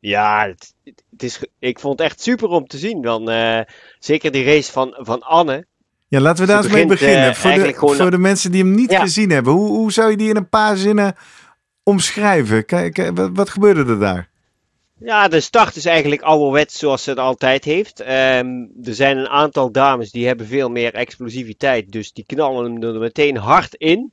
[0.08, 0.74] ja, het,
[1.12, 3.02] het is, ik vond het echt super om te zien.
[3.02, 3.60] Dan, eh,
[4.00, 5.66] zeker die race van, van Anne.
[6.08, 7.36] Ja, laten we daar eens mee begint, eh, beginnen.
[7.36, 9.00] voor, de, gewoon- voor de mensen die hem niet Ja.
[9.00, 9.54] gezien hebben.
[9.54, 11.16] Hoe, hoe zou je die in een paar zinnen
[11.84, 12.66] omschrijven?
[12.66, 14.30] Kijk, wat, wat gebeurde er daar?
[15.00, 18.00] Ja, de start is eigenlijk ouderwets zoals ze het altijd heeft.
[18.00, 18.48] Ehm,
[18.84, 23.00] er zijn een aantal dames die hebben veel meer explosiviteit, dus die knallen hem er
[23.00, 24.12] meteen hard in.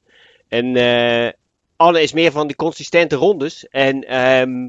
[0.49, 1.31] En eh,
[1.77, 3.69] Anne is meer van die consistente rondes.
[3.69, 4.69] En ehm,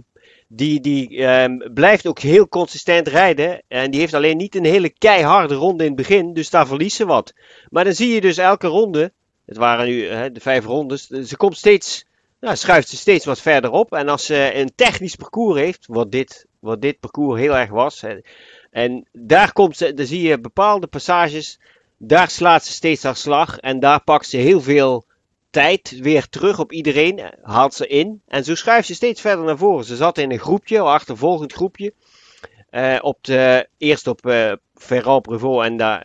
[0.55, 3.61] die, die ehm, blijft ook heel consistent rijden.
[3.67, 6.95] En die heeft alleen niet een hele keiharde ronde in het begin, dus daar verliest
[6.95, 7.33] ze wat.
[7.69, 9.11] Maar dan zie je dus elke ronde,
[9.45, 12.05] het waren nu eh, de vijf rondes, ze komt steeds
[12.43, 13.93] nou, schuift ze steeds wat verder op.
[13.93, 18.01] En als ze een technisch parcours heeft, wat dit, wat dit parcours heel erg was.
[18.01, 18.19] hè,
[18.71, 21.59] En daar komt ze, dan zie je bepaalde passages.
[21.97, 23.57] Daar slaat ze steeds haar slag.
[23.57, 25.05] En daar pakt ze heel veel
[25.53, 27.19] tijd weer terug op iedereen.
[27.19, 28.21] eh, Haalt ze in.
[28.27, 29.85] En zo schuift ze steeds verder naar voren.
[29.85, 31.93] Ze zat in een groepje, een achtervolgend groepje.
[32.69, 36.01] eh, op de, eerst op eh Ferrand-Prévot en daar,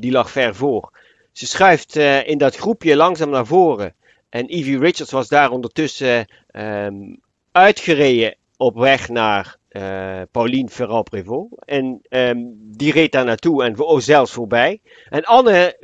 [0.00, 0.90] die lag ver voor.
[1.32, 1.96] Ze schuift
[2.26, 3.94] in dat groepje langzaam naar voren.
[4.28, 7.14] En Evie Richards was daar ondertussen ehm,
[7.52, 11.64] uitgereden op weg naar eh, Pauline Ferrand-Prévot.
[11.64, 14.80] En ehm, die reed daar naartoe en oh, zelfs voorbij.
[15.08, 15.76] En Anne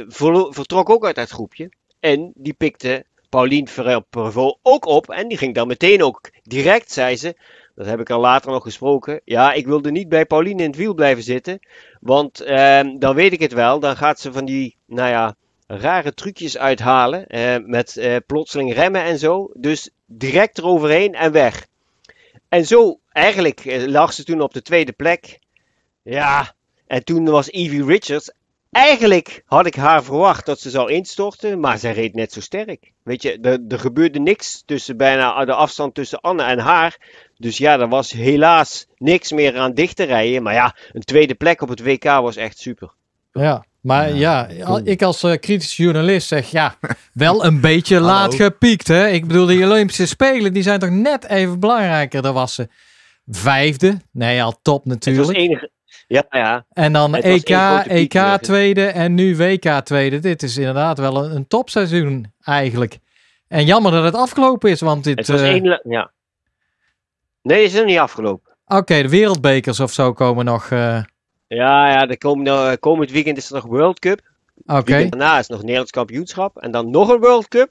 [0.51, 1.71] vertrok ook uit dat groepje.
[2.01, 5.11] En die pikte Pauline Ferrand-Prévot ook op.
[5.11, 7.35] En die ging dan meteen ook direct, zei ze.
[7.75, 9.21] Dat heb ik al later nog gesproken.
[9.25, 11.59] Ja, ik wilde niet bij Pauline in het wiel blijven zitten.
[12.01, 13.81] Want ehm, dan weet ik het wel.
[13.81, 15.35] Dan gaat ze van die, nou ja,
[15.67, 17.27] rare trucjes uithalen.
[17.27, 19.51] eh, met eh, plotseling remmen en zo.
[19.55, 21.67] Dus direct eroverheen en weg.
[22.49, 25.39] En zo, eigenlijk eh, lag ze toen op de tweede plek.
[26.03, 26.55] Ja,
[26.87, 28.33] en toen was Evie Richards.
[28.71, 32.93] Eigenlijk had ik haar verwacht dat ze zou instorten, maar zij reed net zo sterk.
[33.03, 36.97] Weet je, er, er gebeurde niks tussen bijna de afstand tussen Anne en haar.
[37.37, 40.43] Dus ja, er was helaas niks meer aan dicht te rijden.
[40.43, 42.93] Maar ja, een tweede plek op het WK was echt super.
[43.33, 44.49] Ja, maar ja,
[44.85, 46.75] ik als eh, kritisch journalist zeg ja,
[47.13, 48.09] wel een beetje Hallo.
[48.09, 48.89] laat gepiekt.
[48.89, 49.09] Hè?
[49.09, 52.23] Ik bedoel, de Olympische Spelen die zijn toch net even belangrijker.
[52.23, 52.69] Daar was ze
[53.27, 53.97] vijfde.
[54.13, 55.39] Nee, al top Het was natuurlijk.
[55.39, 55.71] enige.
[56.11, 56.65] Ja, ja.
[56.73, 58.39] En dan het was EK, piek, EK dus.
[58.41, 60.19] tweede en nu WK tweede.
[60.19, 62.99] Dit is inderdaad wel een, een topseizoen eigenlijk.
[63.49, 65.19] En jammer dat het afgelopen is, want dit...
[65.19, 65.81] Het was eh, één.
[65.85, 66.11] Ja.
[67.43, 68.53] Nee, is nog niet afgelopen.
[68.67, 70.71] Oké, de wereldbekers of zo komen nog...
[70.71, 71.03] eh,
[71.47, 74.21] Ja, ja, de komende, komend weekend is er nog World Cup.
[74.67, 76.57] Oké, daarna is nog Nederlands kampioenschap.
[76.57, 77.71] En dan nog een World Cup.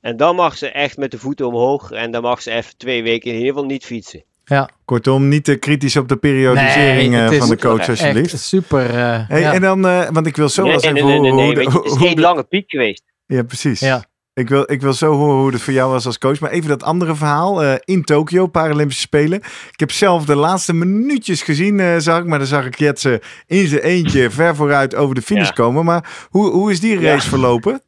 [0.00, 1.90] En dan mag ze echt met de voeten omhoog.
[1.90, 4.24] En dan mag ze even twee weken in ieder geval niet fietsen.
[4.44, 4.68] Ja.
[4.84, 8.32] Kortom, niet te kritisch op de periodisering Nee, eh, van de coach, alsjeblieft.
[8.32, 8.90] Echt super.
[8.90, 9.52] eh, Hey, ja.
[9.52, 11.54] En dan, eh, want ik wil zo nee, wel eens nee, even nee, nee, horen
[11.56, 13.02] nee, hoe weet je, het is hoe de- lange piek geweest.
[13.26, 13.80] Ja, precies.
[13.80, 14.04] Ja.
[14.34, 16.40] Ik wil, ik wil zo horen hoe het voor jou was als coach.
[16.40, 17.62] Maar even dat andere verhaal.
[17.62, 19.38] eh, in Tokio, Paralympische Spelen.
[19.72, 22.24] Ik heb zelf de laatste minuutjes gezien, eh, zag ik.
[22.26, 25.52] Maar dan zag ik Jetse in zijn eentje ver vooruit over de finish Ja.
[25.52, 25.84] komen.
[25.84, 27.28] Maar hoe, hoe is die race Ja.
[27.28, 27.82] verlopen?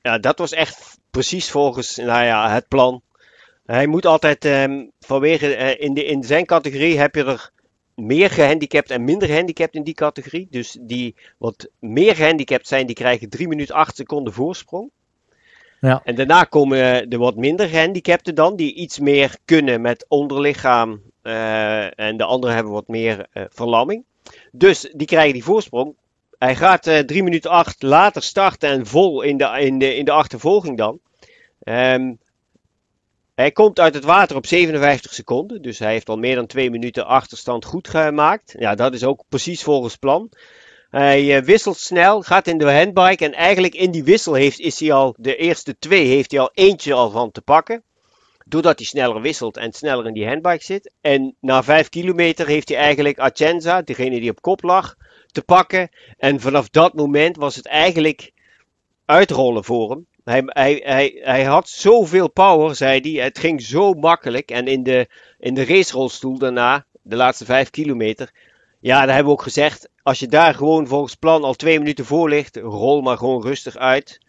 [0.00, 3.02] Ja, dat was echt precies volgens nou ja, het plan.
[3.66, 7.50] Hij moet altijd ehm, vanwege eh, in, de, in zijn categorie heb je er
[7.94, 10.46] meer gehandicapt en minder gehandicapt in die categorie.
[10.50, 14.90] Dus die wat meer gehandicapt zijn, die krijgen 3 minuten 8 seconden voorsprong.
[15.80, 16.00] Ja.
[16.04, 21.00] En daarna komen de wat minder gehandicapten dan, die iets meer kunnen met onderlichaam.
[21.22, 24.04] eh, en de anderen hebben wat meer eh, verlamming.
[24.52, 25.94] Dus die krijgen die voorsprong.
[26.38, 30.04] hij gaat eh, drie minuten acht later starten en vol in de, in de, in
[30.04, 31.00] de achtervolging dan.
[31.62, 32.12] Ehm,
[33.34, 35.62] hij komt uit het water op 57 seconden.
[35.62, 38.54] Dus hij heeft al meer dan twee minuten achterstand goed gemaakt.
[38.58, 40.30] Ja, dat is ook precies volgens plan.
[40.90, 43.24] Hij eh, wisselt snel, gaat in de handbike.
[43.24, 46.50] En eigenlijk in die wissel heeft, is hij al, de eerste twee heeft hij al
[46.54, 47.82] eentje al van te pakken.
[48.44, 50.92] Doordat hij sneller wisselt en sneller in die handbike zit.
[51.00, 54.96] En na vijf kilometer heeft hij eigenlijk Acenza, degene die op kop lag,
[55.26, 55.88] te pakken.
[56.16, 58.32] En vanaf dat moment was het eigenlijk
[59.04, 60.06] uitrollen voor hem.
[60.24, 63.24] Hij, hij, hij, had zoveel power, zei hij.
[63.24, 64.50] Het ging zo makkelijk.
[64.50, 65.08] En in de,
[65.38, 68.30] in de racerolstoel daarna, de laatste vijf kilometer.
[68.80, 69.88] Ja, daar hebben we ook gezegd.
[70.02, 73.76] Als je daar gewoon volgens plan al twee minuten voor ligt, rol maar gewoon rustig
[73.76, 74.20] uit.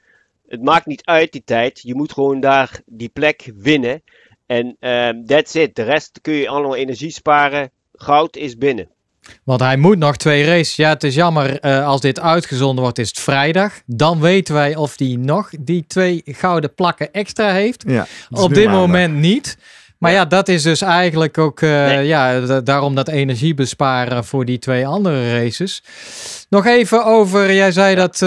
[0.47, 1.81] Het maakt niet uit die tijd.
[1.81, 4.03] Je moet gewoon daar die plek winnen.
[4.45, 5.75] En um, that's it.
[5.75, 7.71] De rest kun je allemaal energie sparen.
[7.93, 8.89] Goud is binnen.
[9.43, 10.75] Want hij moet nog twee races.
[10.75, 13.73] Ja, het is jammer uh, als dit uitgezonden wordt, is het vrijdag.
[13.85, 17.83] Dan weten wij of hij nog die twee gouden plakken extra heeft.
[17.87, 19.57] Ja, Op dit moment niet.
[19.97, 20.17] Maar ja.
[20.17, 20.25] ja.
[20.25, 22.07] dat is dus eigenlijk ook uh, nee.
[22.07, 25.83] ja, daarom dat energie besparen voor die twee andere races.
[26.49, 28.19] Nog even over, jij zei dat uh,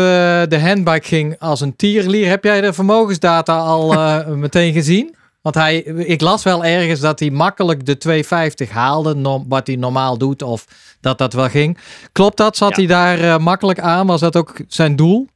[0.48, 2.28] de handbike ging als een tierlier.
[2.28, 3.94] Heb jij de vermogensdata al
[4.36, 5.14] meteen gezien?
[5.46, 9.76] Want hij, ik las wel ergens dat hij makkelijk de 250 haalde, no, wat hij
[9.76, 10.66] normaal doet, of
[11.00, 11.78] dat dat wel ging.
[12.12, 12.56] Klopt dat?
[12.56, 12.76] Zat ja.
[12.76, 14.06] hij daar uh, makkelijk aan?
[14.06, 15.26] Was dat ook zijn doel?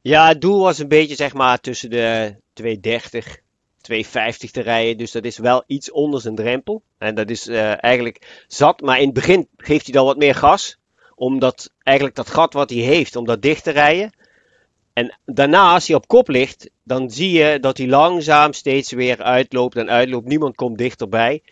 [0.00, 3.38] Ja, het doel was een beetje zeg maar tussen de 230,
[3.80, 4.98] 250 te rijden.
[4.98, 6.82] Dus dat is wel iets onder zijn drempel.
[6.98, 8.80] En dat is uh, eigenlijk zat.
[8.80, 10.78] Maar in het begin geeft hij dan wat meer gas.
[11.14, 14.12] Omdat eigenlijk dat gat wat hij heeft, om dat dicht te rijden.
[14.92, 19.22] En daarna, als hij op kop ligt, dan zie je dat hij langzaam steeds weer
[19.22, 20.26] uitloopt en uitloopt.
[20.26, 21.42] Niemand komt dichterbij.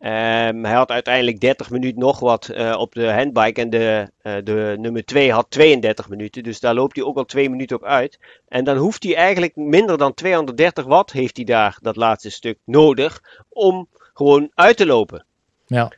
[0.00, 3.60] Um, hij had uiteindelijk 30 minuten nog wat uh, op de handbike.
[3.60, 6.42] En de, uh, de nummer 2 had 32 minuten.
[6.42, 8.18] Dus daar loopt hij ook al 2 minuten op uit.
[8.48, 12.58] En dan hoeft hij eigenlijk minder dan 230 watt heeft hij daar, dat laatste stuk,
[12.64, 13.22] nodig.
[13.48, 15.24] Om gewoon uit te lopen.
[15.66, 15.92] Ja.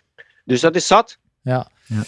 [0.45, 1.19] Dus dat is zat.
[1.43, 1.69] Ja.
[1.87, 2.03] ja.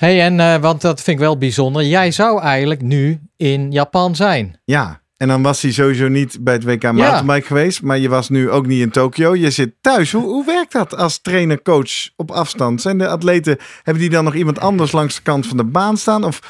[0.00, 1.84] Hey, en uh, want dat vind ik wel bijzonder.
[1.84, 4.60] Jij zou eigenlijk nu in Japan zijn.
[4.64, 7.46] Ja, en dan was hij sowieso niet bij het WK mountainbike ja.
[7.46, 7.82] geweest.
[7.82, 9.34] Maar je was nu ook niet in Tokio.
[9.34, 10.12] Je zit thuis.
[10.12, 12.80] Hoe, hoe werkt dat als trainer, coach op afstand?
[12.80, 15.96] Zijn de atleten, hebben die dan nog iemand anders langs de kant van de baan
[15.96, 16.24] staan?
[16.24, 16.40] Of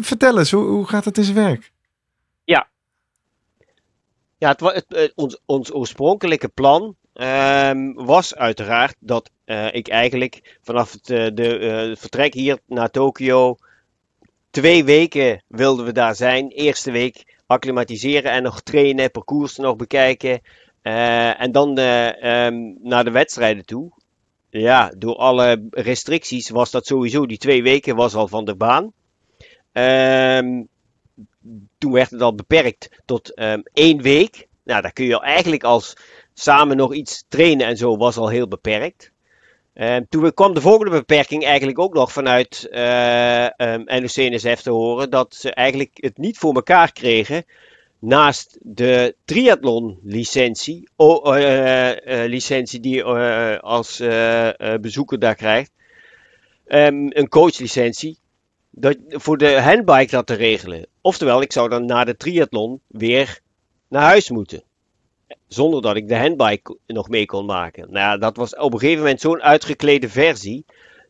[0.00, 1.72] vertel eens, hoe, hoe gaat het in zijn werk?
[2.44, 2.68] Ja,
[4.38, 10.58] ja het, het, het, ons, ons oorspronkelijke plan um, was uiteraard dat uh, ik eigenlijk
[10.62, 13.56] vanaf het uh, de, uh, vertrek hier naar Tokio...
[14.50, 16.48] Twee weken wilden we daar zijn.
[16.48, 20.40] Eerste week acclimatiseren en nog trainen, parcours nog bekijken.
[20.82, 23.92] En dan um, naar de wedstrijden toe.
[24.50, 28.92] Ja, door alle restricties was dat sowieso, die twee weken was al van de baan.
[29.72, 30.68] Um,
[31.78, 34.46] toen werd het al beperkt tot um, één week.
[34.64, 35.96] Nou, daar kun je eigenlijk als
[36.38, 39.12] samen nog iets trainen en zo was al heel beperkt.
[39.74, 45.10] Uh, toen kwam de volgende beperking eigenlijk ook nog vanuit uh, um, NOC-NSF te horen
[45.10, 47.44] dat ze eigenlijk het niet voor elkaar kregen
[47.98, 54.02] naast de triathlon licentie, oh, uh, licentie die je als
[54.80, 55.70] bezoeker daar krijgt,
[56.66, 58.18] um, een coachlicentie,
[58.70, 60.86] dat, voor de handbike dat te regelen.
[61.00, 63.40] Oftewel, ik zou dan na de triathlon weer
[63.88, 64.62] naar huis moeten
[65.48, 67.82] zonder dat ik de handbike nog mee kon maken.
[67.82, 70.64] Nou ja, dat was op een gegeven moment zo'n uitgeklede versie.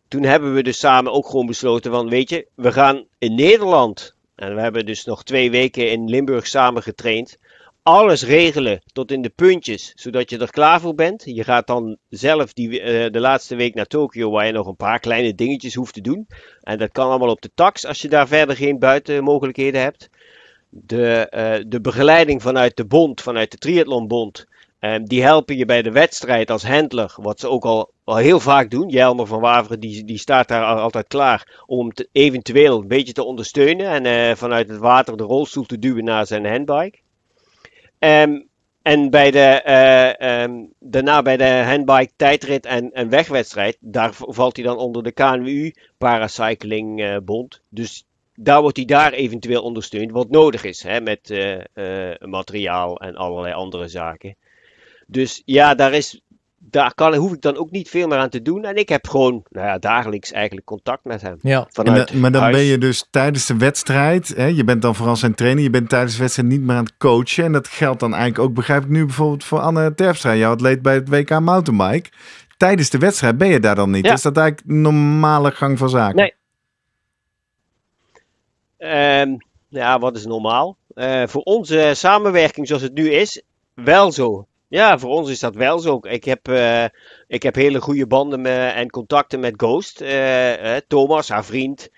[0.09, 4.14] Toen hebben we dus samen ook gewoon besloten van, weet je, we gaan in Nederland,
[4.34, 7.38] en we hebben dus nog twee weken in Limburg samen getraind,
[7.82, 11.22] alles regelen tot in de puntjes, zodat je er klaar voor bent.
[11.24, 14.76] Je gaat dan zelf die, uh, de laatste week naar Tokio, waar je nog een
[14.76, 16.26] paar kleine dingetjes hoeft te doen.
[16.60, 20.09] En dat kan allemaal op de tax, als je daar verder geen buitenmogelijkheden hebt
[20.85, 24.47] de, uh, de begeleiding vanuit de bond, vanuit de triathlonbond.
[24.81, 28.70] Um, die helpen je bij de wedstrijd als handler, wat ze ook al, heel vaak
[28.70, 28.89] doen.
[28.89, 33.86] Jelmer van Waveren die, die staat daar altijd klaar om eventueel een beetje te ondersteunen
[33.86, 36.98] en uh, vanuit het water de rolstoel te duwen naar zijn handbike.
[37.98, 38.48] Um,
[38.82, 39.62] en bij de,
[40.20, 45.03] uh, um, daarna bij de handbike tijdrit en, en wegwedstrijd, daar valt hij dan onder
[45.03, 47.61] de KNWU Paracycling Bond.
[47.69, 48.05] Dus
[48.36, 50.82] daar wordt hij daar eventueel ondersteund wat nodig is.
[50.82, 54.36] Hè, met uh, uh, materiaal en allerlei andere zaken.
[55.06, 56.20] Dus ja, daar, is,
[56.58, 58.64] daar kan, hoef ik dan ook niet veel meer aan te doen.
[58.64, 61.38] En ik heb gewoon nou ja, dagelijks eigenlijk contact met hem.
[61.40, 61.66] Ja.
[61.70, 62.56] Vanuit maar dan huis.
[62.56, 65.88] ben je dus tijdens de wedstrijd, hè, je bent dan vooral zijn trainer, je bent
[65.88, 67.44] tijdens de wedstrijd niet meer aan het coachen.
[67.44, 70.82] En dat geldt dan eigenlijk ook, begrijp ik nu bijvoorbeeld voor Anne Terpstra, jouw atleet
[70.82, 72.10] bij het WK Mountainbike.
[72.56, 74.06] Tijdens de wedstrijd ben je daar dan niet.
[74.06, 74.12] Ja.
[74.12, 76.16] Is dat eigenlijk normale gang van zaken?
[76.16, 76.34] Nee.
[78.78, 79.36] Ehm,
[79.69, 80.77] ja, wat is normaal?
[80.94, 83.43] Eh, voor onze samenwerking zoals het nu is,
[83.74, 84.47] wel zo.
[84.69, 85.98] Ja, voor ons is dat wel zo.
[86.03, 86.85] Ik heb, eh,
[87.27, 90.01] ik heb hele goede banden me- en contacten met Ghost.
[90.01, 91.89] eh, Thomas, haar vriend.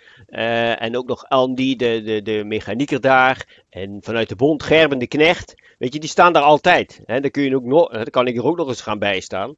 [0.79, 3.65] en ook nog Andy, de, de, de mechanieker daar.
[3.71, 5.55] En vanuit de bond Gerben de Knecht.
[5.79, 7.01] Weet je, die staan daar altijd.
[7.07, 7.21] Hè?
[7.21, 9.55] Daar, kun je ook nog, kan ik er ook nog eens gaan bijstaan.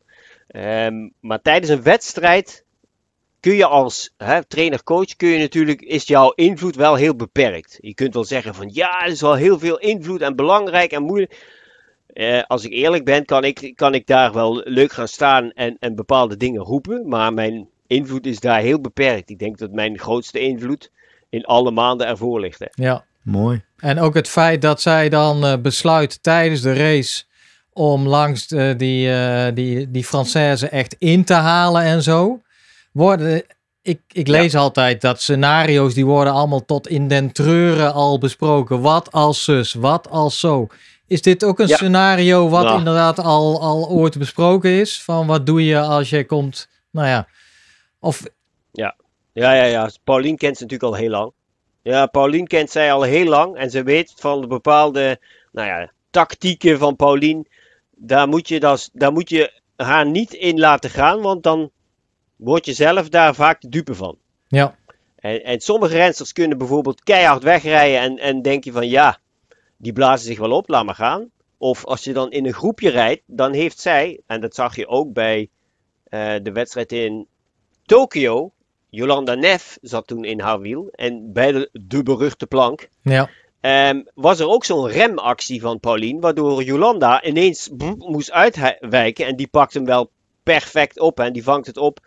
[0.47, 2.65] Ehm, maar tijdens een wedstrijd
[3.41, 7.79] kun je als hè, trainer-coach, kun je natuurlijk, is jouw invloed wel heel beperkt.
[7.81, 11.03] Je kunt wel zeggen van ja, er is wel heel veel invloed en belangrijk en
[11.03, 11.59] moeilijk.
[12.07, 15.77] Eh, als ik eerlijk ben, kan ik, kan ik daar wel leuk gaan staan en,
[15.79, 17.09] en bepaalde dingen roepen.
[17.09, 19.31] Maar mijn invloed is daar heel beperkt.
[19.31, 20.91] Ik denk dat mijn grootste invloed
[21.29, 22.59] in alle maanden ervoor ligt.
[22.59, 22.67] Hè.
[22.85, 23.05] Ja.
[23.23, 23.63] Mooi.
[23.77, 27.25] En ook het feit dat zij dan eh, besluit tijdens de race
[27.73, 32.41] om langs eh, die, eh die, die Française echt in te halen en zo.
[32.93, 33.45] Worden,
[33.83, 38.81] ik, ik lees altijd dat scenario's die worden allemaal tot in den treuren al besproken.
[38.81, 40.67] Wat als zus, wat als zo.
[41.07, 41.77] Is dit ook een Ja.
[41.77, 42.77] scenario wat Ja.
[42.77, 45.03] inderdaad al, al ooit besproken is?
[45.03, 47.29] Van wat doe je als je komt, nou ja.
[48.01, 48.23] Of,
[49.33, 49.91] Ja, ja, ja.
[50.05, 51.33] Paulien kent ze natuurlijk al heel lang.
[51.83, 55.21] Ja, Paulien kent zij al heel lang en ze weet van de bepaalde,
[55.53, 57.47] nou ja, tactieken van Paulien.
[57.91, 61.71] Daar moet je, dat, daar moet je haar niet in laten gaan, want dan
[62.41, 64.17] word je zelf daar vaak de dupe van.
[64.49, 64.79] ja,
[65.17, 69.19] En, en sommige rensters kunnen bijvoorbeeld keihard wegrijden en, en denk je van ja,
[69.77, 71.31] die blazen zich wel op, laat maar gaan.
[71.59, 74.89] Of als je dan in een groepje rijdt, dan heeft zij, en dat zag je
[74.89, 75.49] ook bij
[76.05, 77.27] eh, de wedstrijd in
[77.85, 78.53] Tokio,
[78.89, 82.89] Jolanda Neff zat toen in haar wiel en bij de, de beruchte plank.
[83.03, 83.31] ja,
[83.61, 89.49] Ehm, was er ook zo'n remactie van Paulien, waardoor Jolanda ineens moest uitwijken en die
[89.49, 90.11] pakt hem wel
[90.59, 91.99] perfect op en die vangt het op.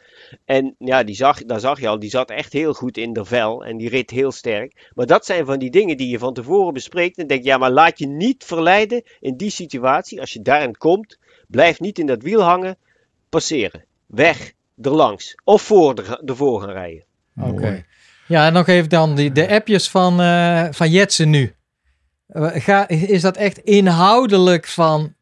[0.45, 3.25] En ja, die zag, daar zag je al, die zat echt heel goed in de
[3.25, 4.89] vel en die reed heel sterk.
[4.93, 7.71] Maar dat zijn van die dingen die je van tevoren bespreekt en denk ja, maar
[7.71, 10.19] laat je niet verleiden in die situatie.
[10.19, 11.17] Als je daarin komt,
[11.47, 12.77] blijf niet in dat wiel hangen,
[13.29, 17.03] passeren, weg, erlangs of voor de, ervoor gaan rijden.
[17.41, 17.85] oké.
[18.27, 21.55] Ja, en nog even dan die, de appjes van, eh van Jetsen nu.
[22.27, 25.13] Eh, Ga, is dat echt inhoudelijk van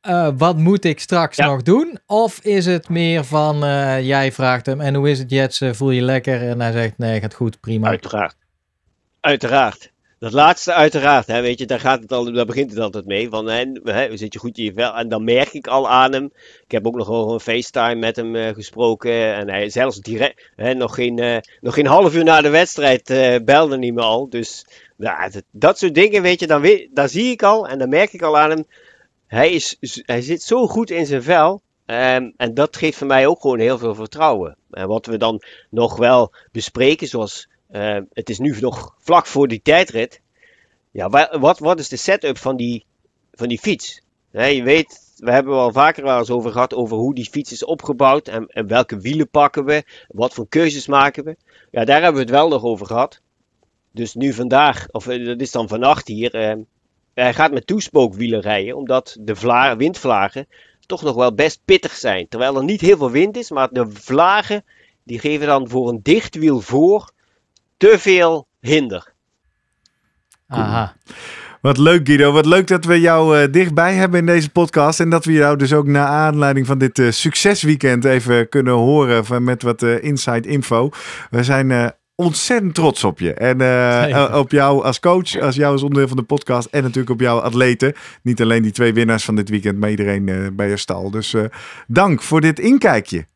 [0.00, 1.46] eh, wat moet ik straks Ja.
[1.46, 1.98] nog doen?
[2.06, 5.74] Of is het meer van eh, jij vraagt hem en hoe is het Jetsen?
[5.74, 6.48] Voel je lekker?
[6.48, 7.88] En hij zegt nee, gaat goed, prima.
[7.88, 8.36] Uiteraard.
[9.20, 9.90] Uiteraard.
[10.20, 13.28] Dat laatste uiteraard, hè, weet je, daar, gaat het al, daar begint het altijd mee.
[13.28, 14.94] Van, hè, hè, zit je goed in je vel?
[14.94, 16.24] En dan merk ik al aan hem.
[16.64, 19.34] Ik heb ook nog wel een FaceTime met hem eh, gesproken.
[19.34, 23.10] En hij zelfs direct, hè, nog, geen, eh, nog geen half uur na de wedstrijd
[23.10, 24.28] eh, belde hij me al.
[24.28, 24.66] Dus
[24.96, 27.68] ja, dat, dat soort dingen, weet je, dan daar zie ik al.
[27.68, 28.64] En dan merk ik al aan hem.
[29.30, 29.76] Hij, is,
[30.06, 31.60] hij zit zo goed in zijn vel.
[31.86, 34.56] Ehm, en dat geeft voor mij ook gewoon heel veel vertrouwen.
[34.70, 39.48] En wat we dan nog wel bespreken, zoals eh, het is nu nog vlak voor
[39.48, 40.20] die tijdrit.
[40.90, 42.84] Ja, wa- wat, wat is de setup van die,
[43.32, 44.02] van die fiets?
[44.30, 47.64] Je weet, we hebben wel vaker wel eens over gehad over hoe die fiets is
[47.64, 51.36] opgebouwd en, en welke wielen pakken we, wat voor keuzes maken we.
[51.70, 53.20] Ja, daar hebben we het wel nog over gehad.
[53.92, 56.56] Dus nu vandaag, of eh, dat is dan vannacht hier, eh,
[57.14, 60.46] hij gaat met toespookwielen rijden, omdat de vla windvlagen
[60.86, 62.28] toch nog wel best pittig zijn.
[62.28, 64.64] Terwijl er niet heel veel wind is, maar de vlagen
[65.04, 67.10] die geven dan voor een dicht wiel voor
[67.76, 69.12] te veel hinder.
[70.46, 70.96] Aha.
[71.60, 75.00] Wat leuk Guido, wat leuk dat we jou eh, dichtbij hebben in deze podcast.
[75.00, 79.24] En dat we jou dus ook naar aanleiding van dit eh, succesweekend even kunnen horen
[79.24, 80.90] van, met wat eh, inside info.
[81.30, 81.86] We zijn eh,
[82.20, 83.34] ontzettend trots op je.
[83.34, 86.68] En eh, eh, op jou als coach, als jou als onderdeel van de podcast.
[86.70, 87.94] En natuurlijk op jouw atleten.
[88.22, 91.10] Niet alleen die twee winnaars van dit weekend, maar iedereen eh, bij je stal.
[91.10, 91.44] Dus eh,
[91.86, 93.26] dank voor dit inkijkje.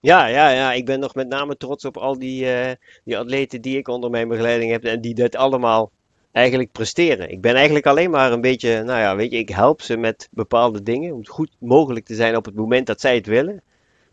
[0.00, 2.74] Ja, ja, ja, ik ben nog met name trots op al die, eh,
[3.04, 5.90] die atleten die ik onder mijn begeleiding heb en die dit allemaal
[6.32, 7.30] eigenlijk presteren.
[7.30, 10.28] Ik ben eigenlijk alleen maar een beetje, nou ja, weet je, ik help ze met
[10.30, 13.62] bepaalde dingen om goed mogelijk te zijn op het moment dat zij het willen.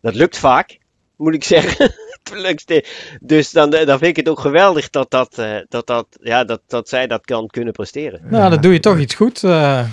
[0.02, 0.78] Dat lukt vaak,
[1.16, 1.94] moet ik zeggen.
[2.24, 2.86] Het lukt ste-
[3.22, 6.62] dus dan, dan vind ik het ook geweldig dat, dat, eh, dat, dat, ja, dat,
[6.68, 8.22] dat zij dat kan kunnen presteren.
[8.30, 9.44] Nou, dan doe je toch iets goed.
[9.44, 9.84] Eh,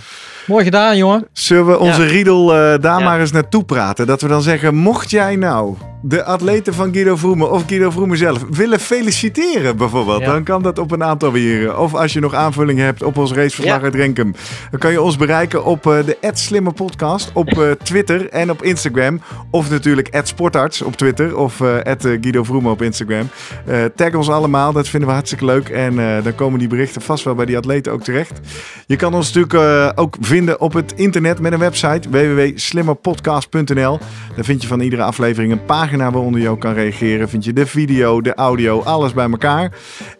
[0.48, 1.26] mooi gedaan, jongen.
[1.32, 2.08] Zullen we onze Ja.
[2.08, 3.04] riedel eh, daar Ja.
[3.04, 4.06] maar eens naartoe praten?
[4.06, 8.16] Dat we dan zeggen, mocht jij nou de atleten van Guido Vroemen of Guido Vroemen
[8.18, 10.26] zelf willen feliciteren bijvoorbeeld, Ja.
[10.32, 11.78] dan kan dat op een aantal manieren.
[11.78, 13.82] Of als je nog aanvulling hebt op ons raceverslag Ja.
[13.82, 14.34] uit Renkum,
[14.70, 18.62] dan kan je ons bereiken op eh, de Slimme Podcast op eh, Twitter en op
[18.62, 19.20] Instagram.
[19.50, 21.76] Of natuurlijk @sportarts op Twitter of eh,
[22.20, 23.28] Guido Vroemen op Instagram.
[23.66, 25.68] Eh, tag ons allemaal, dat vinden we hartstikke leuk.
[25.68, 28.40] En eh, dan komen die berichten vast wel bij die atleten ook terecht.
[28.86, 33.98] Je kan ons natuurlijk eh, ook vinden op het internet met een website www.slimmerpodcast.nl.
[34.34, 37.28] Daar vind je van iedere aflevering een pagina waaronder je ook kan reageren.
[37.28, 39.72] Vind je de video, de audio, alles bij elkaar.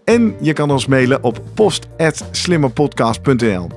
[0.05, 3.69] En je kan ons mailen op post.slimmerpodcast.nl.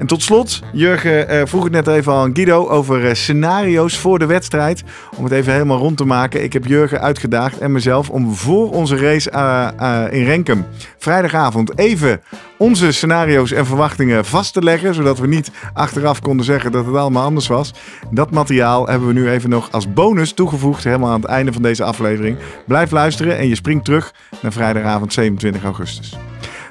[0.00, 4.18] En tot slot, Jurgen eh, vroeg het net even aan Guido over eh, scenario's voor
[4.18, 4.82] de wedstrijd.
[5.16, 6.42] Om het even helemaal rond te maken.
[6.42, 10.66] Ik heb Jurgen uitgedaagd en mezelf om voor onze race eh, in Renkum
[10.98, 12.20] vrijdagavond even
[12.58, 14.94] onze scenario's en verwachtingen vast te leggen.
[14.94, 15.50] Zodat we niet
[15.80, 17.72] achteraf konden zeggen dat het allemaal anders was.
[18.10, 20.84] Dat materiaal hebben we nu even nog als bonus toegevoegd.
[20.84, 22.36] Helemaal aan het einde van deze aflevering.
[22.66, 26.16] Blijf luisteren en je springt terug naar vrijdagavond 27 augustus.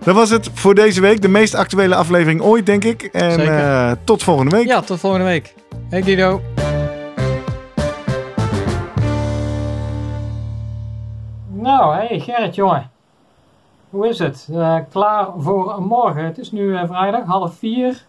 [0.03, 1.21] Dat was het voor deze week.
[1.21, 3.03] De meest actuele aflevering ooit, denk ik.
[3.03, 3.57] En Zeker.
[3.57, 4.67] eh, tot volgende week.
[4.67, 5.53] Ja, tot volgende week.
[5.89, 6.41] Hey Guido.
[11.47, 12.89] Nou, hey Gerrit, jongen.
[13.89, 14.47] Hoe is het?
[14.51, 16.23] Eh, klaar voor morgen.
[16.23, 18.03] Het is nu eh, vrijdag, half vier.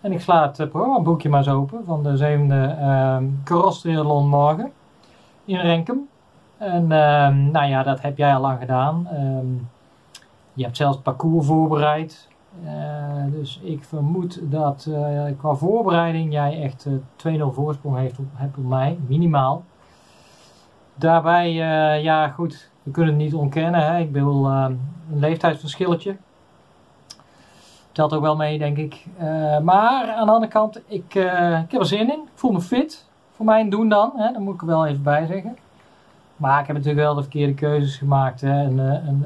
[0.00, 4.72] En ik sla het uh, programmaboekje maar eens open van de zevende uh, morgen
[5.44, 6.08] in Renkum.
[6.58, 9.08] En ehm, nou ja, dat heb jij al lang gedaan.
[9.10, 9.46] Ehm,
[10.52, 12.28] je hebt zelfs parcours voorbereid.
[12.64, 18.24] Eh, dus ik vermoed dat eh, qua voorbereiding jij echt eh 2-0 voorsprong heeft op,
[18.34, 19.64] hebt op mij, minimaal.
[20.98, 23.86] Daarbij, eh, ja goed, we kunnen het niet ontkennen.
[23.86, 23.98] Hè?
[23.98, 24.66] Ik bedoel, eh,
[25.12, 26.16] een leeftijdsverschilletje.
[27.98, 29.04] Telt ook wel mee, denk ik.
[29.16, 32.20] Eh, maar aan de andere kant, ik, eh, ik heb er zin in.
[32.20, 33.06] Ik voel me fit.
[33.32, 34.32] Voor mijn doen dan, hè?
[34.32, 35.56] dat moet ik er wel even bij zeggen.
[36.36, 38.40] Maar ik heb natuurlijk wel de verkeerde keuzes gemaakt.
[38.40, 38.62] Hè?
[38.62, 39.24] Een, eh, een,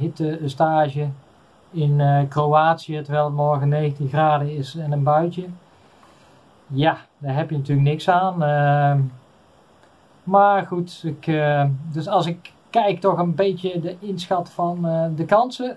[0.00, 1.14] een,
[1.70, 5.44] in Kroatië, terwijl het morgen 19 graden is en een buitje.
[6.66, 8.42] Ja, daar heb je natuurlijk niks aan.
[8.42, 9.00] Ehm,
[10.24, 11.42] maar goed, ik,
[11.92, 14.82] dus als ik kijk toch een beetje de inschat van
[15.16, 15.76] de kansen.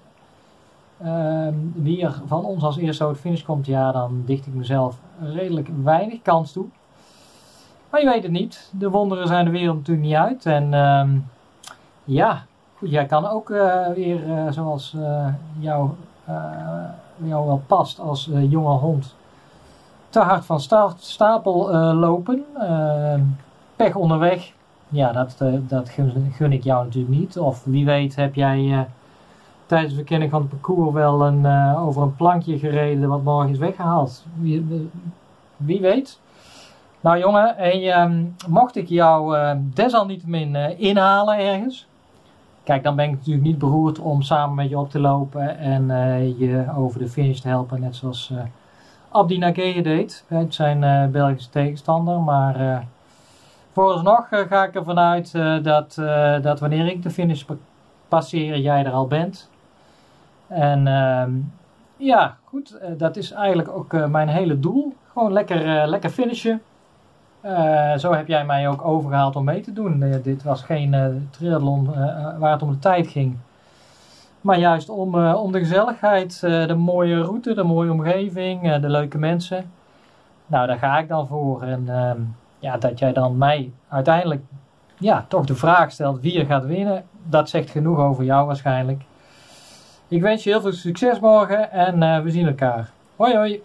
[1.04, 4.54] Ehm, wie er van ons als eerste over de finish komt, ja, dan dicht ik
[4.54, 6.66] mezelf redelijk weinig kans toe.
[7.90, 8.72] Maar je weet het niet.
[8.78, 10.46] De wonderen zijn de wereld natuurlijk niet uit.
[10.46, 11.10] En ehm,
[12.04, 12.46] ja,
[12.78, 15.28] goed, jij kan ook eh, weer, eh, zoals eh,
[15.60, 15.90] jou,
[17.18, 19.16] jou wel past als jonge hond,
[20.10, 22.46] te hard van sta- stapel lopen.
[22.58, 23.22] Ehm,
[23.76, 24.54] pech onderweg.
[24.90, 27.40] Ja, dat, dat gun, gun ik jou natuurlijk niet.
[27.40, 28.88] Of wie weet heb jij
[29.66, 33.50] tijdens de verkenning van het parcours wel een, eh, over een plankje gereden wat morgen
[33.52, 34.26] is weggehaald.
[34.40, 34.90] Wie,
[35.58, 36.20] wie- weet.
[37.00, 41.88] Nou jongen, hey, ehm, mocht ik jou eh, desalniettemin eh, inhalen ergens.
[42.64, 45.92] Kijk, dan ben ik natuurlijk niet beroerd om samen met je op te lopen en
[45.92, 47.82] eh, je over de finish te helpen.
[47.82, 48.34] Net zoals
[49.12, 52.20] Abdi Nageye deed bij zijn Belgische tegenstander.
[52.20, 52.88] Maar
[53.72, 55.32] vooralsnog eh, ga ik ervan uit
[55.64, 55.96] dat,
[56.42, 57.56] dat wanneer ik de finish pa-
[58.08, 59.50] passeer, jij er al bent.
[60.48, 61.32] En ehm,
[61.98, 64.94] ja, goed, eh, dat is eigenlijk ook eh, mijn hele doel.
[65.14, 66.62] Gewoon lekker, eh, lekker finishen.
[67.98, 70.20] Zo heb jij mij ook overgehaald om mee te doen.
[70.24, 71.94] Dit was geen triathlon
[72.40, 73.38] waar het om de tijd ging.
[74.42, 79.72] Maar juist om, om de gezelligheid, de mooie route, de mooie omgeving, de leuke mensen.
[80.48, 81.62] Nou, daar ga ik dan voor.
[81.62, 82.20] En ehm,
[82.60, 84.42] ja, dat jij dan mij uiteindelijk
[84.98, 89.02] ja, toch de vraag stelt wie er gaat winnen, dat zegt genoeg over jou waarschijnlijk.
[90.16, 92.92] Ik wens je heel veel succes morgen en eh, we zien elkaar.
[93.16, 93.62] Hoi hoi!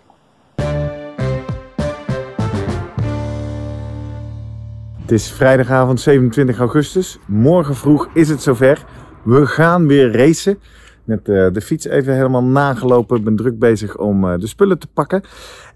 [5.00, 7.18] Het is vrijdagavond 27 augustus.
[7.26, 8.84] Morgen vroeg is het zover.
[9.22, 10.58] We gaan weer racen.
[11.04, 13.16] Net eh, de fiets even helemaal nagelopen.
[13.16, 15.22] Ik ben druk bezig om eh, de spullen te pakken.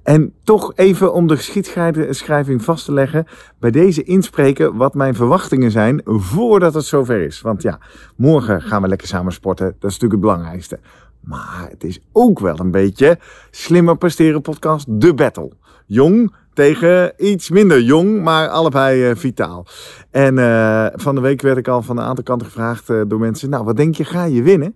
[0.04, 3.26] En toch even om de geschiedschrijving vast te leggen.
[3.58, 7.40] Bij deze inspreken wat mijn verwachtingen zijn voordat het zover is.
[7.40, 7.78] Want ja,
[8.16, 9.66] morgen gaan we lekker samen sporten.
[9.66, 10.78] Dat is natuurlijk het belangrijkste.
[11.20, 13.18] Maar het is ook wel een beetje
[13.50, 15.52] slimmer presteren podcast De Battle.
[15.86, 19.66] Jong tegen iets minder jong, maar allebei eh, vitaal.
[20.10, 23.18] En eh, van de week werd ik al van een aantal kanten gevraagd eh, door
[23.18, 23.50] mensen.
[23.50, 24.74] Nou, wat denk je, ga je winnen?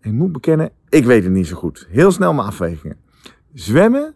[0.00, 1.86] En ik moet bekennen, ik weet het niet zo goed.
[1.90, 2.96] Heel snel mijn afwegingen.
[3.54, 4.14] Zwemmen,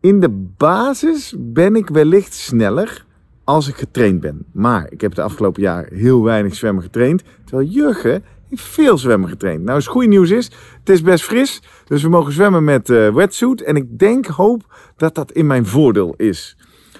[0.00, 3.04] in de basis ben ik wellicht sneller
[3.44, 4.44] als ik getraind ben.
[4.52, 7.22] Maar ik heb de afgelopen jaar heel weinig zwemmen getraind.
[7.44, 9.64] Terwijl Jurgen veel zwemmen getraind.
[9.64, 11.62] Nou, het goede nieuws is, het is best fris.
[11.84, 13.62] Dus we mogen zwemmen met eh, wetsuit.
[13.62, 16.56] En ik denk, hoop dat dat in mijn voordeel is.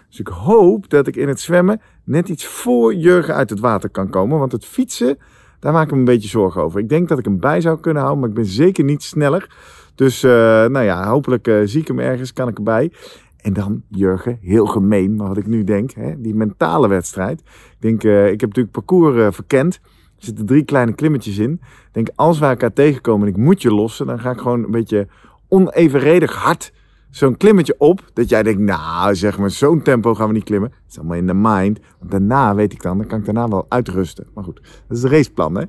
[0.09, 3.90] Dus ik hoop dat ik in het zwemmen net iets voor Jurgen uit het water
[3.90, 4.39] kan komen.
[4.39, 5.18] Want het fietsen,
[5.60, 6.81] daar maak ik me een beetje zorgen over.
[6.81, 9.48] Ik denk dat ik hem bij zou kunnen houden, maar ik ben zeker niet sneller.
[10.01, 10.31] Dus eh,
[10.66, 12.93] nou ja, hopelijk eh, zie ik hem ergens, kan ik erbij.
[13.36, 17.40] En dan Jurgen, heel gemeen, maar wat ik nu denk, hè, die mentale wedstrijd.
[17.40, 19.74] Ik denk, eh, ik heb natuurlijk parcours verkend.
[19.74, 21.60] Er zitten drie kleine klimmetjes in.
[21.93, 24.70] Denk, als wij elkaar tegenkomen en ik moet je lossen, dan ga ik gewoon een
[24.70, 25.09] beetje
[25.48, 26.72] onevenredig hard
[27.10, 28.10] zo'n klimmetje op.
[28.12, 30.70] Dat jij denkt, nou zeg maar, zo'n tempo gaan we niet klimmen.
[30.70, 31.78] Het is allemaal in de mind.
[31.98, 34.26] Want daarna weet ik dan, dan kan ik daarna wel uitrusten.
[34.34, 35.64] Maar goed, dat is het raceplan hè.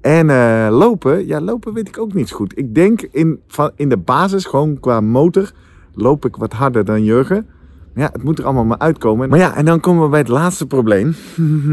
[0.00, 2.58] En eh, lopen, ja lopen weet ik ook niet goed.
[2.58, 5.52] Ik denk in, van, in de basis, gewoon qua motor,
[5.92, 7.46] loop ik wat harder dan Jurgen.
[7.96, 9.28] Ja, het moet er allemaal maar uitkomen.
[9.28, 11.14] Maar ja, en dan komen we bij het laatste probleem.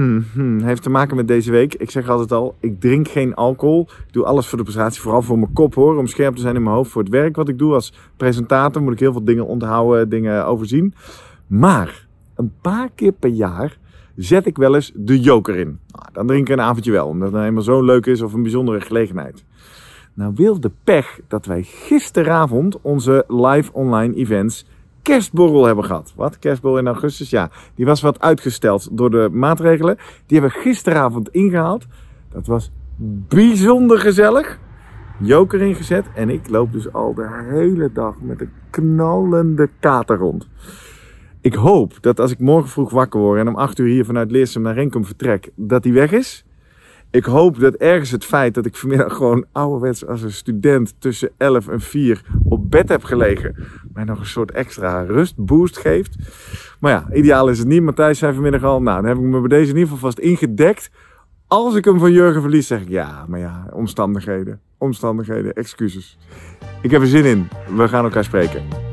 [0.69, 1.73] Heeft te maken met deze week.
[1.73, 3.87] Ik zeg altijd al, ik drink geen alcohol.
[4.07, 5.97] Ik doe alles voor de prestatie, vooral voor mijn kop hoor.
[5.97, 8.81] Om scherp te zijn in mijn hoofd voor het werk wat ik doe als presentator.
[8.81, 10.93] Moet ik heel veel dingen onthouden, dingen overzien.
[11.47, 13.77] Maar een paar keer per jaar
[14.15, 15.79] zet ik wel eens de joker in.
[15.87, 18.33] Nou, dan drink ik een avondje wel, omdat het nou eenmaal zo leuk is of
[18.33, 19.43] een bijzondere gelegenheid.
[20.13, 24.65] Nou wil de pech dat wij gisteravond onze live online events
[25.03, 26.13] kerstborrel hebben gehad.
[26.15, 26.39] Wat?
[26.39, 27.29] Kerstborrel in augustus?
[27.29, 29.97] Ja, die was wat uitgesteld door de maatregelen.
[30.25, 31.85] Die hebben we gisteravond ingehaald.
[32.31, 32.71] Dat was
[33.27, 34.59] bijzonder gezellig.
[35.19, 40.47] Joker ingezet en ik loop dus al de hele dag met een knallende kater rond.
[41.41, 44.31] Ik hoop dat als ik morgen vroeg wakker word en om 8 uur hier vanuit
[44.31, 46.45] Leersum naar Renkum vertrek, dat die weg is.
[47.13, 51.29] Ik hoop dat ergens het feit dat ik vanmiddag gewoon ouderwets als een student tussen
[51.37, 53.55] 11 en 4 op bed heb gelegen,
[53.93, 56.15] mij nog een soort extra rustboost geeft.
[56.79, 57.81] Maar ja, ideaal is het niet.
[57.81, 60.19] Matthijs zei vanmiddag al, nou dan heb ik me bij deze in ieder geval vast
[60.19, 60.91] ingedekt.
[61.47, 64.59] Als ik hem van Jurgen verlies, zeg ik ja, maar ja, omstandigheden.
[64.77, 66.17] Omstandigheden, excuses.
[66.81, 67.47] Ik heb er zin in.
[67.75, 68.92] We gaan elkaar spreken.